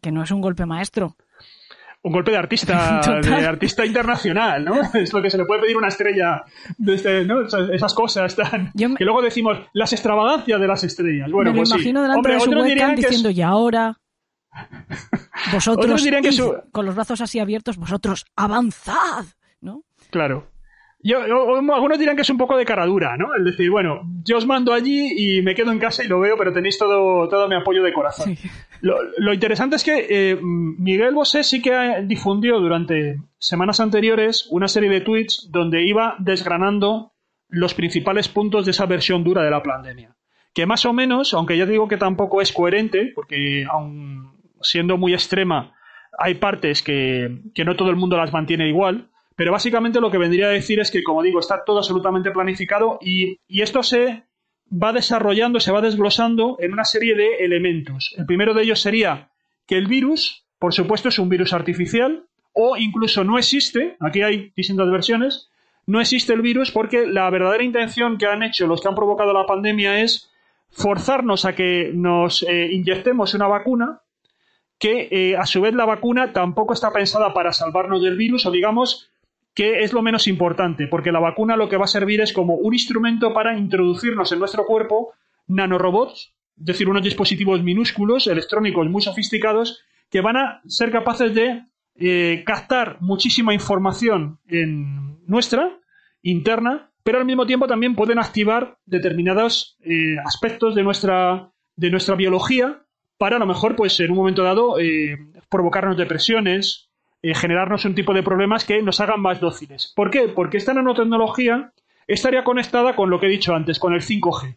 [0.00, 1.16] que no es un golpe maestro.
[2.02, 4.80] Un golpe de artista, de artista internacional, ¿no?
[4.94, 6.44] Es lo que se le puede pedir una estrella,
[6.78, 7.42] de este, ¿no?
[7.42, 11.30] Esas cosas tan, que luego decimos las extravagancias de las estrellas.
[11.30, 13.98] Bueno, me pues imagino delante de su webcam diciendo y ahora
[15.52, 16.06] vosotros
[16.72, 19.24] con los brazos así abiertos, vosotros avanzad,
[19.60, 19.82] ¿no?
[20.10, 20.50] Claro.
[21.06, 23.32] Yo, algunos dirán que es un poco de caradura, ¿no?
[23.34, 26.36] El decir, bueno, yo os mando allí y me quedo en casa y lo veo,
[26.36, 28.36] pero tenéis todo, todo mi apoyo de corazón.
[28.80, 34.90] Lo, interesante es que eh, Miguel Bosé sí que difundió durante semanas anteriores una serie
[34.90, 37.12] de tweets donde iba desgranando
[37.48, 40.16] los principales puntos de esa versión dura de la pandemia.
[40.52, 44.32] Que más o menos, aunque ya digo que tampoco es coherente, porque aun
[44.62, 45.74] siendo muy extrema,
[46.18, 50.18] hay partes que, que no todo el mundo las mantiene igual, pero básicamente lo que
[50.18, 54.24] vendría a decir es que, como digo, está todo absolutamente planificado y, esto se
[54.70, 58.14] va desarrollando, se va desglosando en una serie de elementos.
[58.16, 59.30] El primero de ellos sería
[59.66, 64.52] que el virus, por supuesto, es un virus artificial o incluso no existe, aquí hay
[64.56, 65.50] distintas versiones,
[65.86, 69.32] no existe el virus porque la verdadera intención que han hecho los que han provocado
[69.32, 70.30] la pandemia es
[70.70, 74.00] forzarnos a que nos eh, inyectemos una vacuna
[74.78, 78.50] que eh, a su vez la vacuna tampoco está pensada para salvarnos del virus o
[78.50, 79.10] digamos
[79.56, 82.56] que es lo menos importante, porque la vacuna lo que va a servir es como
[82.56, 85.14] un instrumento para introducirnos en nuestro cuerpo
[85.46, 91.64] nanorobots, es decir, unos dispositivos minúsculos, electrónicos muy sofisticados, que van a ser capaces de
[91.94, 95.80] eh, captar muchísima información en nuestra,
[96.20, 102.14] interna, pero al mismo tiempo también pueden activar determinados eh, aspectos de nuestra, de nuestra
[102.14, 102.82] biología
[103.16, 105.16] para a lo mejor, pues en un momento dado, eh,
[105.48, 106.85] provocarnos depresiones,
[107.26, 109.92] eh, generarnos un tipo de problemas que nos hagan más dóciles.
[109.96, 110.28] ¿Por qué?
[110.28, 111.72] Porque esta nanotecnología
[112.06, 114.56] estaría conectada con lo que he dicho antes, con el 5G.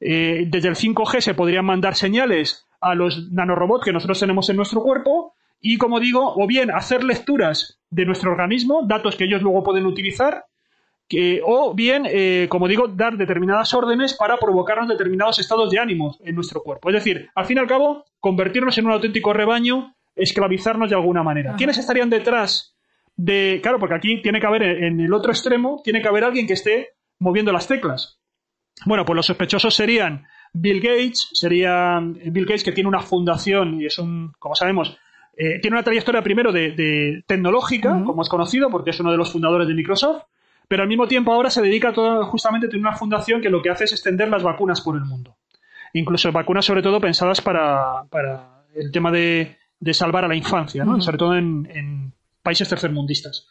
[0.00, 4.56] Eh, desde el 5G se podrían mandar señales a los nanorobots que nosotros tenemos en
[4.56, 9.40] nuestro cuerpo y, como digo, o bien hacer lecturas de nuestro organismo, datos que ellos
[9.40, 10.44] luego pueden utilizar,
[11.44, 16.34] o bien, eh, como digo, dar determinadas órdenes para provocarnos determinados estados de ánimo en
[16.34, 16.90] nuestro cuerpo.
[16.90, 21.22] Es decir, al fin y al cabo, convertirnos en un auténtico rebaño esclavizarnos de alguna
[21.22, 21.54] manera.
[21.56, 22.74] ¿Quiénes estarían detrás
[23.14, 23.60] de...
[23.62, 26.54] Claro, porque aquí tiene que haber, en el otro extremo, tiene que haber alguien que
[26.54, 28.18] esté moviendo las teclas.
[28.84, 33.86] Bueno, pues los sospechosos serían Bill Gates, sería Bill Gates que tiene una fundación y
[33.86, 34.98] es un, como sabemos,
[35.36, 39.30] eh, tiene una trayectoria primero de, tecnológica, como es conocido, porque es uno de los
[39.30, 40.24] fundadores de Microsoft,
[40.68, 43.70] pero al mismo tiempo ahora se dedica todo, justamente, tiene una fundación que lo que
[43.70, 45.36] hace es extender las vacunas por el mundo.
[45.92, 50.84] Incluso vacunas sobre todo pensadas para, para el tema de, de salvar a la infancia,
[50.84, 51.00] ¿no?
[51.00, 52.12] sobre todo en,
[52.42, 53.48] países tercermundistas.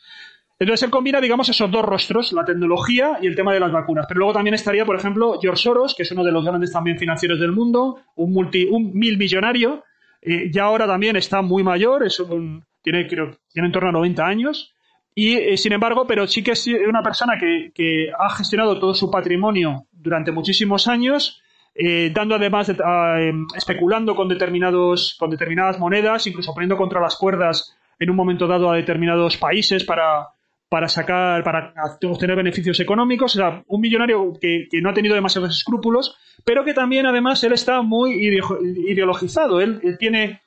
[0.57, 4.05] Entonces él combina, digamos, esos dos rostros, la tecnología y el tema de las vacunas.
[4.07, 6.97] Pero luego también estaría, por ejemplo, George Soros, que es uno de los grandes también
[6.97, 9.83] financieros del mundo, un, multi, un mil millonario,
[10.21, 13.91] eh, ya ahora también está muy mayor, es un, tiene, creo, tiene en torno a
[13.91, 14.73] 90 años,
[15.13, 18.93] y eh, sin embargo, pero sí que es una persona que, que, ha gestionado todo
[18.93, 21.41] su patrimonio durante muchísimos años,
[21.75, 27.75] eh, dando además, em, especulando con, determinados, con determinadas monedas, incluso poniendo contra las cuerdas
[27.99, 30.29] en un momento dado a determinados países para,
[30.69, 31.73] para sacar, para
[32.03, 33.35] obtener beneficios económicos.
[33.35, 37.53] O sea, un millonario que, no ha tenido demasiados escrúpulos, pero que también, además, él
[37.53, 39.61] está muy ideologizado.
[39.61, 40.41] Él, tiene.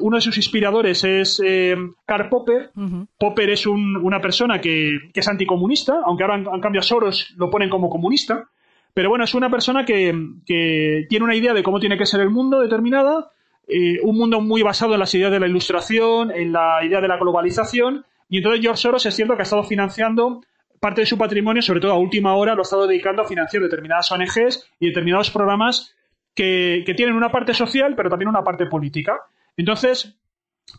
[0.00, 1.76] uno de sus inspiradores es eh,
[2.06, 2.70] Karl Popper.
[3.18, 7.70] Popper es una persona que, es anticomunista, aunque ahora en, cambio a Soros lo ponen
[7.70, 8.48] como comunista.
[8.94, 10.14] Pero bueno, es una persona que,
[10.46, 13.30] tiene una idea de cómo tiene que ser el mundo determinada,
[13.66, 17.08] eh, un mundo muy basado en las ideas de la ilustración, en la idea de
[17.08, 20.42] la globalización, y entonces George Soros es cierto que ha estado financiando
[20.80, 23.62] parte de su patrimonio, sobre todo a última hora, lo ha estado dedicando a financiar
[23.62, 25.94] determinadas ONGs y determinados programas
[26.34, 29.18] que, tienen una parte social, pero también una parte política.
[29.56, 30.16] Entonces,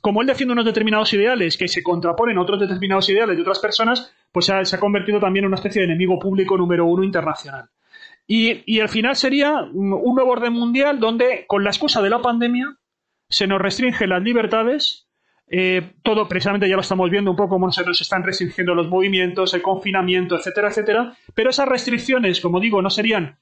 [0.02, 3.60] como él defiende unos determinados ideales que se contraponen a otros determinados ideales de otras
[3.60, 7.70] personas, pues se ha, convertido también en una especie de enemigo público número uno internacional.
[8.28, 12.22] Y, y al final sería un nuevo orden mundial donde, con la excusa de la
[12.22, 12.78] pandemia,
[13.30, 15.06] se nos restringen las libertades
[15.48, 18.88] eh, todo precisamente ya lo estamos viendo un poco cómo se nos están restringiendo los
[18.88, 21.18] movimientos, el confinamiento, etcétera, etcétera.
[21.34, 23.38] Pero esas restricciones, como digo, no serían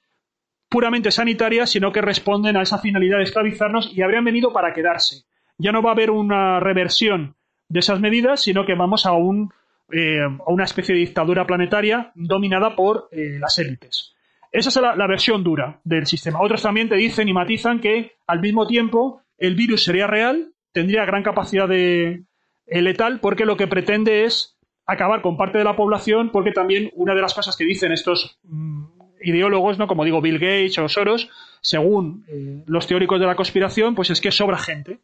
[0.70, 5.24] puramente sanitarias, sino que responden a esa finalidad de esclavizarnos y habrían venido para quedarse.
[5.58, 7.36] Ya no va a haber una reversión
[7.70, 9.54] de esas medidas, sino que vamos a, un,
[9.92, 14.13] eh, a una especie de dictadura planetaria dominada por eh, las élites.
[14.54, 16.40] Esa es la, versión dura del sistema.
[16.40, 21.06] Otros también te dicen y matizan que al mismo tiempo el virus sería real, tendría
[21.06, 22.24] gran capacidad de
[22.68, 24.56] eh, letal porque lo que pretende es
[24.86, 28.38] acabar con parte de la población porque también una de las cosas que dicen estos
[28.44, 28.84] mm,
[29.24, 29.88] ideólogos, ¿no?
[29.88, 31.32] como digo Bill Gates o Soros,
[31.62, 35.00] según eh, los teóricos de la conspiración, pues es que sobra gente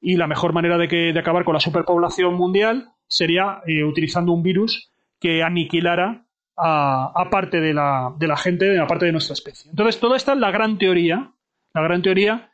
[0.00, 4.30] y la mejor manera de, que, de acabar con la superpoblación mundial sería eh, utilizando
[4.30, 6.24] un virus que aniquilara
[6.56, 9.70] a, parte de la, de la gente, a parte de nuestra especie.
[9.70, 11.32] Entonces, toda esta es la gran teoría,
[11.74, 12.50] la gran teoría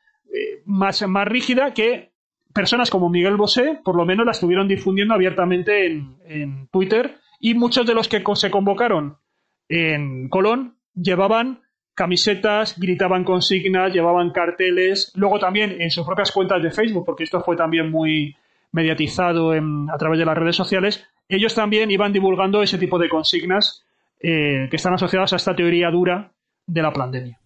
[0.64, 2.12] más, más rígida que
[2.52, 7.86] personas como Miguel Bosé, por lo menos la estuvieron difundiendo abiertamente en, Twitter y muchos
[7.86, 9.16] de los que se convocaron
[9.68, 11.62] en Colón llevaban
[11.94, 17.40] camisetas, gritaban consignas, llevaban carteles, luego también en sus propias cuentas de Facebook, porque esto
[17.40, 18.36] fue también muy
[18.72, 23.84] mediatizado a través de las redes sociales, ellos también iban divulgando ese tipo de consignas
[24.20, 26.32] eh, que están asociadas a esta teoría dura
[26.66, 27.40] de la pandemia.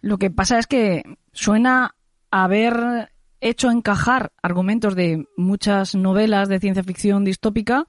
[0.00, 1.94] Lo que pasa es que suena
[2.30, 3.10] haber
[3.40, 7.86] hecho encajar argumentos de muchas novelas de ciencia ficción distópica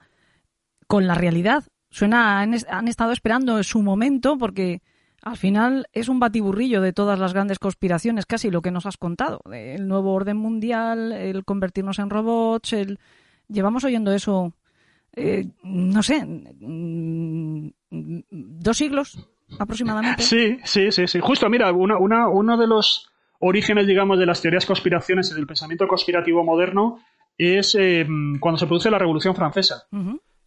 [0.87, 1.63] con la realidad.
[1.89, 4.81] Suena, han, han estado esperando su momento porque
[5.23, 8.97] al final es un batiburrillo de todas las grandes conspiraciones, casi lo que nos has
[8.97, 9.39] contado.
[9.51, 12.99] El nuevo orden mundial, el convertirnos en robots, el...
[13.47, 14.53] Llevamos oyendo eso,
[15.15, 17.69] eh, no sé, mm,
[18.29, 19.27] dos siglos
[19.59, 20.23] aproximadamente.
[20.23, 21.19] Sí, sí, sí, sí.
[21.21, 23.09] Justo, mira, una, una, uno de los
[23.39, 26.99] orígenes, digamos, de las teorías conspiraciones y del pensamiento conspirativo moderno
[27.37, 28.05] es eh,
[28.39, 29.87] cuando se produce la Revolución Francesa.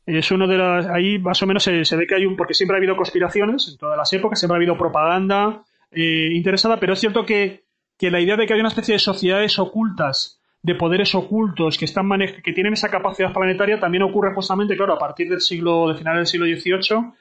[0.05, 0.87] Es uno de las.
[0.87, 2.37] Ahí más o menos se, ve que hay un.
[2.37, 6.79] Porque siempre ha habido conspiraciones en todas las épocas, siempre ha habido propaganda eh, interesada,
[6.79, 7.65] pero es cierto que,
[8.01, 12.09] la idea de que hay una especie de sociedades ocultas, de poderes ocultos que, están
[12.43, 15.89] que tienen esa capacidad planetaria, también ocurre justamente, claro, a partir del siglo.
[15.89, 17.13] de final del siglo XVIII,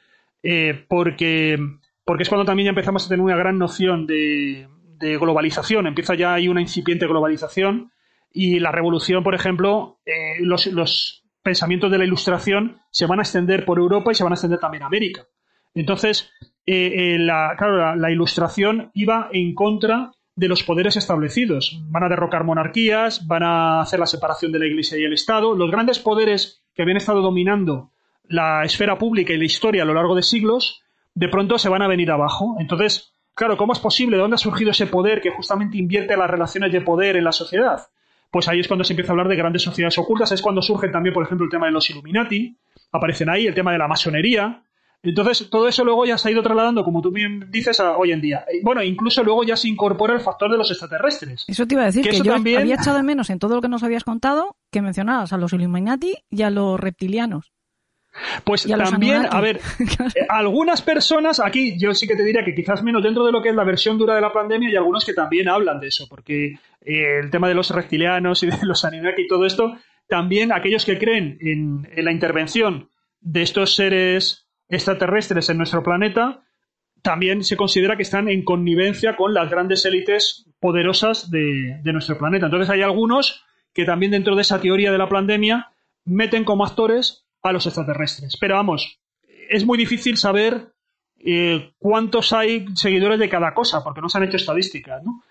[0.47, 1.57] eh, porque,
[2.05, 4.67] porque es cuando también ya empezamos a tener una gran noción de,
[4.99, 7.91] globalización, empieza ya hay una incipiente globalización
[8.31, 13.65] y la revolución, por ejemplo, eh, los, pensamientos de la ilustración se van a extender
[13.65, 15.27] por Europa y se van a extender también a América.
[15.75, 16.31] Entonces,
[16.65, 17.55] eh, la,
[17.95, 21.79] la, ilustración iba en contra de los poderes establecidos.
[21.89, 25.55] Van a derrocar monarquías, van a hacer la separación de la Iglesia y el Estado.
[25.55, 27.91] Los grandes poderes que habían estado dominando
[28.27, 30.81] la esfera pública y la historia a lo largo de siglos,
[31.13, 32.55] de pronto se van a venir abajo.
[32.59, 34.15] Entonces, Claro, ¿cómo es posible?
[34.15, 37.33] ¿De dónde ha surgido ese poder que justamente invierte las relaciones de poder en la
[37.33, 37.85] sociedad?
[38.31, 40.87] Pues ahí es cuando se empieza a hablar de grandes sociedades ocultas, es cuando surge
[40.87, 42.55] también, por ejemplo, el tema de los Illuminati,
[42.93, 44.63] aparecen ahí, el tema de la masonería.
[45.03, 48.13] Entonces, todo eso luego ya se ha ido trasladando, como tú bien dices, a hoy
[48.13, 48.45] en día.
[48.63, 51.43] Bueno, incluso luego ya se incorpora el factor de los extraterrestres.
[51.47, 53.67] Eso te iba a decir, que, yo había echado de menos en todo lo que
[53.67, 57.54] nos habías contado que mencionabas a los Illuminati y a los reptilianos.
[58.43, 59.59] Pues también, a ver,
[60.15, 63.41] eh, algunas personas, aquí yo sí que te diría que quizás menos dentro de lo
[63.41, 66.07] que es la versión dura de la pandemia, y algunos que también hablan de eso,
[66.09, 69.77] porque eh, el tema de los reptilianos y de los Anunnaki y todo esto,
[70.07, 72.89] también aquellos que creen en, la intervención
[73.19, 76.41] de estos seres extraterrestres en nuestro planeta,
[77.01, 82.17] también se considera que están en connivencia con las grandes élites poderosas de, de nuestro
[82.17, 82.45] planeta.
[82.47, 83.43] Entonces hay algunos
[83.73, 85.69] que también dentro de esa teoría de la pandemia
[86.05, 88.37] meten como actores a los extraterrestres.
[88.39, 88.99] Pero vamos,
[89.49, 90.73] es muy difícil saber
[91.19, 95.23] eh, cuántos hay seguidores de cada cosa, porque no se han hecho estadísticas, ¿no?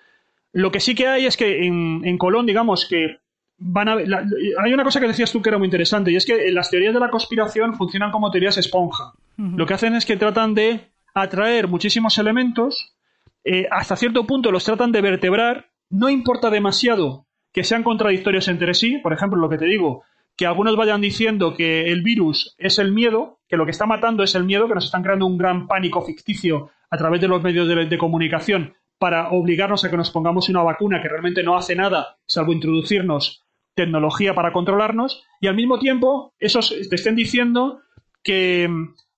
[0.52, 3.18] Lo que sí que hay es que en, Colón, digamos que
[3.58, 6.50] van a hay una cosa que decías tú que era muy interesante y es que
[6.52, 9.14] las teorías de la conspiración funcionan como teorías esponja.
[9.36, 12.94] Lo que hacen es que tratan de atraer muchísimos elementos,
[13.42, 18.74] eh, hasta cierto punto los tratan de vertebrar, no importa demasiado que sean contradictorios entre
[18.74, 20.04] sí, por ejemplo, lo que te digo,
[20.36, 24.23] que algunos vayan diciendo que el virus es el miedo, que lo que está matando
[24.23, 27.43] es el miedo, que nos están creando un gran pánico ficticio a través de los
[27.43, 31.74] medios de comunicación para obligarnos a que nos pongamos una vacuna que realmente no hace
[31.74, 33.44] nada salvo introducirnos
[33.74, 37.81] tecnología para controlarnos y al mismo tiempo esos te estén diciendo
[38.23, 38.69] que,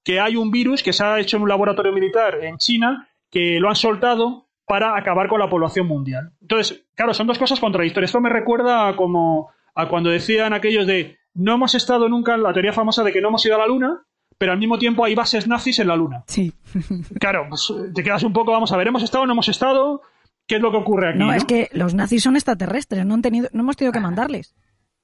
[0.03, 3.61] que hay un virus que se ha hecho en un laboratorio militar en China que
[3.61, 6.33] lo han soltado para acabar con la población mundial.
[6.41, 8.09] Entonces, claro, son dos cosas contradictorias.
[8.09, 12.53] Esto me recuerda como a cuando decían aquellos de no hemos estado nunca en la
[12.53, 14.03] teoría famosa de que no hemos ido a la luna,
[14.39, 16.24] pero al mismo tiempo hay bases nazis en la Luna.
[16.27, 16.53] Sí.
[17.20, 20.03] claro, pues te quedas un poco, vamos a ver, ¿hemos estado no hemos estado?
[20.47, 21.19] ¿Qué es lo que ocurre aquí?
[21.19, 24.55] No, es que los nazis son extraterrestres, no, han tenido, no hemos tenido que mandarles.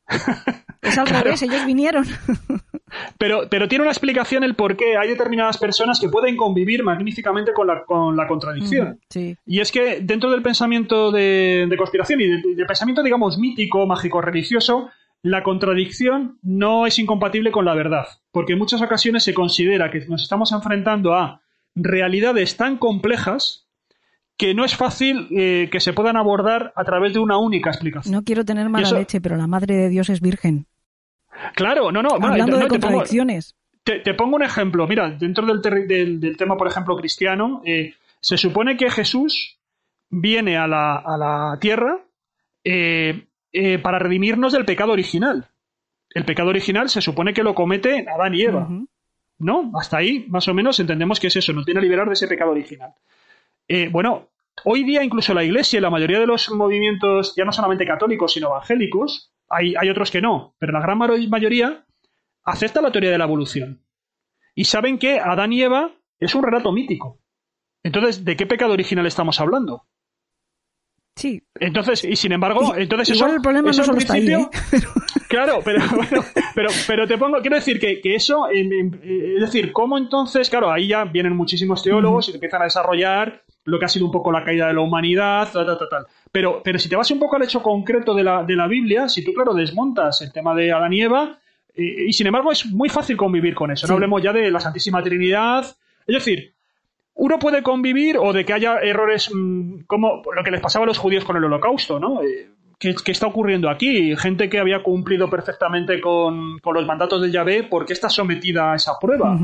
[0.83, 2.07] es al revés, ellos vinieron.
[3.19, 7.53] pero, pero tiene una explicación el por qué hay determinadas personas que pueden convivir magníficamente
[7.53, 8.99] con la, con la contradicción.
[9.09, 9.37] sí.
[9.47, 14.91] Y es que dentro del pensamiento de, conspiración y del pensamiento, digamos, mítico, mágico, religioso,
[15.23, 20.05] la contradicción no es incompatible con la verdad, porque en muchas ocasiones se considera que
[20.07, 21.41] nos estamos enfrentando a
[21.75, 23.69] realidades tan complejas
[24.37, 28.13] que no es fácil eh, que se puedan abordar a través de una única explicación.
[28.13, 30.67] No quiero tener mala leche, pero la Madre de Dios es virgen.
[31.55, 32.11] Claro, no, no.
[32.11, 33.57] Hablando de contradicciones.
[33.85, 34.87] Te pongo, un ejemplo.
[34.87, 39.59] Mira, dentro del, del, tema, por ejemplo, cristiano, eh, se supone que Jesús
[40.09, 41.99] viene a la, a la tierra
[42.63, 45.49] eh, eh, para redimirnos del pecado original.
[46.11, 48.69] El pecado original se supone que lo comete Adán y Eva.
[49.39, 49.73] ¿No?
[49.75, 52.29] Hasta ahí, más o menos, entendemos que es eso, nos tiene a liberar de ese
[52.29, 52.93] pecado original.
[53.91, 54.29] Bueno,
[54.65, 58.35] hoy día incluso la Iglesia y la mayoría de los movimientos, ya no solamente católicos,
[58.35, 61.87] sino evangélicos, hay, hay otros que no, pero la gran mayoría
[62.45, 63.85] acepta la teoría de la evolución.
[64.55, 67.21] Y saben que Adán y Eva es un relato mítico.
[67.83, 69.87] Entonces, ¿de qué pecado original estamos hablando?
[71.17, 71.43] Sí.
[71.55, 74.49] Entonces, y sin embargo, entonces igual el problema no solo está ahí, ¿eh?
[75.29, 75.81] Claro, pero,
[76.55, 81.05] pero, pero te pongo, quiero decir que, eso, es decir, ¿cómo entonces, claro, ahí ya
[81.05, 84.67] vienen muchísimos teólogos y empiezan a desarrollar lo que ha sido un poco la caída
[84.67, 86.07] de la humanidad, tal, tal, tal.
[86.31, 89.09] Pero, pero si te vas un poco al hecho concreto de la, de la Biblia,
[89.09, 91.39] si tú, claro, desmontas el tema de Adán y Eva,
[91.75, 93.87] y, y sin embargo es muy fácil convivir con eso.
[93.87, 95.65] No hablemos ya de la Santísima Trinidad.
[96.07, 96.55] Es decir,
[97.15, 100.89] uno puede convivir o de que haya errores mm, como lo que les pasaba a
[100.89, 102.23] los judíos con el holocausto, ¿no?
[102.23, 102.49] Eh,
[102.79, 104.17] ¿Qué, está ocurriendo aquí?
[104.17, 108.75] Gente que había cumplido perfectamente con, los mandatos de Yahvé, ¿por qué está sometida a
[108.75, 109.39] esa prueba?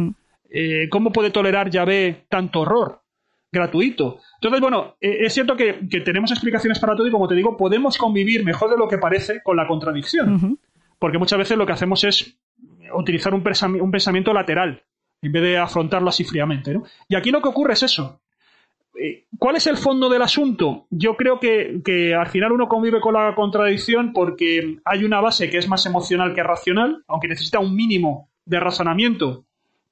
[0.51, 3.01] Eh, ¿Cómo puede tolerar Yahvé tanto horror
[3.51, 4.21] gratuito?
[4.35, 7.97] Entonces, bueno, eh, es cierto que, tenemos explicaciones para todo y, como te digo, podemos
[7.99, 10.59] convivir mejor de lo que parece con la contradicción.
[10.99, 12.39] Porque muchas veces lo que hacemos es
[12.93, 14.83] utilizar un pensamiento lateral
[15.23, 16.73] en vez de afrontarlo así fríamente.
[16.73, 16.85] ¿no?
[17.09, 18.21] Y aquí lo que ocurre es eso.
[19.01, 20.87] Eh, ¿Cuál es el fondo del asunto?
[20.91, 25.59] Yo creo que, al final uno convive con la contradicción porque hay una base que
[25.59, 29.45] es más emocional que racional, aunque necesita un mínimo de razonamiento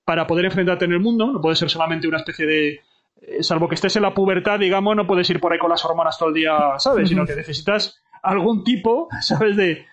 [0.04, 1.32] para poder enfrentarte en el mundo.
[1.32, 2.80] No puede ser solamente una especie de.
[3.26, 5.84] Eh, salvo que estés en la pubertad, digamos, no puedes ir por ahí con las
[5.84, 7.08] hormonas todo el día, ¿sabes?
[7.08, 9.56] Sino que necesitas algún tipo, ¿sabes?
[9.56, 9.84] de,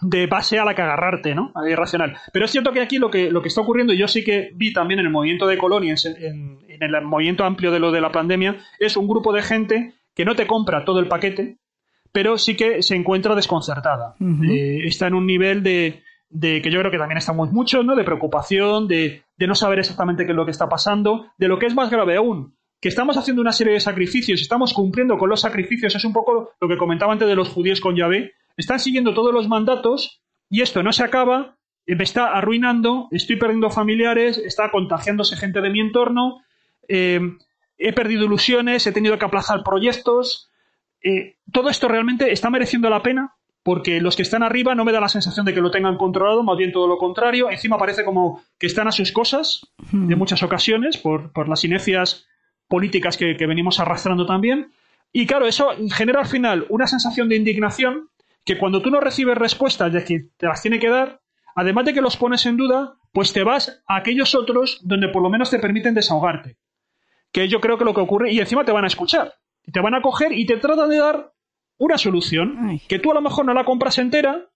[0.00, 1.52] de base a la que agarrarte, ¿no?
[1.68, 2.16] Irracional.
[2.32, 4.50] Pero es cierto que aquí lo que, lo que está ocurriendo, y yo sí que
[4.54, 8.12] vi también en el movimiento de Colonia, en, el movimiento amplio de lo de la
[8.12, 11.58] pandemia, es un grupo de gente que no te compra todo el paquete,
[12.12, 14.14] pero sí que se encuentra desconcertada.
[14.20, 17.96] Eh, está en un nivel de, de, que yo creo que también estamos muchos, ¿no?
[17.96, 21.58] De preocupación, de, de no saber exactamente qué es lo que está pasando, de lo
[21.58, 25.28] que es más grave aún, que estamos haciendo una serie de sacrificios, estamos cumpliendo con
[25.28, 28.78] los sacrificios, es un poco lo que comentaba antes de los judíos con Yahvé, están
[28.78, 31.56] siguiendo todos los mandatos y esto no se acaba,
[31.86, 36.42] me está arruinando, estoy perdiendo familiares, está contagiándose gente de mi entorno,
[36.86, 37.20] eh,
[37.78, 40.50] he perdido ilusiones, he tenido que aplazar proyectos.
[41.02, 43.37] Eh, todo esto realmente está mereciendo la pena
[43.68, 46.42] porque los que están arriba no me da la sensación de que lo tengan controlado,
[46.42, 47.50] más bien todo lo contrario.
[47.50, 49.60] Encima parece como que están a sus cosas
[49.92, 52.26] de muchas ocasiones por, las inercias
[52.66, 54.72] políticas que, que venimos arrastrando también.
[55.12, 58.08] Y claro, eso genera al final una sensación de indignación
[58.42, 61.20] que cuando tú no recibes respuestas de que te las tiene que dar,
[61.54, 65.20] además de que los pones en duda, pues te vas a aquellos otros donde por
[65.20, 66.56] lo menos te permiten desahogarte.
[67.32, 69.34] Que yo creo que lo que ocurre, y encima te van a escuchar,
[69.70, 71.32] te van a coger y te tratan de dar
[71.78, 74.48] una solución, que tú a lo mejor no la compras entera,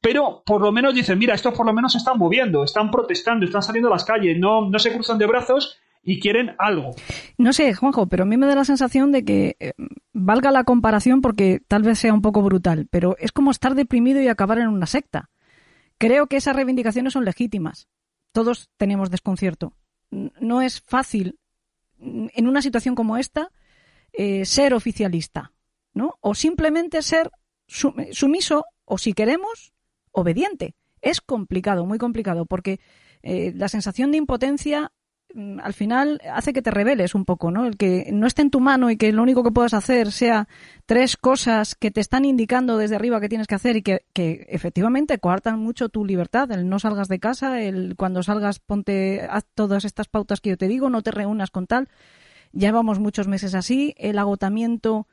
[0.00, 3.44] pero por lo menos dicen, mira, estos por lo menos se están moviendo, están protestando,
[3.44, 6.94] están saliendo a las calles, no, no se cruzan de brazos y quieren algo.
[7.36, 9.72] No sé, Juanjo, pero a mí me da la sensación de que eh,
[10.12, 14.20] valga la comparación porque tal vez sea un poco brutal, pero es como estar deprimido
[14.22, 15.30] y acabar en una secta.
[15.98, 17.88] Creo que esas reivindicaciones son legítimas.
[18.32, 19.74] Todos tenemos desconcierto.
[20.10, 21.38] No es fácil
[21.98, 23.50] en una situación como esta
[24.12, 25.52] eh, ser oficialista,
[25.94, 26.16] ¿no?
[26.20, 27.30] O simplemente ser
[27.66, 29.72] sumiso o si queremos
[30.12, 30.74] obediente.
[31.00, 32.80] Es complicado, muy complicado, porque
[33.22, 34.92] eh, la sensación de impotencia
[35.34, 37.66] mm, al final hace que te rebeles un poco, ¿no?
[37.66, 40.48] El que no esté en tu mano y que lo único que puedas hacer sea
[40.86, 45.18] tres cosas que te están indicando desde arriba que tienes que hacer y que, efectivamente
[45.18, 49.84] coartan mucho tu libertad, el no salgas de casa, el cuando salgas ponte haz todas
[49.84, 51.88] estas pautas que yo te digo, no te reúnas con tal.
[52.52, 55.06] Llevamos muchos meses así, el agotamiento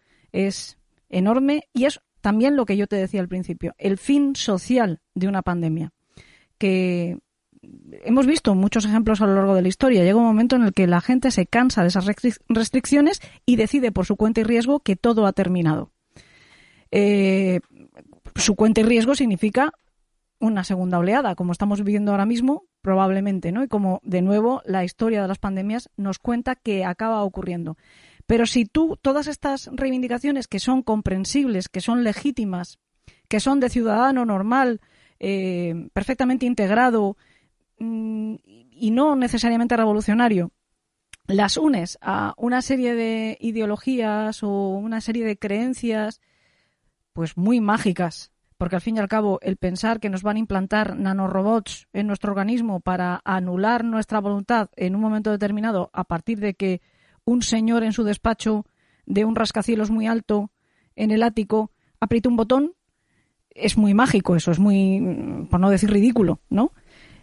[0.45, 0.77] es
[1.09, 5.27] enorme y es también lo que yo te decía al principio, el fin social de
[5.27, 5.93] una pandemia,
[6.57, 7.19] que
[8.03, 10.03] hemos visto muchos ejemplos a lo largo de la historia.
[10.03, 12.05] Llega un momento en el que la gente se cansa de esas
[12.49, 15.91] restricciones y decide por su cuenta y riesgo que todo ha terminado.
[16.91, 17.59] Eh,
[18.35, 19.73] su cuenta y riesgo significa
[20.39, 23.63] una segunda oleada, como estamos viviendo ahora mismo, probablemente, ¿no?
[23.63, 27.77] Y como de nuevo la historia de las pandemias nos cuenta que acaba ocurriendo.
[28.27, 32.77] Pero si tú todas estas reivindicaciones que son comprensibles, que son legítimas,
[33.29, 34.81] que son de ciudadano normal,
[35.19, 37.17] eh, perfectamente integrado
[37.79, 40.51] mm, y no necesariamente revolucionario,
[41.27, 46.21] las unes a una serie de ideologías o una serie de creencias,
[47.13, 50.39] pues muy mágicas, porque al fin y al cabo el pensar que nos van a
[50.39, 56.39] implantar nanorobots en nuestro organismo para anular nuestra voluntad en un momento determinado a partir
[56.39, 56.81] de que
[57.27, 58.65] un señor en su despacho
[59.05, 60.49] de un rascacielos muy alto
[60.95, 62.73] en el ático aprieta un botón,
[63.49, 66.71] es muy mágico eso, es muy, por no decir ridículo, ¿no?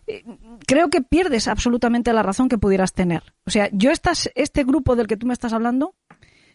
[0.07, 0.23] Eh,
[0.67, 3.23] creo que pierdes absolutamente la razón que pudieras tener.
[3.47, 5.95] O sea, yo estás, este grupo del que tú me estás hablando,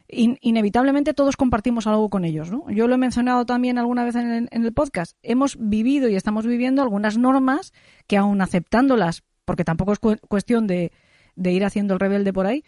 [0.08, 2.70] inevitablemente todos compartimos algo con ellos, ¿no?
[2.70, 5.18] Yo lo he mencionado también alguna vez en el, podcast.
[5.24, 7.74] Hemos vivido y estamos viviendo algunas normas
[8.06, 10.92] que aún aceptándolas, porque tampoco es cuestión de,
[11.36, 12.64] de ir haciendo el rebelde por ahí,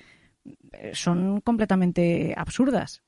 [0.93, 3.03] son completamente absurdas.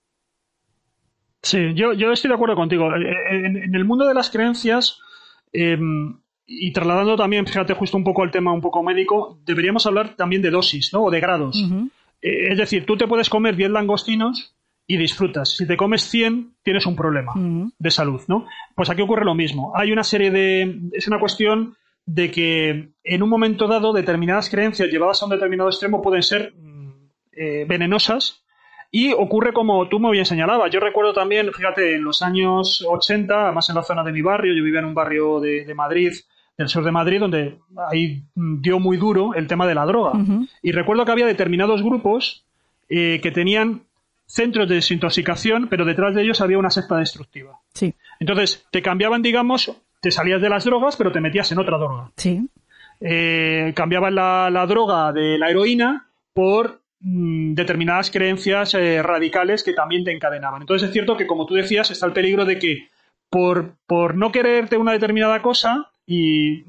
[1.44, 2.90] Sí, yo, yo estoy de acuerdo contigo.
[2.96, 5.00] Eh, eh, en, el mundo de las creencias,
[5.52, 10.16] em, y trasladando también, fíjate, justo un poco al tema un poco médico, deberíamos hablar
[10.16, 11.04] también de dosis, ¿no?
[11.04, 11.62] O de grados.
[12.22, 14.56] es decir, tú te puedes comer 10 langostinos
[14.88, 15.58] y disfrutas.
[15.58, 17.34] Si te comes 100, tienes un problema
[17.78, 18.46] de salud, ¿no?
[18.76, 19.74] Pues aquí ocurre lo mismo.
[19.76, 20.80] Hay una serie de...
[20.94, 21.76] Es una cuestión
[22.06, 26.54] de que en un momento dado determinadas creencias llevadas a un determinado extremo pueden ser
[27.36, 28.44] eh, venenosas
[28.96, 30.72] y ocurre como tú me bien señalabas.
[30.72, 34.54] Yo recuerdo también, fíjate, en los años 80, además en la zona de mi barrio,
[34.54, 36.12] yo vivía en un barrio de, Madrid,
[36.56, 37.58] del sur de Madrid, donde
[37.90, 40.12] ahí dio muy duro el tema de la droga.
[40.62, 42.46] Y recuerdo que había determinados grupos
[42.88, 43.82] eh, que tenían
[44.28, 47.58] centros de desintoxicación, pero detrás de ellos había una secta destructiva.
[47.74, 47.96] Sí.
[48.20, 52.12] Entonces, te cambiaban, digamos, te salías de las drogas, pero te metías en otra droga.
[52.16, 52.48] Sí.
[53.02, 60.06] Eh, cambiaban la, la, droga de la heroína por determinadas creencias eh, radicales que también
[60.06, 60.62] te encadenaban.
[60.62, 62.88] Entonces es cierto que, como tú decías, está el peligro de que
[63.30, 66.64] por, por no quererte una determinada cosa y,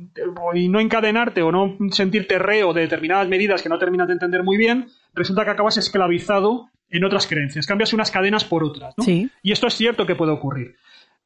[0.68, 4.56] no encadenarte o no sentirte reo de determinadas medidas que no terminas de entender muy
[4.56, 8.94] bien, resulta que acabas esclavizado en otras creencias, cambias unas cadenas por otras.
[9.06, 10.76] Y esto es cierto que puede ocurrir.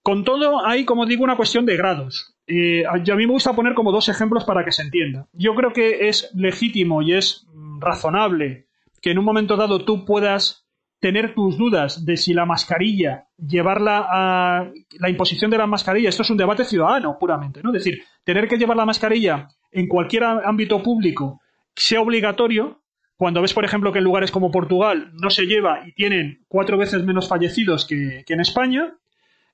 [0.03, 2.35] Con todo, hay, como digo, una cuestión de grados.
[2.47, 5.27] Eh, a mí me gusta poner como dos ejemplos para que se entienda.
[5.33, 8.68] Yo creo que es legítimo y es mm, razonable
[9.01, 10.69] que en un momento dado tú puedas
[11.01, 16.23] tener tus dudas de si la mascarilla, llevarla a la imposición de la mascarilla, esto
[16.23, 17.71] es un debate ciudadano puramente, ¿no?
[17.71, 21.41] Es decir, tener que llevar la mascarilla en cualquier ámbito público
[21.75, 22.83] sea obligatorio,
[23.17, 26.79] cuando ves, por ejemplo, que en lugares como Portugal no se lleva y tienen cuatro
[26.79, 28.95] veces menos fallecidos que, que en España,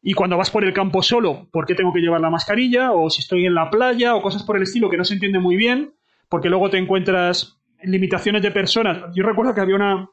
[0.02, 2.92] y cuando vas por el campo solo, ¿por qué tengo que llevar la mascarilla?
[2.92, 5.38] O si estoy en la playa, o cosas por el estilo que no se entiende
[5.38, 5.94] muy bien,
[6.28, 9.04] porque luego te encuentras limitaciones de personas.
[9.14, 10.08] Yo recuerdo que había una,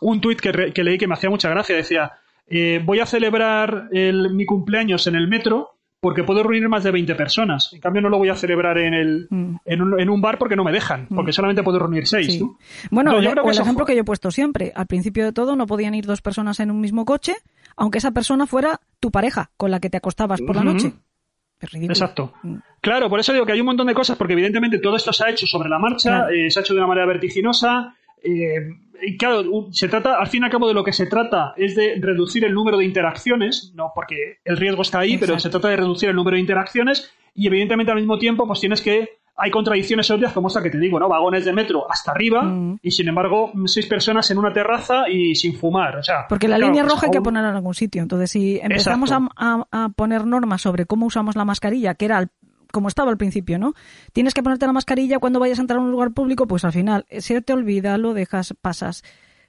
[0.00, 0.52] un tuit que,
[0.82, 1.76] leí que me hacía mucha gracia.
[1.76, 2.12] Decía,
[2.46, 7.14] eh, voy a celebrar mi cumpleaños en el metro porque puedo reunir más de 20
[7.16, 7.72] personas.
[7.72, 9.56] En cambio, no lo voy a celebrar en, el, mm.
[9.64, 11.14] en, un, en, un, bar porque no me dejan, mm.
[11.14, 12.40] porque solamente puedo reunir 6.
[12.90, 14.72] Bueno, yo creo que el ejemplo que yo he puesto siempre.
[14.76, 17.34] Al principio de todo, no podían ir dos personas en un mismo coche,
[17.76, 20.92] aunque esa persona fuera tu pareja con la que te acostabas por la noche.
[21.60, 22.32] Exacto.
[22.42, 22.56] Mm.
[22.80, 25.24] Claro, por eso digo que hay un montón de cosas, porque evidentemente todo esto se
[25.24, 27.94] ha hecho sobre la marcha, eh, se ha hecho de una manera vertiginosa.
[28.22, 28.68] Eh,
[29.02, 31.76] y claro, se trata, al fin y al cabo de lo que se trata es
[31.76, 35.68] de reducir el número de interacciones, no porque el riesgo está ahí, pero se trata
[35.68, 39.50] de reducir el número de interacciones y evidentemente al mismo tiempo pues tienes que hay
[39.50, 41.08] contradicciones obvias como esta que te digo, ¿no?
[41.08, 42.80] Vagones de metro hasta arriba mm.
[42.82, 46.26] y sin embargo seis personas en una terraza y sin fumar, o sea...
[46.28, 50.26] Porque la línea roja hay que ponerla en algún sitio, entonces si empezamos a, poner
[50.26, 52.28] normas sobre cómo usamos la mascarilla, que era
[52.72, 53.74] como estaba al principio, ¿no?
[54.12, 56.72] Tienes que ponerte la mascarilla cuando vayas a entrar a un lugar público, pues al
[56.72, 59.04] final se te olvida, lo dejas, pasas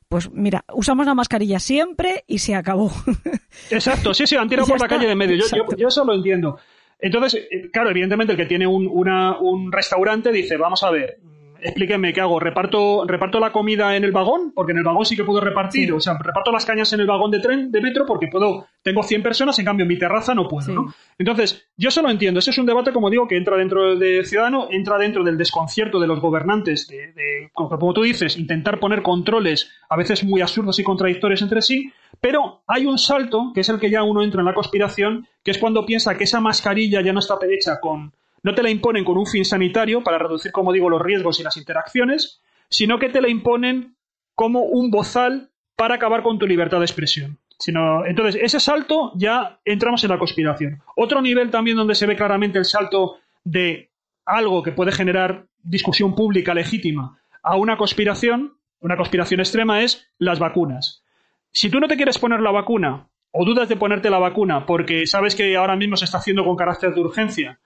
[0.09, 2.91] pues mira, usamos la mascarilla siempre y se acabó.
[3.69, 5.37] Exacto, sí, sí, han tirado por la calle de medio.
[5.37, 6.57] Yo, yo, eso lo entiendo.
[6.99, 11.17] Entonces, eh, claro, evidentemente el que tiene un, un restaurante dice, vamos a ver,
[11.61, 12.39] explíqueme qué hago.
[12.39, 14.51] ¿Reparto, ¿Reparto la comida en el vagón?
[14.53, 15.93] Porque en el vagón sí que puedo repartir.
[15.93, 19.03] O sea, reparto las cañas en el vagón de tren, de metro, porque puedo, tengo
[19.03, 20.73] 100 personas, en cambio en mi terraza no puedo.
[20.73, 20.93] ¿no?
[21.17, 22.39] Entonces, yo eso lo entiendo.
[22.39, 25.99] Ese es un debate, como digo, que entra dentro de Ciudadano, entra dentro del desconcierto
[25.99, 30.83] de los gobernantes, de, como tú dices, intentar poner controles a veces muy absurdos y
[30.83, 31.91] contradictorios entre sí.
[32.21, 35.51] Pero hay un salto, que es el que ya uno entra en la conspiración, que
[35.51, 39.03] es cuando piensa que esa mascarilla ya no está hecha con no te la imponen
[39.03, 43.09] con un fin sanitario para reducir, como digo, los riesgos y las interacciones, sino que
[43.09, 43.95] te la imponen
[44.35, 47.39] como un bozal para acabar con tu libertad de expresión.
[47.57, 50.81] Sino, entonces, ese salto ya entramos en la conspiración.
[50.95, 53.89] Otro nivel también donde se ve claramente el salto de
[54.25, 60.39] algo que puede generar discusión pública legítima a una conspiración, una conspiración extrema, es las
[60.39, 61.03] vacunas.
[61.51, 65.05] Si tú no te quieres poner la vacuna o dudas de ponerte la vacuna porque
[65.05, 67.59] sabes que ahora mismo se está haciendo con carácter de urgencia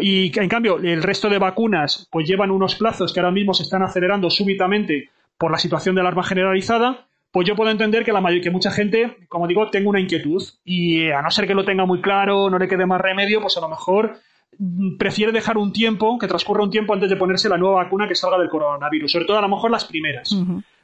[0.00, 3.62] y en cambio el resto de vacunas pues llevan unos plazos que ahora mismo se
[3.62, 8.22] están acelerando súbitamente por la situación de alarma generalizada, pues yo puedo entender que, la
[8.42, 11.64] que mucha gente, como digo, tenga una inquietud y eh, a no ser que lo
[11.64, 14.18] tenga muy claro, no le quede más remedio, pues a lo mejor
[14.58, 18.08] mm, prefiere dejar un tiempo, que transcurra un tiempo antes de ponerse la nueva vacuna
[18.08, 20.34] que salga del coronavirus, sobre todo a lo mejor las primeras.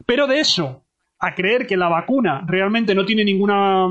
[0.06, 0.82] Pero de eso
[1.18, 3.88] a creer que la vacuna realmente no tiene ninguna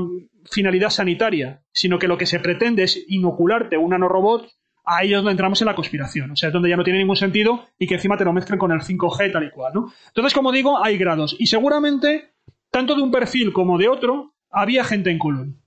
[0.50, 4.48] finalidad sanitaria, sino que lo que se pretende es inocularte un nanorobot,
[4.84, 6.30] ahí es donde entramos en la conspiración.
[6.30, 8.58] O sea, es donde ya no tiene ningún sentido y que encima te lo mezclen
[8.58, 9.92] con el 5G tal y cual, ¿no?
[10.08, 11.36] Entonces, como digo, hay grados.
[11.38, 12.32] Y seguramente,
[12.70, 15.60] tanto de un perfil como de otro, había gente en Colón.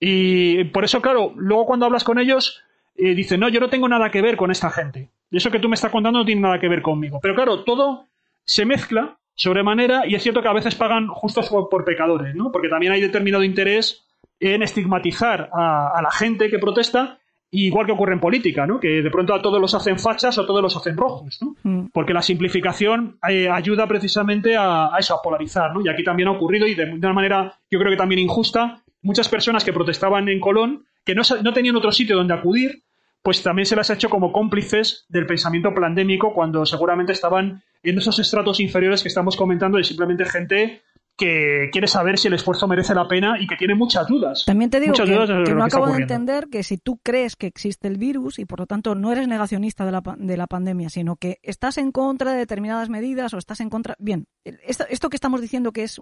[0.00, 2.62] Y por eso, claro, luego cuando hablas con ellos,
[2.96, 5.10] eh, dicen, no, yo no tengo nada que ver con esta gente.
[5.30, 7.20] Eso que tú me estás contando no tiene nada que ver conmigo.
[7.20, 8.06] Pero claro, todo
[8.44, 12.52] se mezcla sobremanera y es cierto que a veces pagan justos por, pecadores, ¿no?
[12.52, 14.06] Porque también hay determinado interés
[14.38, 17.18] en estigmatizar a la gente que protesta
[17.62, 18.80] igual que ocurre en política, ¿no?
[18.80, 21.56] Que de pronto a todos los hacen fachas o a todos los hacen rojos, ¿no?
[21.62, 21.88] Mm.
[21.92, 25.80] Porque la simplificación eh, ayuda precisamente a, eso, a polarizar, ¿no?
[25.80, 29.28] Y aquí también ha ocurrido, y de, una manera yo creo que también injusta, muchas
[29.28, 32.82] personas que protestaban en Colón, que no, no tenían otro sitio donde acudir,
[33.22, 37.98] pues también se las ha hecho como cómplices del pensamiento pandémico cuando seguramente estaban en
[37.98, 40.82] esos estratos inferiores que estamos comentando de simplemente gente
[41.16, 44.44] que quiere saber si el esfuerzo merece la pena y que tiene muchas dudas.
[44.44, 47.98] También te digo que, no acabo de entender que si tú crees que existe el
[47.98, 51.38] virus y por lo tanto no eres negacionista de la, de la pandemia, sino que
[51.42, 53.94] estás en contra de determinadas medidas o estás en contra...
[53.98, 56.00] Bien, esto, esto que estamos diciendo que es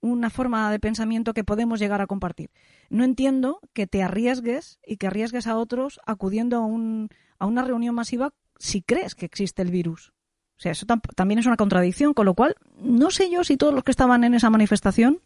[0.00, 2.50] una forma de pensamiento que podemos llegar a compartir.
[2.88, 7.62] No entiendo que te arriesgues y que arriesgues a otros acudiendo a, un, a una
[7.62, 10.14] reunión masiva si crees que existe el virus.
[10.56, 13.74] O sea, eso también es una contradicción, con lo cual no sé yo si todos
[13.74, 15.20] los que estaban en esa manifestación,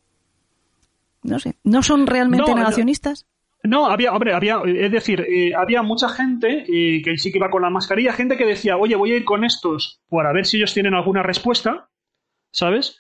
[1.23, 3.27] no sé, no son realmente negacionistas.
[3.63, 7.51] No, había, hombre, había, es decir, eh, había mucha gente eh, que sí que iba
[7.51, 10.57] con la mascarilla, gente que decía, oye, voy a ir con estos para ver si
[10.57, 11.89] ellos tienen alguna respuesta,
[12.51, 12.99] ¿sabes?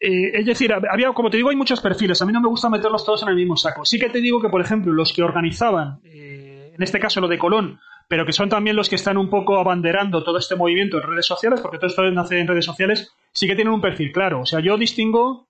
[0.00, 2.22] Eh, es decir, había, como te digo, hay muchos perfiles.
[2.22, 3.84] A mí no me gusta meterlos todos en el mismo saco.
[3.84, 7.38] Sí que te digo que, por ejemplo, los que organizaban, en este caso lo de
[7.38, 7.78] Colón,
[8.08, 11.26] pero que son también los que están un poco abanderando todo este movimiento en redes
[11.26, 14.40] sociales, porque todo esto nace en redes sociales, sí que tienen un perfil claro.
[14.40, 15.46] O sea, yo distingo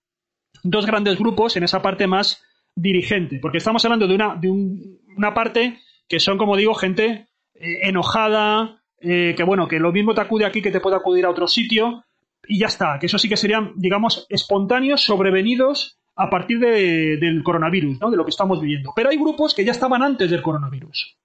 [0.65, 2.43] dos grandes grupos en esa parte más
[2.75, 5.79] dirigente, porque estamos hablando de una, de una parte
[6.09, 10.45] que son, como digo, gente eh, enojada, eh, que bueno, que lo mismo te acude
[10.45, 12.05] aquí que te puede acudir a otro sitio,
[12.47, 18.01] y ya está, que eso sí que serían, digamos, espontáneos, sobrevenidos a partir del coronavirus,
[18.01, 18.11] ¿no?
[18.11, 18.93] de lo que estamos viviendo.
[18.97, 21.17] Pero hay grupos que ya estaban antes del coronavirus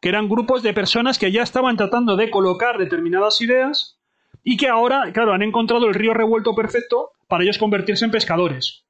[0.00, 3.98] que eran grupos de personas que ya estaban tratando de colocar determinadas ideas
[4.42, 8.84] y que ahora, claro, han encontrado el río revuelto perfecto para ellos convertirse en pescadores.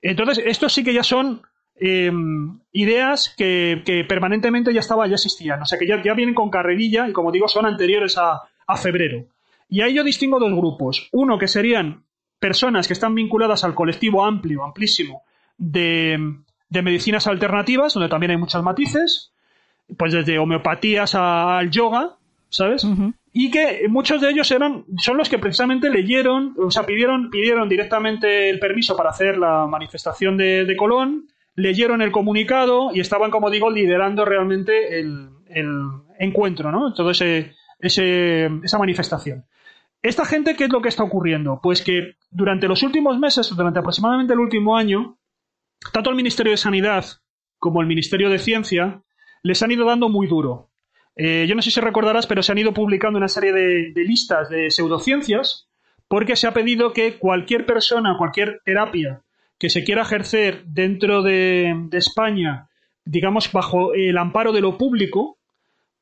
[0.00, 1.42] Entonces, estos sí que ya son
[1.74, 5.60] em, ideas que, permanentemente ya estaban, ya existían.
[5.60, 8.42] O sea, que ya, ya vienen con carrerilla y, como digo, son anteriores a,
[8.76, 9.26] febrero.
[9.68, 11.08] Y ahí yo distingo dos grupos.
[11.12, 12.04] Uno que serían
[12.38, 15.22] personas que están vinculadas al colectivo amplio, amplísimo,
[15.58, 16.18] de,
[16.68, 19.32] de medicinas alternativas, donde también hay muchos matices,
[19.96, 22.16] pues desde homeopatías al yoga,
[22.48, 22.86] ¿sabes?
[23.32, 27.68] Y que muchos de ellos eran, son los que precisamente leyeron, o sea, pidieron, pidieron
[27.68, 33.50] directamente el permiso para hacer la manifestación de, Colón, leyeron el comunicado y estaban, como
[33.50, 35.28] digo, liderando realmente el,
[36.18, 36.92] encuentro, ¿no?
[36.94, 39.44] Todo ese, esa manifestación.
[40.02, 41.60] ¿Esta gente qué es lo que está ocurriendo?
[41.62, 45.18] Pues que durante los últimos meses, durante aproximadamente el último año,
[45.92, 47.04] tanto el Ministerio de Sanidad
[47.58, 49.02] como el Ministerio de Ciencia
[49.46, 50.68] les han ido dando muy duro.
[51.14, 54.50] Eh, yo no sé si recordarás, pero se han ido publicando una serie de, listas
[54.50, 55.68] de pseudociencias
[56.08, 59.22] porque se ha pedido que cualquier persona, cualquier terapia
[59.58, 62.68] que se quiera ejercer dentro de, España,
[63.04, 65.38] digamos, bajo el amparo de lo público,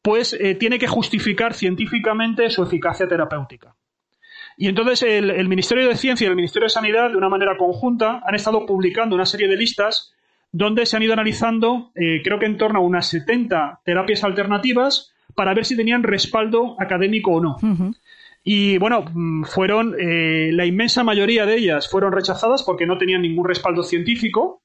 [0.03, 3.77] pues eh, tiene que justificar científicamente su eficacia terapéutica.
[4.57, 8.21] Y entonces el, Ministerio de Ciencia y el Ministerio de Sanidad, de una manera conjunta,
[8.25, 10.15] han estado publicando una serie de listas
[10.55, 15.13] donde se han ido analizando, eh, creo que en torno a unas 70 terapias alternativas
[15.35, 17.57] para ver si tenían respaldo académico o no.
[18.45, 23.23] Y bueno, mm, fueron, eh, la inmensa mayoría de ellas fueron rechazadas porque no tenían
[23.23, 24.63] ningún respaldo científico.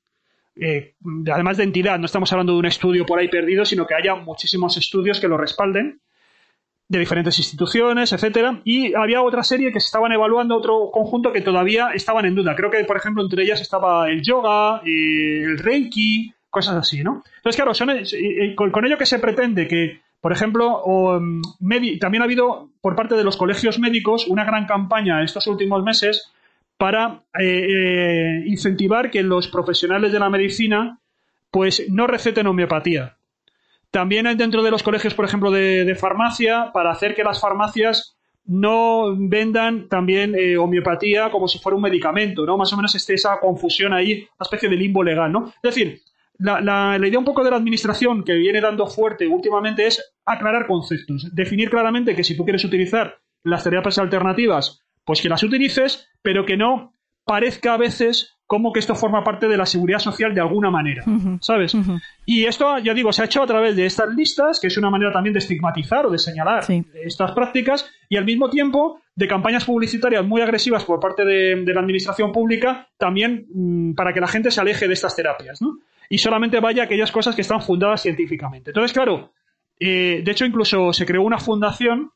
[0.55, 0.93] Eh,
[1.33, 4.13] además de entidad, no estamos hablando de un estudio por ahí perdido, sino que haya
[4.13, 6.01] muchísimos estudios que lo respalden
[6.89, 11.41] de diferentes instituciones, etcétera, y había otra serie que se estaban evaluando, otro conjunto que
[11.41, 12.55] todavía estaban en duda.
[12.55, 17.23] Creo que, por ejemplo, entre ellas estaba el yoga, eh, el reiki, cosas así, ¿no?
[17.37, 20.81] Entonces, claro, son, eh, eh, con, ello que se pretende que, por ejemplo,
[21.21, 25.83] mm, también ha habido por parte de los colegios médicos una gran campaña estos últimos
[25.83, 26.31] meses
[26.77, 27.21] para
[28.45, 30.97] incentivar que los profesionales de la medicina
[31.51, 33.17] pues no receten homeopatía,
[33.91, 38.17] también hay dentro de los colegios, por ejemplo, de, farmacia, para hacer que las farmacias
[38.45, 42.57] no vendan también eh, homeopatía como si fuera un medicamento, ¿no?
[42.57, 45.47] Más o menos esté esa confusión ahí, una especie de limbo legal, ¿no?
[45.47, 46.01] Es decir,
[46.39, 50.67] la, la, idea un poco de la administración que viene dando fuerte últimamente es aclarar
[50.67, 56.07] conceptos, definir claramente que si tú quieres utilizar las terapias alternativas, pues que las utilices,
[56.21, 56.93] pero que no
[57.25, 61.03] parezca a veces como que esto forma parte de la seguridad social de alguna manera,
[61.39, 61.77] ¿sabes?
[62.25, 64.89] Y esto, ya digo, se ha hecho a través de estas listas, que es una
[64.89, 66.63] manera también de estigmatizar o de señalar
[66.95, 71.79] estas prácticas, y al mismo tiempo de campañas publicitarias muy agresivas por parte de, la
[71.79, 75.77] administración pública, también mm, para que la gente se aleje de estas terapias, ¿no?
[76.09, 78.71] Y solamente vaya a aquellas cosas que están fundadas científicamente.
[78.71, 79.31] Entonces, claro,
[79.79, 82.13] eh, de hecho, incluso se creó una fundación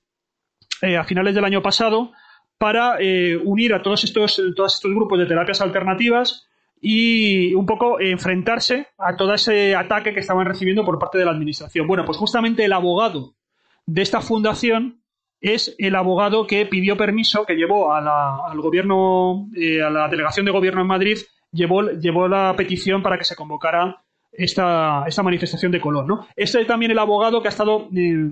[0.82, 2.12] eh, a finales del año pasado
[2.58, 6.48] para eh, unir a todos estos, todos estos grupos de terapias alternativas
[6.80, 11.32] y un poco enfrentarse a todo ese ataque que estaban recibiendo por parte de la
[11.32, 11.88] administración.
[11.88, 13.36] Bueno, pues justamente el abogado
[13.86, 15.02] de esta fundación
[15.40, 20.52] es el abogado que pidió permiso, que llevó al gobierno, eh, a la delegación de
[20.52, 21.18] gobierno en Madrid,
[21.52, 24.03] llevó, llevó la petición para que se convocara
[24.34, 26.06] esta, esta manifestación de color.
[26.06, 26.28] ¿no?
[26.36, 28.32] Este es también el abogado que ha estado eh,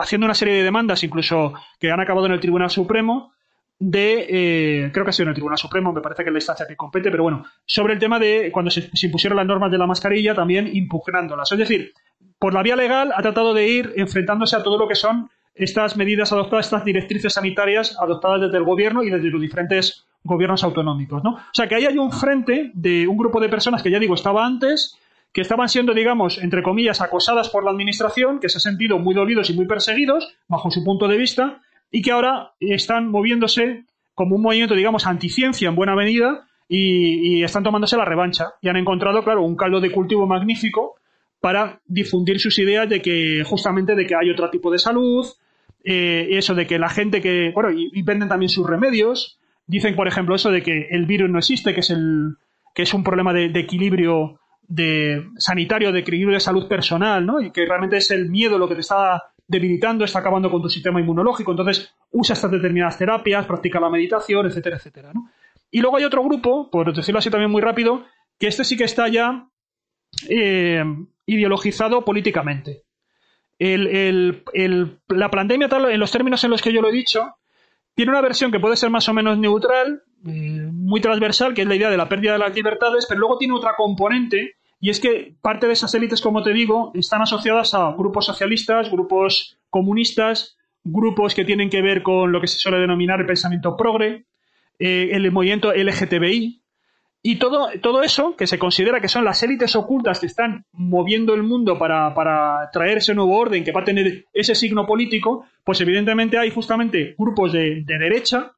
[0.00, 3.32] haciendo una serie de demandas, incluso que han acabado en el Tribunal Supremo,
[3.78, 6.38] de, eh, creo que ha sido en el Tribunal Supremo, me parece que es la
[6.38, 9.78] instancia que compete, pero bueno, sobre el tema de cuando se, impusieron las normas de
[9.78, 11.50] la mascarilla, también impugnándolas.
[11.50, 11.92] Es decir,
[12.38, 15.96] por la vía legal ha tratado de ir enfrentándose a todo lo que son estas
[15.96, 21.24] medidas adoptadas, estas directrices sanitarias adoptadas desde el gobierno y desde los diferentes gobiernos autonómicos,
[21.24, 21.30] ¿no?
[21.30, 24.14] O sea, que ahí hay un frente de un grupo de personas que ya digo
[24.14, 24.98] estaba antes,
[25.32, 29.14] que estaban siendo, digamos, entre comillas, acosadas por la administración, que se han sentido muy
[29.14, 33.84] dolidos y muy perseguidos, bajo su punto de vista, y que ahora están moviéndose
[34.14, 38.52] como un movimiento, digamos, anticiencia en buena medida y, están tomándose la revancha.
[38.60, 40.96] Y han encontrado, claro, un caldo de cultivo magnífico
[41.40, 45.26] para difundir sus ideas de que, justamente, de que hay otro tipo de salud,
[45.84, 49.39] eh, eso de que la gente que, bueno, y, venden también sus remedios,
[49.70, 52.36] dicen, por ejemplo, eso de que el virus no existe, que es el
[52.74, 54.40] que es un problema de equilibrio
[54.70, 57.40] de sanitario, de equilibrio de salud personal, ¿no?
[57.40, 60.68] Y que realmente es el miedo lo que te está debilitando, está acabando con tu
[60.68, 61.50] sistema inmunológico.
[61.50, 65.28] Entonces, usa estas determinadas terapias, practica la meditación, etcétera, etcétera, ¿no?
[65.72, 68.04] Y luego hay otro grupo, por decirlo así también muy rápido,
[68.38, 69.48] que este sí que está ya
[70.28, 70.84] eh,
[71.26, 72.84] ideologizado políticamente.
[73.58, 77.34] la pandemia, tal, en los términos en los que yo lo he dicho,
[78.00, 81.68] tiene una versión que puede ser más o menos neutral, eh, muy transversal, que es
[81.68, 85.00] la idea de la pérdida de las libertades, pero luego tiene otra componente y es
[85.00, 90.56] que parte de esas élites, como te digo, están asociadas a grupos socialistas, grupos comunistas,
[90.82, 94.24] grupos que tienen que ver con lo que se suele denominar el pensamiento progre,
[94.78, 96.59] eh, el movimiento LGTBI,
[97.22, 101.34] y todo, todo eso, que se considera que son las élites ocultas que están moviendo
[101.34, 105.80] el mundo para, traer ese nuevo orden que va a tener ese signo político, pues
[105.82, 108.52] evidentemente hay justamente grupos de, derecha,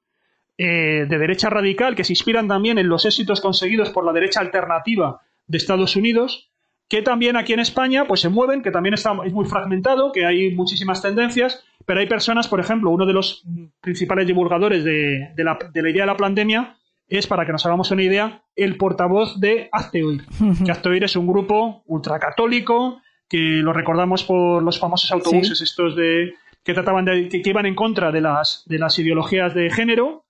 [0.57, 4.41] eh, de derecha radical, que se inspiran también en los éxitos conseguidos por la derecha
[4.41, 6.53] alternativa de Estados Unidos,
[6.89, 10.25] que también aquí en España pues se mueven, que también está, es muy fragmentado, que
[10.25, 13.45] hay muchísimas tendencias, pero hay personas, por ejemplo, uno de los
[13.81, 16.77] principales divulgadores de, la, idea de la pandemia
[17.19, 20.25] es, para que nos hagamos una idea, el portavoz de Hazte Oír.
[20.65, 26.75] que es un grupo ultracatólico, que lo recordamos por los famosos autobuses estos de, que
[26.75, 30.25] trataban de, que, iban en contra de las, de las ideologías de género.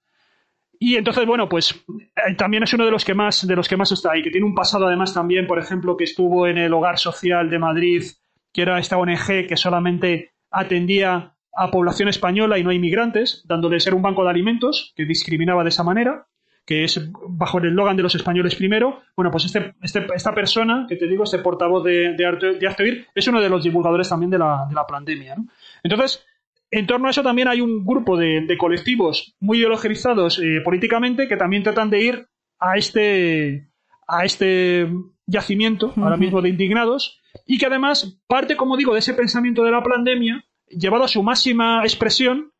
[0.78, 3.76] Y entonces, bueno, pues eh, también es uno de los que más, de los que
[3.76, 6.72] más está ahí, que tiene un pasado además también, por ejemplo, que estuvo en el
[6.72, 8.04] Hogar Social de Madrid,
[8.52, 13.78] que era esta ONG que solamente atendía a población española y no a inmigrantes, dándole
[13.80, 16.26] ser un banco de alimentos que discriminaba de esa manera
[16.64, 19.02] que es bajo el eslogan de los españoles primero.
[19.16, 23.06] Bueno, pues este, este, esta persona, que te digo, este portavoz de, de, Arte, de
[23.14, 25.36] es uno de los divulgadores también de la, de la pandemia.
[25.36, 25.46] ¿no?
[25.82, 26.24] Entonces,
[26.70, 31.28] en torno a eso también hay un grupo de, de colectivos muy ideologizados eh, políticamente
[31.28, 32.26] que también tratan de ir
[32.58, 33.68] a este,
[34.06, 34.88] a este
[35.26, 39.70] yacimiento ahora mismo de indignados y que además parte, como digo, de ese pensamiento de
[39.72, 42.51] la pandemia llevado a su máxima expresión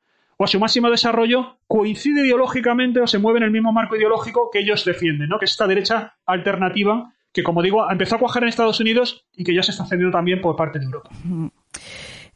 [0.43, 4.51] o a su máximo desarrollo coincide ideológicamente o se mueve en el mismo marco ideológico
[4.53, 5.39] que ellos defienden, ¿no?
[5.39, 9.45] que es esta derecha alternativa que, como digo, empezó a cuajar en Estados Unidos y
[9.45, 11.11] que ya se está haciendo también por parte de Europa.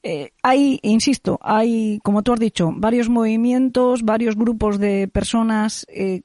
[0.05, 6.23] Eh, hay, insisto, hay, como tú has dicho, varios movimientos, varios grupos de personas eh,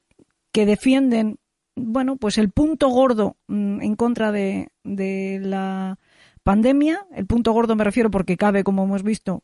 [0.51, 1.39] que defienden,
[1.75, 5.97] bueno, pues el punto gordo mm, en contra de, de la
[6.43, 7.07] pandemia.
[7.15, 9.41] El punto gordo me refiero porque cabe, como hemos visto,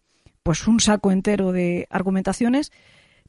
[0.48, 2.72] pues un saco entero de argumentaciones,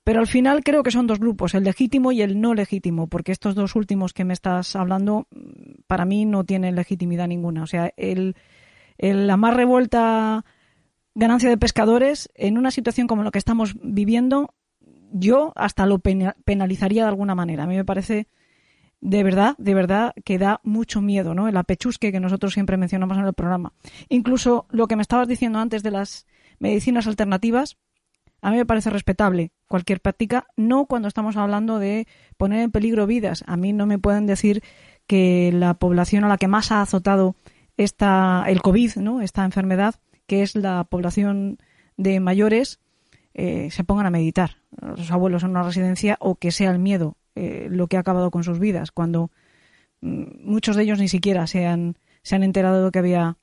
[0.04, 3.32] pero al final creo que son dos grupos, el legítimo y el no legítimo, porque
[3.32, 5.26] estos dos últimos que me estás hablando
[5.88, 7.64] para mí no tienen legitimidad ninguna.
[7.64, 8.36] O sea, el,
[8.98, 10.44] la más revuelta
[11.16, 14.54] ganancia de pescadores en una situación como la que estamos viviendo,
[15.10, 17.64] yo hasta lo penalizaría de alguna manera.
[17.64, 18.28] A mí me parece
[19.00, 21.48] de verdad, de verdad que da mucho miedo, ¿no?
[21.48, 23.72] El apechusque que nosotros siempre mencionamos en el programa.
[24.08, 26.28] Incluso lo que me estabas diciendo antes de las
[26.58, 27.76] medicinas alternativas,
[28.40, 32.06] a mí me parece respetable cualquier práctica, no cuando estamos hablando de
[32.36, 33.44] poner en peligro vidas.
[33.46, 34.62] A mí no me pueden decir
[35.06, 37.34] que la población a la que más ha azotado
[37.76, 39.20] esta, el COVID, ¿no?
[39.20, 41.58] esta enfermedad, que es la población
[41.96, 42.80] de mayores,
[43.34, 47.16] eh, se pongan a meditar, los abuelos en una residencia, o que sea el miedo
[47.34, 49.30] eh, lo que ha acabado con sus vidas, cuando
[50.00, 53.36] mm, muchos de ellos ni siquiera se han, se han enterado de que había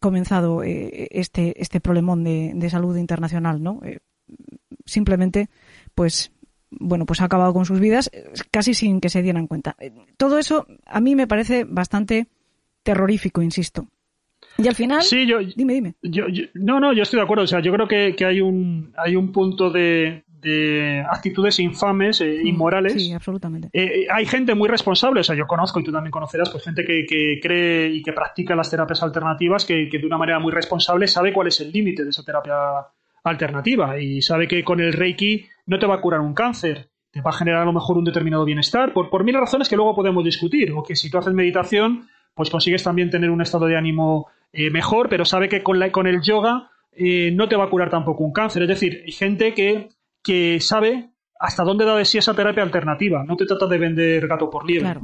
[0.00, 3.80] comenzado eh, este, este problemón de, de, salud internacional, ¿no?
[3.84, 4.00] Eh,
[4.84, 5.48] simplemente,
[5.94, 6.30] pues,
[6.70, 9.76] bueno, pues ha acabado con sus vidas eh, casi sin que se dieran cuenta.
[10.16, 12.28] Todo eso a mí me parece bastante
[12.82, 13.88] terrorífico, insisto.
[14.58, 15.94] Y al final, sí, yo, dime, dime.
[16.54, 17.44] no, no, yo estoy de acuerdo.
[17.44, 22.20] O sea, yo creo que, que hay un hay un punto de, de actitudes infames
[22.20, 22.92] e inmorales.
[22.92, 23.68] Sí, absolutamente.
[23.72, 26.62] Eh, eh, hay gente muy responsable, o sea, yo conozco y tú también conocerás, pues
[26.62, 31.08] gente que, cree y que practica las terapias alternativas, que, de una manera muy responsable
[31.08, 32.54] sabe cuál es el límite de esa terapia
[33.24, 37.20] alternativa y sabe que con el Reiki no te va a curar un cáncer, te
[37.20, 39.96] va a generar a lo mejor un determinado bienestar, por, por mil razones que luego
[39.96, 43.76] podemos discutir, o que si tú haces meditación, pues consigues también tener un estado de
[43.76, 46.70] ánimo mejor, pero sabe que con, la, con el yoga
[47.32, 48.62] no te va a curar tampoco un cáncer.
[48.62, 49.88] Es decir, hay gente que
[50.26, 53.22] que sabe hasta dónde da de sí esa terapia alternativa.
[53.24, 55.00] No te trata de vender gato por liebre.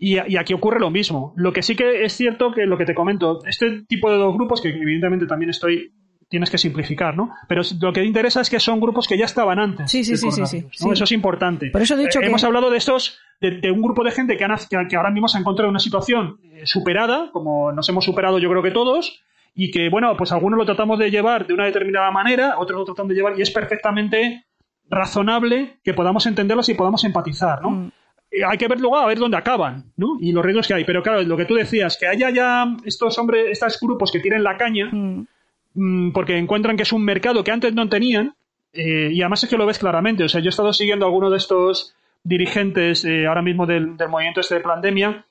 [0.00, 1.32] Y, aquí ocurre lo mismo.
[1.36, 4.34] Lo que sí que es cierto que lo que te comento, este tipo de dos
[4.34, 5.92] grupos, que evidentemente también estoy
[6.28, 7.30] tienes que simplificar, ¿no?
[7.48, 9.90] Pero lo que interesa es que son grupos que ya estaban antes.
[9.90, 11.70] Sí, sí, sí, sí, Eso es importante.
[11.70, 14.46] Por eso he dicho eh, Hemos hablado de estos, de, un grupo de gente que,
[14.90, 18.38] que, ahora mismo se ha encontrado en una situación eh, superada, como nos hemos superado
[18.38, 19.22] yo creo que todos,
[19.54, 22.84] y que, bueno, pues algunos lo tratamos de llevar de una determinada manera, otros lo
[22.84, 24.44] tratan de llevar, y es perfectamente
[24.90, 27.70] razonable que podamos entenderlos y podamos empatizar, ¿no?
[27.70, 27.90] Mm.
[28.30, 30.18] Eh, hay que ver luego a ver dónde acaban, ¿no?
[30.20, 30.84] Y los riesgos que hay.
[30.84, 34.42] Pero claro, lo que tú decías, que haya ya estos hombres, estos grupos que tienen
[34.42, 35.26] la caña, mm.
[35.74, 38.34] Mm, porque encuentran que es un mercado que antes no tenían,
[38.72, 40.24] eh, y además es que lo ves claramente.
[40.24, 43.96] O sea, yo he estado siguiendo a algunos de estos dirigentes eh, ahora mismo del,
[44.08, 45.24] movimiento este de pandemia,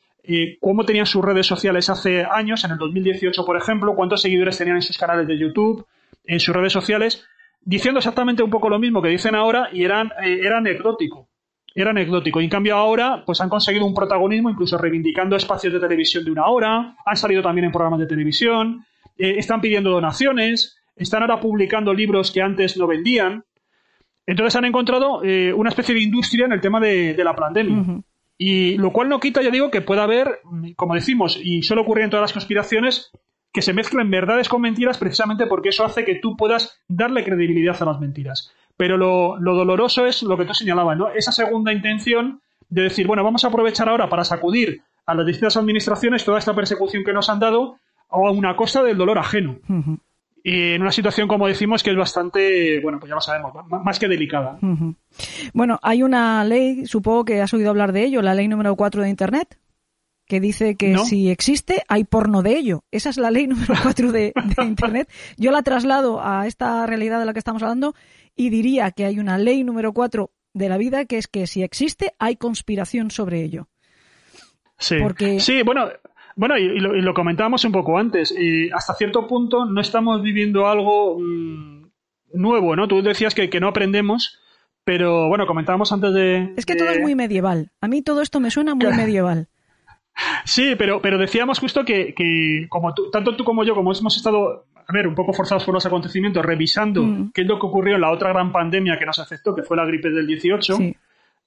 [0.60, 4.76] cómo tenían sus redes sociales hace años, en el 2018, por ejemplo, cuántos seguidores tenían
[4.76, 5.86] en sus canales de YouTube,
[6.26, 7.26] en sus redes sociales,
[7.62, 11.30] diciendo exactamente un poco lo mismo que dicen ahora y eran, eh, era anecdótico.
[11.76, 12.42] Era anecdótico.
[12.42, 16.32] Y en cambio ahora, pues han conseguido un protagonismo, incluso reivindicando espacios de televisión de
[16.32, 18.86] una hora, han salido también en programas de televisión,
[19.18, 23.44] eh, están pidiendo donaciones, están ahora publicando libros que antes no vendían.
[24.26, 28.02] Entonces han encontrado eh, una especie de industria en el tema de, la pandemia.
[28.38, 30.42] Y lo cual no quita, ya digo, que pueda haber,
[30.76, 33.12] como decimos, y suele ocurrir en todas las conspiraciones,
[33.52, 37.82] que se mezclen verdades con mentiras precisamente porque eso hace que tú puedas darle credibilidad
[37.82, 38.54] a las mentiras.
[38.76, 41.10] Pero lo, doloroso es lo que tú señalabas, ¿no?
[41.10, 45.58] Esa segunda intención de decir, bueno, vamos a aprovechar ahora para sacudir a las distintas
[45.58, 47.78] administraciones toda esta persecución que nos han dado
[48.10, 49.60] a una costa del dolor ajeno.
[50.44, 53.98] Y en una situación, como decimos, que es bastante, bueno, pues ya lo sabemos, más
[53.98, 54.60] que delicada.
[55.54, 59.02] Bueno, hay una ley, supongo que has oído hablar de ello, la ley número 4
[59.02, 59.58] de Internet.
[60.28, 62.84] Que dice que si existe, hay porno de ello.
[62.92, 64.34] Esa es la ley número 4 de,
[64.64, 65.10] Internet.
[65.38, 67.96] Yo la traslado a esta realidad de la que estamos hablando
[68.36, 71.64] y diría que hay una ley número 4 de la vida que es que si
[71.64, 73.68] existe, hay conspiración sobre ello.
[74.80, 74.98] Sí,
[75.40, 75.90] sí bueno,
[76.36, 78.34] bueno y, lo, comentábamos un poco antes.
[78.38, 81.90] Y hasta cierto punto no estamos viviendo algo mm,
[82.34, 82.88] nuevo, ¿no?
[82.88, 84.40] Tú decías que, que no aprendemos.
[84.84, 86.54] Pero bueno, comentábamos antes de.
[86.56, 87.72] Es que todo es muy medieval.
[87.82, 89.50] A mí todo esto me suena muy medieval.
[90.46, 94.94] Sí, pero, pero decíamos justo que, como tanto tú como yo, como hemos estado, a
[94.94, 97.32] ver, un poco forzados por los acontecimientos, revisando mm.
[97.34, 99.78] qué es lo que ocurrió en la otra gran pandemia que nos afectó, que fue
[99.78, 100.78] la gripe del 18,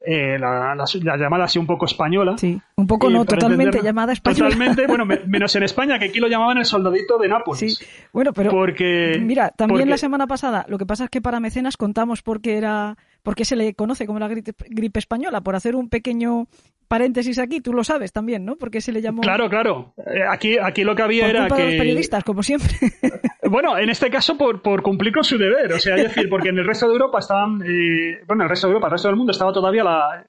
[0.03, 0.75] eh, la,
[1.19, 2.37] llamada así un poco española.
[2.39, 4.51] Sí, un poco no, totalmente llamada española.
[4.51, 7.77] Totalmente, bueno, menos en España, que aquí lo llamaban el soldadito de Nápoles.
[7.77, 11.41] Sí, bueno, pero porque, mira, también la semana pasada, lo que pasa es que para
[11.41, 15.89] mecenas contamos porque era porque se le conoce como la gripe española, por hacer un
[15.89, 16.47] pequeño
[16.91, 18.57] paréntesis aquí, tú lo sabes también, ¿no?
[18.57, 19.23] Porque se le llamó.
[19.23, 19.95] Claro, claro.
[19.97, 21.65] Eh, aquí, aquí lo que había era que.
[21.65, 22.75] los periodistas, como siempre.
[23.43, 26.51] Bueno, en este caso por, por cumplir con su deber, o sea, es decir, porque
[26.51, 27.61] en el resto de Europa estaban.
[27.63, 30.25] Eh, bueno, en el resto de Europa, el resto del mundo estaba todavía la,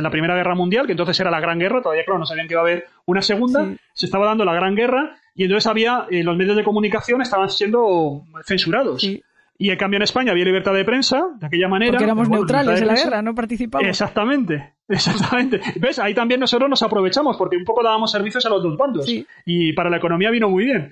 [0.00, 2.54] la, Primera Guerra Mundial, que entonces era la Gran Guerra, todavía, claro, no sabían que
[2.54, 6.06] iba a haber una segunda, se estaba dando la Gran Guerra y entonces había.
[6.10, 9.02] Eh, los medios de comunicación estaban siendo censurados.
[9.02, 9.22] Sí.
[9.60, 11.92] Y en cambio en España había libertad de prensa, de aquella manera.
[11.92, 13.86] Porque éramos neutrales en la guerra, no participamos.
[13.86, 15.60] Exactamente, exactamente.
[15.76, 15.98] ¿Ves?
[15.98, 19.06] Ahí también nosotros nos aprovechamos porque un poco dábamos servicios a los dos bandos.
[19.44, 20.90] Y para la economía vino muy bien.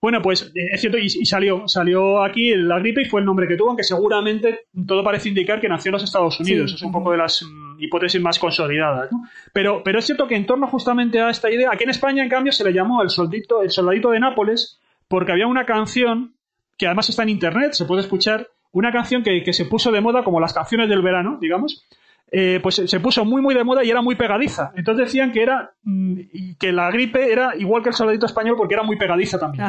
[0.00, 3.46] Bueno, pues eh, es cierto, y, salió, salió aquí la gripe y fue el nombre
[3.46, 6.72] que tuvo, aunque seguramente todo parece indicar que nació en los Estados Unidos.
[6.72, 9.12] Es un poco de las mm, hipótesis más consolidadas.
[9.12, 9.24] ¿no?
[9.52, 12.30] Pero, pero es cierto que en torno justamente a esta idea, aquí en España, en
[12.30, 16.35] cambio, se le llamó el soldito, el soldadito de Nápoles, porque había una canción
[16.76, 20.22] que además está en internet, se puede escuchar, una canción que, se puso de moda
[20.22, 21.86] como las canciones del verano, digamos,
[22.30, 24.72] eh, pues se puso muy muy de moda y era muy pegadiza.
[24.76, 26.20] Entonces decían que era mm,
[26.58, 29.64] que la gripe era igual que el soldadito español porque era muy pegadiza también.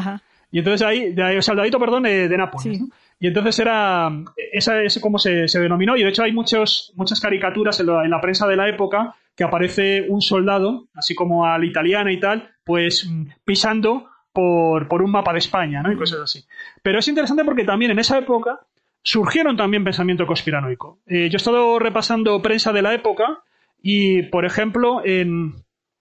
[0.51, 2.81] Y entonces ahí, de el soldadito, perdón, de, Nápoles.
[3.19, 4.11] Y entonces era,
[4.51, 8.47] esa es como se, denominó, y de hecho hay muchos, muchas caricaturas en la, prensa
[8.47, 13.07] de la época que aparece un soldado, así como a la italiana y tal, pues
[13.09, 15.91] mm, pisando por, un mapa de España, ¿no?
[15.91, 16.45] Y cosas así.
[16.83, 18.59] Pero es interesante porque también en esa época
[19.01, 20.99] surgieron también pensamiento conspiranoico.
[21.07, 23.43] Eh, yo he estado repasando prensa de la época
[23.81, 25.55] y, por ejemplo, en,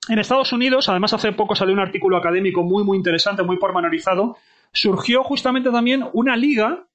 [0.09, 4.37] Estados Unidos, además hace poco salió un artículo académico muy, muy interesante, muy pormenorizado,
[4.71, 6.87] surgió justamente también una liga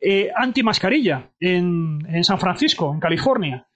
[0.00, 3.66] eh, anti-mascarilla en San Francisco, en California.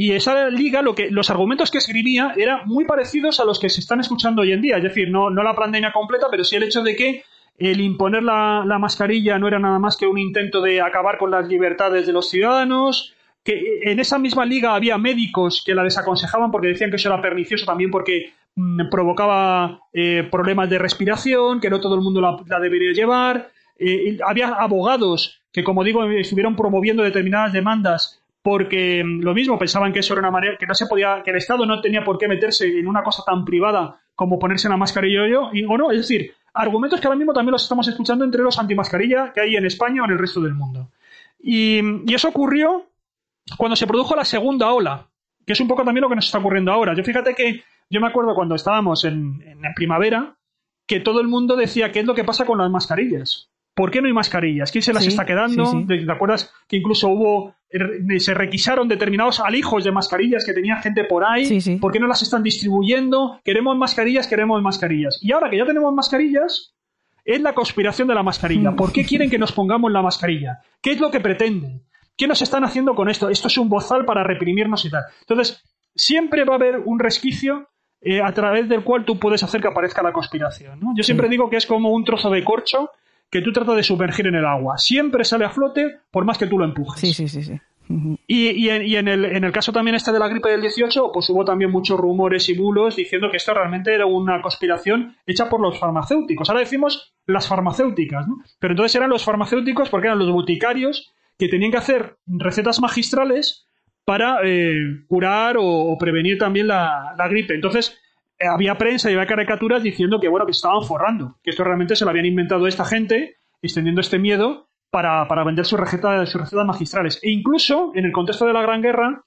[0.00, 3.68] Y esa liga, lo que, los argumentos que escribía eran muy parecidos a los que
[3.68, 4.76] se están escuchando hoy en día.
[4.76, 7.24] Es decir, no, la pandemia completa, pero sí el hecho de que
[7.58, 11.48] el imponer la, mascarilla no era nada más que un intento de acabar con las
[11.48, 13.12] libertades de los ciudadanos,
[13.42, 17.20] que en esa misma liga había médicos que la desaconsejaban porque decían que eso era
[17.20, 22.60] pernicioso también porque mm, provocaba eh, problemas de respiración, que no todo el mundo la,
[22.60, 23.50] debería llevar.
[23.76, 30.00] Eh, había abogados que, como digo, estuvieron promoviendo determinadas demandas porque lo mismo pensaban que
[30.00, 32.28] eso era una manera que no se podía que el Estado no tenía por qué
[32.28, 35.98] meterse en una cosa tan privada como ponerse la mascarilla yo y o no es
[35.98, 39.66] decir argumentos que ahora mismo también los estamos escuchando entre los antimascarilla que hay en
[39.66, 40.90] España o en el resto del mundo
[41.40, 41.80] y,
[42.12, 42.86] eso ocurrió
[43.56, 45.06] cuando se produjo la segunda ola
[45.46, 48.00] que es un poco también lo que nos está ocurriendo ahora yo fíjate que yo
[48.00, 50.36] me acuerdo cuando estábamos en, en primavera
[50.86, 54.00] que todo el mundo decía qué es lo que pasa con las mascarillas ¿Por qué
[54.00, 54.72] no hay mascarillas?
[54.72, 55.84] ¿Quién se las está quedando?
[55.86, 57.54] ¿Te acuerdas que incluso hubo
[58.18, 61.60] se requisaron determinados alijos de mascarillas que tenía gente por ahí?
[61.80, 63.40] ¿Por qué no las están distribuyendo?
[63.44, 65.18] Queremos mascarillas, queremos mascarillas.
[65.22, 66.74] Y ahora que ya tenemos mascarillas,
[67.24, 68.72] es la conspiración de la mascarilla.
[68.72, 70.60] ¿Por qué quieren que nos pongamos la mascarilla?
[70.80, 71.82] ¿Qué es lo que pretenden?
[72.16, 73.28] ¿Qué nos están haciendo con esto?
[73.28, 75.04] Esto es un bozal para reprimirnos y tal.
[75.20, 75.62] Entonces,
[75.94, 77.68] siempre va a haber un resquicio
[78.00, 80.80] eh, a través del cual tú puedes hacer que aparezca la conspiración.
[80.96, 82.90] Yo siempre digo que es como un trozo de corcho
[83.30, 84.78] que tú tratas de sumergir en el agua.
[84.78, 87.00] Siempre sale a flote por más que tú lo empujes.
[87.00, 87.42] Sí, sí, sí.
[87.42, 87.60] sí.
[88.26, 91.44] Y, en, el, en, el, caso también este de la gripe del 18, pues hubo
[91.44, 95.78] también muchos rumores y bulos diciendo que esto realmente era una conspiración hecha por los
[95.78, 96.50] farmacéuticos.
[96.50, 98.42] Ahora decimos las farmacéuticas, ¿no?
[98.58, 103.66] Pero entonces eran los farmacéuticos porque eran los boticarios que tenían que hacer recetas magistrales
[104.04, 107.54] para eh, curar o, prevenir también la, la gripe.
[107.54, 107.98] Entonces,
[108.40, 112.04] había prensa y había caricaturas diciendo que, bueno, que estaban forrando, que esto realmente se
[112.04, 117.20] lo habían inventado esta gente, extendiendo este miedo para, vender sus recetas, sus recetas magistrales.
[117.22, 119.22] E incluso, en el contexto de la Gran Guerra,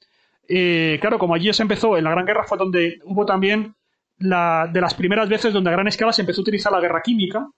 [0.47, 3.75] eh, claro, como allí se empezó, en la Gran Guerra fue donde hubo también
[4.17, 7.01] la, de las primeras veces donde a gran escala se empezó a utilizar la guerra
[7.01, 7.49] química,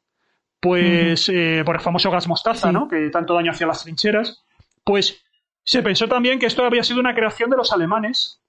[0.59, 2.88] pues eh, por el famoso gas mostaza, ¿no?
[2.88, 4.43] Que tanto daño hacía las trincheras,
[4.84, 5.21] pues
[5.63, 8.43] se pensó también que esto había sido una creación de los alemanes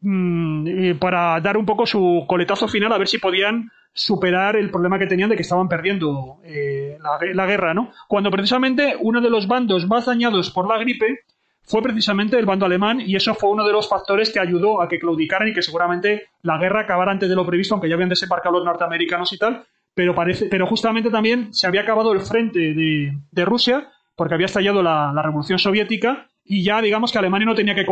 [0.00, 4.98] mm, para dar un poco su coletazo final a ver si podían superar el problema
[4.98, 6.96] que tenían de que estaban perdiendo eh,
[7.34, 7.92] la, guerra, ¿no?
[8.08, 11.20] Cuando precisamente uno de los bandos más dañados por la gripe
[11.62, 14.88] fue precisamente el bando alemán y eso fue uno de los factores que ayudó a
[14.88, 18.08] que claudicaran y que seguramente la guerra acabara antes de lo previsto, aunque ya habían
[18.08, 19.64] desembarcado los norteamericanos y tal,
[19.94, 24.82] pero parece, pero justamente también se había acabado el frente de, Rusia porque había estallado
[24.82, 27.86] la, revolución soviética y ya digamos que Alemania no tenía que,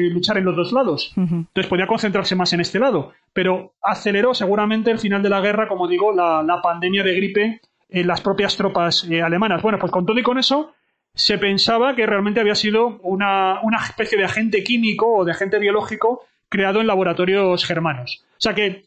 [0.00, 1.12] luchar en los dos lados.
[1.16, 3.12] Entonces podía concentrarse más en este lado.
[3.32, 8.06] Pero aceleró seguramente el final de la guerra, como digo, la, pandemia de gripe en
[8.08, 9.62] las propias tropas eh, alemanas.
[9.62, 10.72] Bueno, pues con todo y con eso,
[11.14, 15.60] se pensaba que realmente había sido una, una especie de agente químico o de agente
[15.60, 18.24] biológico creado en laboratorios germanos.
[18.32, 18.86] O sea que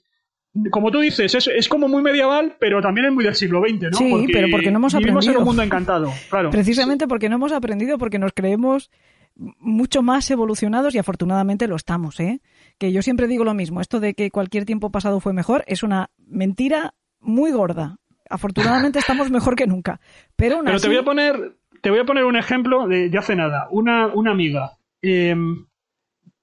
[0.70, 3.92] como tú dices, es, es, como muy medieval, pero también es muy del siglo XX,
[3.92, 3.98] ¿no?
[3.98, 5.32] Sí, pero porque no hemos aprendido.
[5.32, 6.52] en un mundo encantado, claro.
[6.52, 8.92] Precisamente porque no hemos aprendido, porque nos creemos
[9.36, 12.42] mucho más evolucionados y afortunadamente lo estamos, ¿eh?
[12.78, 15.82] Que yo siempre digo lo mismo, esto de que cualquier tiempo pasado fue mejor es
[15.82, 17.98] una mentira muy gorda.
[18.30, 20.00] Afortunadamente estamos mejor que nunca.
[20.36, 23.68] Pero, pero te voy a poner te voy a poner un ejemplo de, hace nada.
[23.70, 24.78] Una, una amiga.
[25.02, 25.66] Em,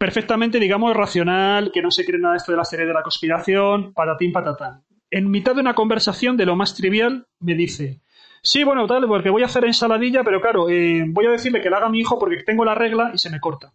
[0.01, 3.03] perfectamente, digamos, racional, que no se cree nada de esto de la serie de la
[3.03, 4.83] conspiración, patatín, patatán.
[5.11, 8.01] En mitad de una conversación de lo más trivial, me dice,
[8.43, 11.69] sí, bueno, tal, porque voy a hacer ensaladilla, pero claro, eh, voy a decirle que
[11.69, 13.75] la haga mi hijo porque tengo la regla y se me corta.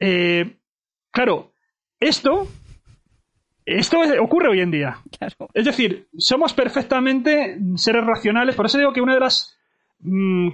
[0.00, 0.56] Eh,
[1.10, 1.52] claro,
[2.00, 2.48] esto,
[3.66, 5.02] esto ocurre hoy en día.
[5.52, 9.56] Es decir, somos perfectamente seres racionales, por eso digo que una de las
[10.00, 10.48] Mm,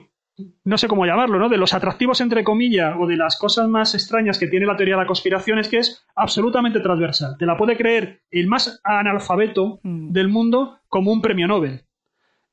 [0.65, 1.49] no sé cómo llamarlo, ¿no?
[1.49, 4.95] De los atractivos, entre comillas, o de las cosas más extrañas que tiene la teoría
[4.95, 7.37] de la conspiración es que es absolutamente transversal.
[7.39, 10.13] Te la puede creer el más analfabeto mm.
[10.13, 11.83] del mundo como un premio Nobel.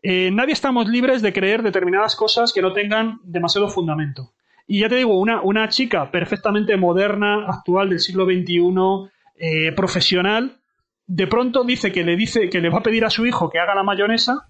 [0.01, 4.33] Eh, nadie estamos libres de creer determinadas cosas que no tengan demasiado fundamento.
[4.67, 10.59] Y ya te digo, una, una chica perfectamente moderna, actual del siglo XXI, eh, profesional,
[11.07, 13.57] de pronto dice que le dice que le va a pedir a su hijo que
[13.57, 14.47] haga la mayonesa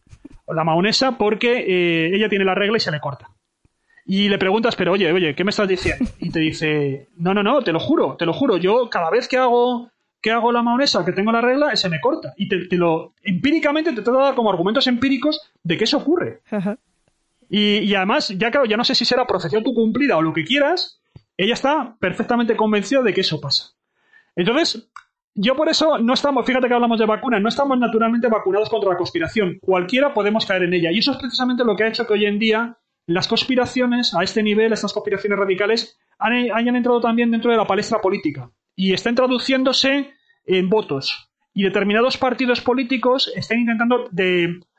[0.54, 3.30] la maonesa porque eh, ella tiene la regla y se le corta.
[4.06, 6.04] Y le preguntas, pero oye, oye, ¿qué me estás diciendo?
[6.20, 9.28] Y te dice, no, no, no, te lo juro, te lo juro, yo cada vez
[9.28, 12.34] que hago que hago la maonesa, que tengo la regla, se me corta.
[12.36, 16.42] Y te, lo empíricamente te trata de dar como argumentos empíricos de que eso ocurre.
[17.50, 20.34] Y, y, además, ya claro, ya no sé si será profesión tu cumplida o lo
[20.34, 21.00] que quieras,
[21.38, 23.72] ella está perfectamente convencida de que eso pasa.
[24.36, 24.90] Entonces,
[25.36, 28.92] yo por eso no estamos, fíjate que hablamos de vacunas, no estamos naturalmente vacunados contra
[28.92, 29.58] la conspiración.
[29.62, 30.92] Cualquiera podemos caer en ella.
[30.92, 34.24] Y eso es precisamente lo que ha hecho que hoy en día las conspiraciones, a
[34.24, 38.52] este nivel, estas conspiraciones radicales, hayan entrado también dentro de la palestra política.
[38.76, 40.12] Y estén traduciéndose
[40.46, 41.32] en votos.
[41.54, 44.10] Y determinados partidos políticos están intentando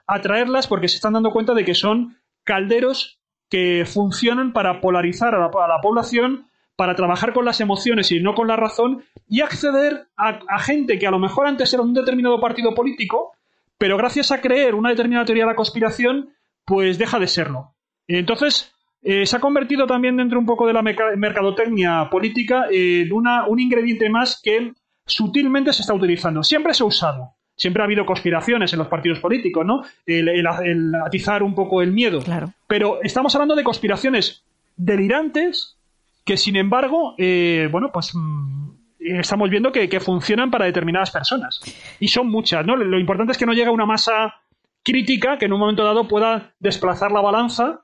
[0.06, 5.38] atraerlas porque se están dando cuenta de que son calderos que funcionan para polarizar a
[5.38, 6.49] la, a la población
[6.80, 11.06] para trabajar con las emociones y no con la razón y acceder a, gente que
[11.06, 13.32] a lo mejor antes era un determinado partido político,
[13.76, 16.30] pero gracias a creer una determinada teoría de la conspiración,
[16.64, 17.74] pues deja de serlo.
[18.08, 23.46] Entonces, eh, se ha convertido también dentro un poco de la mercadotecnia política en una,
[23.46, 24.72] un ingrediente más que
[25.04, 26.42] sutilmente se está utilizando.
[26.42, 27.34] Siempre se ha usado.
[27.56, 29.82] Siempre ha habido conspiraciones en los partidos políticos, ¿no?
[30.06, 32.22] El, atizar un poco el miedo.
[32.22, 32.54] Claro.
[32.66, 34.44] Pero estamos hablando de conspiraciones
[34.78, 35.76] delirantes
[36.30, 38.70] que sin embargo, eh, bueno, pues mm,
[39.00, 41.60] estamos viendo que, funcionan para determinadas personas.
[41.98, 42.76] Y son muchas, ¿no?
[42.76, 44.36] Lo importante es que no llegue a una masa
[44.84, 47.80] crítica que en un momento dado pueda desplazar la balanza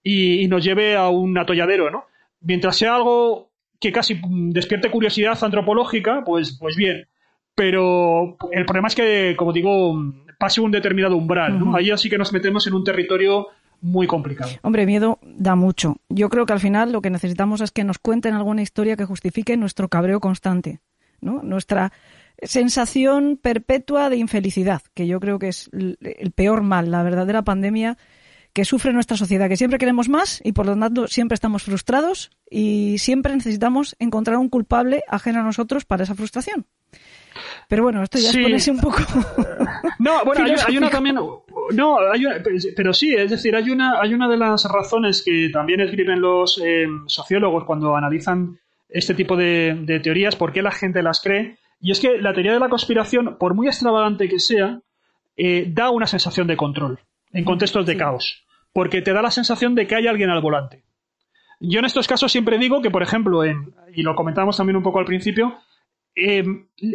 [0.00, 2.04] y, nos lleve a un atolladero, ¿no?
[2.40, 3.50] Mientras sea algo
[3.80, 7.08] que casi mm, despierte curiosidad antropológica, pues, pues bien.
[7.56, 10.00] Pero el problema es que, como digo,
[10.38, 11.74] pase un determinado umbral, ¿no?
[11.74, 13.48] Ahí así que nos metemos en un territorio
[13.80, 14.50] muy complicado.
[14.62, 15.96] Hombre, miedo da mucho.
[16.08, 19.04] Yo creo que al final lo que necesitamos es que nos cuenten alguna historia que
[19.04, 20.80] justifique nuestro cabreo constante,
[21.20, 21.42] ¿no?
[21.42, 21.92] Nuestra
[22.42, 27.98] sensación perpetua de infelicidad, que yo creo que es el peor mal, la verdadera pandemia
[28.52, 32.30] que sufre nuestra sociedad, que siempre queremos más y por lo tanto siempre estamos frustrados
[32.50, 36.66] y siempre necesitamos encontrar un culpable ajeno a nosotros para esa frustración.
[37.68, 38.98] Pero bueno, esto ya es ponerse un poco.
[39.98, 41.16] no, bueno, hay, una también.
[41.16, 42.24] No, hay
[42.74, 46.58] pero sí, es decir, hay una, hay una de las razones que también escriben los
[46.64, 48.58] eh, sociólogos cuando analizan
[48.88, 52.54] este tipo de, teorías, por qué la gente las cree, y es que la teoría
[52.54, 54.80] de la conspiración, por muy extravagante que sea,
[55.36, 56.98] eh, da una sensación de control
[57.32, 60.84] en contextos de caos, porque te da la sensación de que hay alguien al volante.
[61.60, 64.82] Yo en estos casos siempre digo que, por ejemplo, en, y lo comentamos también un
[64.82, 65.58] poco al principio,
[66.18, 66.44] eh,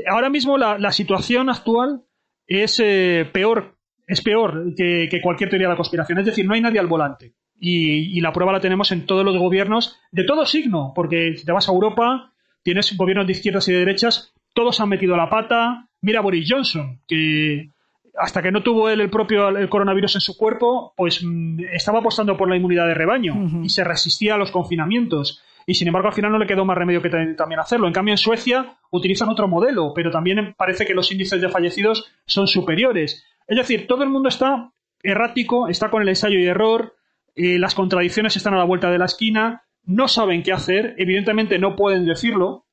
[0.09, 2.01] ahora mismo la, situación actual
[2.45, 3.77] es eh, peor,
[4.07, 6.19] es peor que, cualquier teoría de la conspiración.
[6.19, 7.33] Es decir, no hay nadie al volante.
[7.59, 11.51] Y, la prueba la tenemos en todos los gobiernos de todo signo, porque si te
[11.51, 15.87] vas a Europa, tienes gobiernos de izquierdas y de derechas, todos han metido la pata.
[16.01, 17.69] Mira Boris Johnson, que
[18.17, 21.99] hasta que no tuvo él el propio el coronavirus en su cuerpo, pues mm, estaba
[21.99, 25.41] apostando por la inmunidad de rebaño y se resistía a los confinamientos.
[25.65, 27.87] Y sin embargo, al final no le quedó más remedio que también hacerlo.
[27.87, 32.11] En cambio, en Suecia utilizan otro modelo, pero también parece que los índices de fallecidos
[32.25, 33.25] son superiores.
[33.47, 34.71] Es decir, todo el mundo está
[35.01, 36.95] errático, está con el ensayo y error,
[37.35, 41.59] eh, las contradicciones están a la vuelta de la esquina, no saben qué hacer, evidentemente
[41.59, 42.65] no pueden decirlo.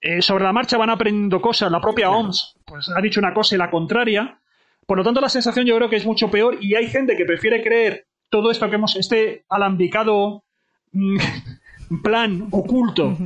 [0.00, 3.54] Eh, sobre la marcha van aprendiendo cosas, la propia OMS pues, ha dicho una cosa
[3.54, 4.38] y la contraria.
[4.86, 7.24] Por lo tanto, la sensación yo creo que es mucho peor y hay gente que
[7.24, 10.44] prefiere creer todo esto que hemos, este alambicado
[10.92, 11.18] mm,
[12.02, 13.16] plan oculto,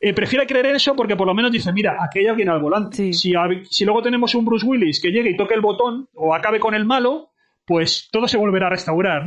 [0.00, 2.60] eh, prefiere creer en eso porque por lo menos dice, mira, aquí hay alguien al
[2.60, 3.12] volante.
[3.12, 3.34] Si,
[3.70, 6.74] si, luego tenemos un Bruce Willis que llegue y toque el botón o acabe con
[6.74, 7.30] el malo,
[7.66, 9.26] pues todo se volverá a restaurar.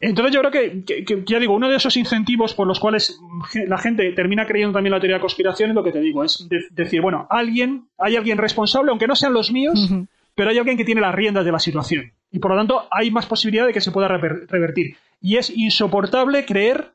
[0.00, 3.18] Entonces yo creo que, ya digo, uno de esos incentivos por los cuales
[3.66, 6.48] la gente termina creyendo también la teoría de conspiración es lo que te digo, es
[6.70, 9.92] decir, bueno, alguien, hay alguien responsable, aunque no sean los míos,
[10.34, 12.12] pero hay alguien que tiene las riendas de la situación.
[12.30, 14.96] Y por lo tanto hay más posibilidad de que se pueda revertir.
[15.20, 16.92] Y es insoportable creer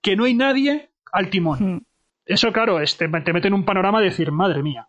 [0.00, 1.86] que no hay nadie al timón.
[2.26, 4.88] Eso, claro, te, mete en un panorama de decir, madre mía.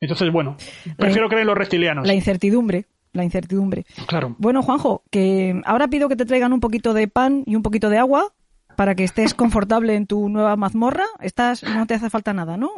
[0.00, 0.56] Entonces, bueno,
[0.96, 2.06] prefiero creer en los reptilianos.
[2.06, 3.86] La incertidumbre la incertidumbre.
[4.06, 4.36] Claro.
[4.38, 7.90] Bueno, Juanjo, que ahora pido que te traigan un poquito de pan y un poquito
[7.90, 8.32] de agua
[8.76, 11.04] para que estés confortable en tu nueva mazmorra.
[11.20, 12.70] Estás, no te hace falta nada, ¿no?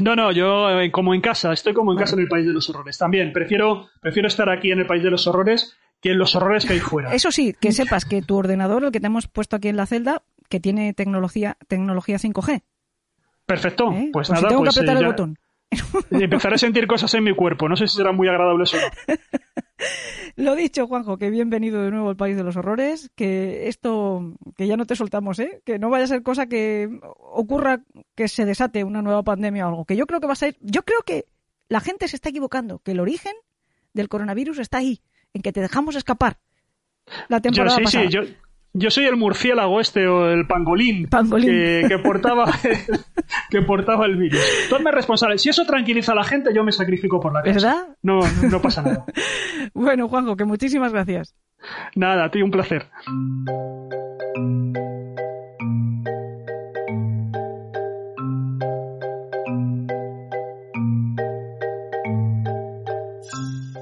[0.00, 2.52] No, no, yo eh, como en casa, estoy como en casa en el País de
[2.52, 2.98] los Horrores.
[2.98, 6.64] También prefiero, prefiero estar aquí en el País de los Horrores que en los horrores
[6.64, 7.12] que hay fuera.
[7.12, 9.86] Eso sí, que sepas que tu ordenador, el que te hemos puesto aquí en la
[9.86, 12.62] celda, que tiene tecnología, tecnología 5G.
[13.46, 14.10] Perfecto, ¿Eh?
[14.12, 14.48] pues, pues nada.
[14.48, 15.38] tengo que pues, apretar eh, el botón.
[16.10, 17.68] Empezaré a sentir cosas en mi cuerpo.
[17.68, 18.76] No sé si será muy agradable eso.
[20.36, 23.10] Lo dicho, Juanjo, que bienvenido de nuevo al País de los Horrores.
[23.14, 25.62] Que esto, que ya no te soltamos, ¿eh?
[25.64, 27.82] Que no vaya a ser cosa que ocurra
[28.14, 29.84] que se desate una nueva pandemia o algo.
[29.84, 30.56] Que yo creo que va a ser.
[30.60, 31.26] Yo creo que
[31.68, 32.78] la gente se está equivocando.
[32.78, 33.34] Que el origen
[33.92, 35.00] del coronavirus está ahí,
[35.34, 36.38] en que te dejamos escapar
[37.28, 38.20] la temporada yo, sí, Sí, yo,
[38.78, 43.00] yo soy el murciélago este o el pangolín, Que, portaba el,
[43.50, 44.40] que portaba el virus.
[44.68, 45.38] Tú responsable.
[45.38, 47.54] Si eso tranquiliza a la gente, yo me sacrifico por la casa.
[47.54, 47.88] ¿Verdad?
[48.02, 49.04] No, no pasa nada.
[49.74, 51.34] bueno, Juanjo, que muchísimas gracias.
[51.94, 52.86] Nada, a ti un placer.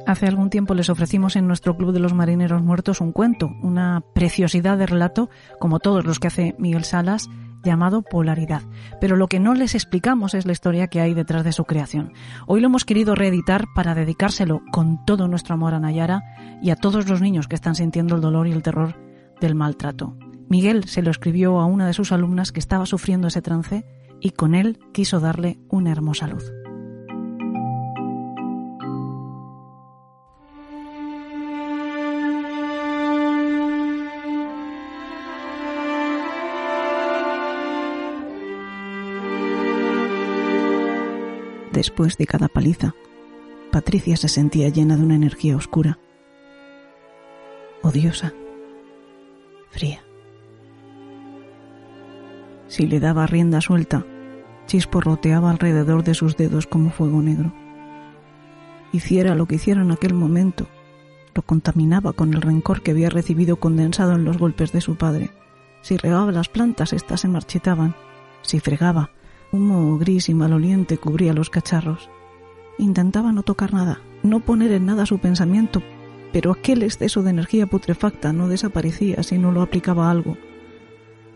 [0.06, 4.04] Hace algún tiempo les ofrecimos en nuestro Club de los Marineros Muertos un cuento, una
[4.14, 7.28] preciosidad de relato, como todos los que hace Miguel Salas,
[7.64, 8.62] llamado Polaridad.
[9.00, 12.12] Pero lo que no les explicamos es la historia que hay detrás de su creación.
[12.46, 16.22] Hoy lo hemos querido reeditar para dedicárselo con todo nuestro amor a Nayara
[16.62, 18.94] y a todos los niños que están sintiendo el dolor y el terror
[19.40, 20.16] del maltrato.
[20.48, 23.84] Miguel se lo escribió a una de sus alumnas que estaba sufriendo ese trance
[24.20, 26.52] y con él quiso darle una hermosa luz.
[41.76, 42.94] Después de cada paliza,
[43.70, 45.98] Patricia se sentía llena de una energía oscura,
[47.82, 48.32] odiosa,
[49.68, 50.02] fría.
[52.66, 54.06] Si le daba rienda suelta,
[54.66, 57.52] chisporroteaba alrededor de sus dedos como fuego negro.
[58.94, 60.66] Hiciera lo que hiciera en aquel momento,
[61.34, 65.30] lo contaminaba con el rencor que había recibido condensado en los golpes de su padre.
[65.82, 67.94] Si regaba las plantas, éstas se marchitaban.
[68.40, 69.10] Si fregaba,
[69.56, 72.10] Humo gris y maloliente cubría los cacharros.
[72.76, 75.82] Intentaba no tocar nada, no poner en nada su pensamiento,
[76.30, 80.36] pero aquel exceso de energía putrefacta no desaparecía si no lo aplicaba algo,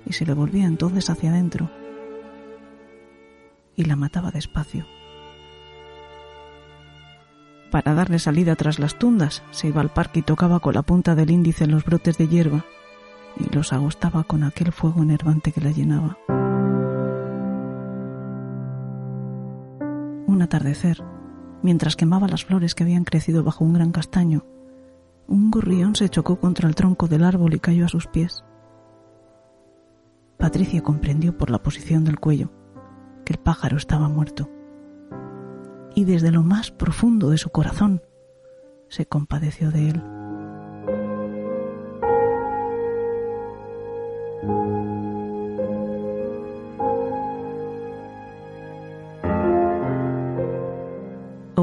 [0.04, 1.70] y se le volvía entonces hacia adentro,
[3.74, 4.84] y la mataba despacio.
[7.70, 11.14] Para darle salida tras las tundas, se iba al parque y tocaba con la punta
[11.14, 12.66] del índice en los brotes de hierba,
[13.38, 16.18] y los agostaba con aquel fuego enervante que la llenaba.
[20.42, 21.02] Atardecer,
[21.62, 24.44] mientras quemaba las flores que habían crecido bajo un gran castaño,
[25.26, 28.44] un gorrión se chocó contra el tronco del árbol y cayó a sus pies.
[30.38, 32.50] Patricia comprendió por la posición del cuello
[33.24, 34.50] que el pájaro estaba muerto.
[35.94, 38.02] Y desde lo más profundo de su corazón
[38.88, 40.19] se compadeció de él.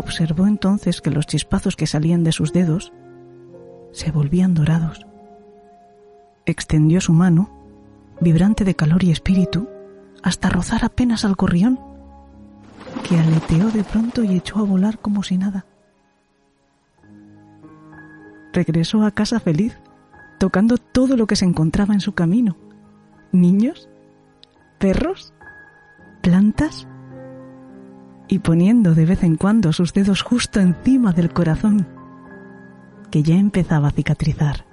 [0.07, 2.93] Observó entonces que los chispazos que salían de sus dedos
[3.91, 5.05] se volvían dorados.
[6.45, 7.49] Extendió su mano,
[8.21, 9.67] vibrante de calor y espíritu,
[10.23, 11.77] hasta rozar apenas al corrión
[13.03, 15.65] que aleteó de pronto y echó a volar como si nada.
[18.53, 19.77] Regresó a casa feliz,
[20.39, 22.55] tocando todo lo que se encontraba en su camino.
[23.33, 23.89] Niños,
[24.79, 25.33] perros,
[26.21, 26.87] plantas
[28.27, 31.87] y poniendo de vez en cuando sus dedos justo encima del corazón,
[33.09, 34.66] que ya empezaba a cicatrizar.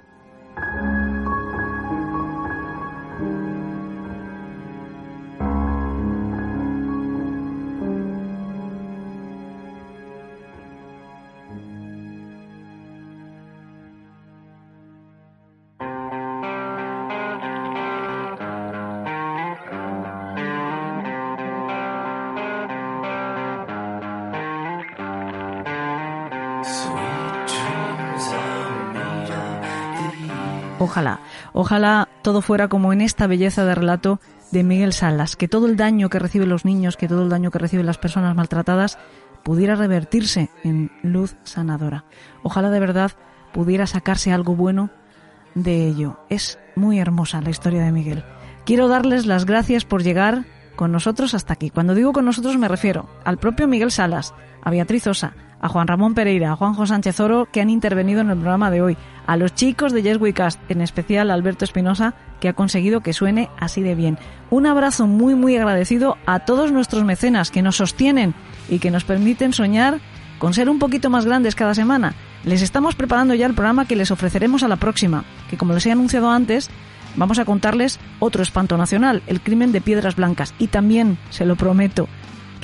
[30.85, 31.19] Ojalá,
[31.53, 34.19] ojalá todo fuera como en esta belleza de relato
[34.51, 37.49] de Miguel Salas, que todo el daño que reciben los niños, que todo el daño
[37.49, 38.99] que reciben las personas maltratadas
[39.43, 42.05] pudiera revertirse en luz sanadora.
[42.43, 43.11] Ojalá de verdad
[43.51, 44.91] pudiera sacarse algo bueno
[45.55, 46.19] de ello.
[46.29, 48.23] Es muy hermosa la historia de Miguel.
[48.63, 50.45] Quiero darles las gracias por llegar
[50.75, 51.71] con nosotros hasta aquí.
[51.71, 55.87] Cuando digo con nosotros me refiero al propio Miguel Salas, a Beatriz Osa, a Juan
[55.87, 59.37] Ramón Pereira, a Juanjo Sánchez Oro, que han intervenido en el programa de hoy, a
[59.37, 63.13] los chicos de Yes We Cast, en especial a Alberto Espinosa, que ha conseguido que
[63.13, 64.17] suene así de bien.
[64.49, 68.33] Un abrazo muy, muy agradecido a todos nuestros mecenas que nos sostienen
[68.69, 69.99] y que nos permiten soñar
[70.39, 72.13] con ser un poquito más grandes cada semana.
[72.43, 75.85] Les estamos preparando ya el programa que les ofreceremos a la próxima, que como les
[75.85, 76.69] he anunciado antes,
[77.15, 80.53] vamos a contarles otro espanto nacional, el crimen de Piedras Blancas.
[80.59, 82.07] Y también, se lo prometo,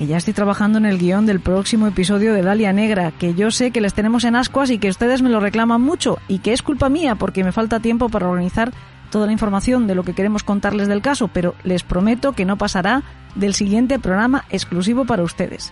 [0.08, 3.72] ya estoy trabajando en el guion del próximo episodio de Dalia Negra, que yo sé
[3.72, 6.62] que les tenemos en ascuas y que ustedes me lo reclaman mucho y que es
[6.62, 8.74] culpa mía porque me falta tiempo para organizar
[9.12, 12.58] toda la información de lo que queremos contarles del caso, pero les prometo que no
[12.58, 13.04] pasará
[13.36, 15.72] del siguiente programa exclusivo para ustedes.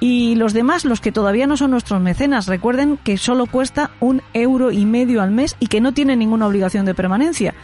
[0.00, 4.20] Y los demás, los que todavía no son nuestros mecenas, recuerden que solo cuesta un
[4.34, 7.54] euro y medio al mes y que no tiene ninguna obligación de permanencia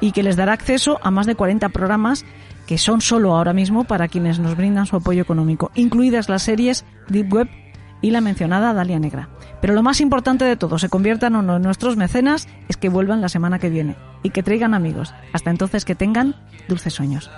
[0.00, 2.24] y que les dará acceso a más de 40 programas
[2.72, 6.86] que son solo ahora mismo para quienes nos brindan su apoyo económico, incluidas las series
[7.06, 7.50] Deep Web
[8.00, 9.28] y la mencionada Dalia Negra.
[9.60, 12.88] Pero lo más importante de todo, se conviertan o no en nuestros mecenas, es que
[12.88, 15.12] vuelvan la semana que viene y que traigan amigos.
[15.34, 16.34] Hasta entonces que tengan
[16.66, 17.30] dulces sueños.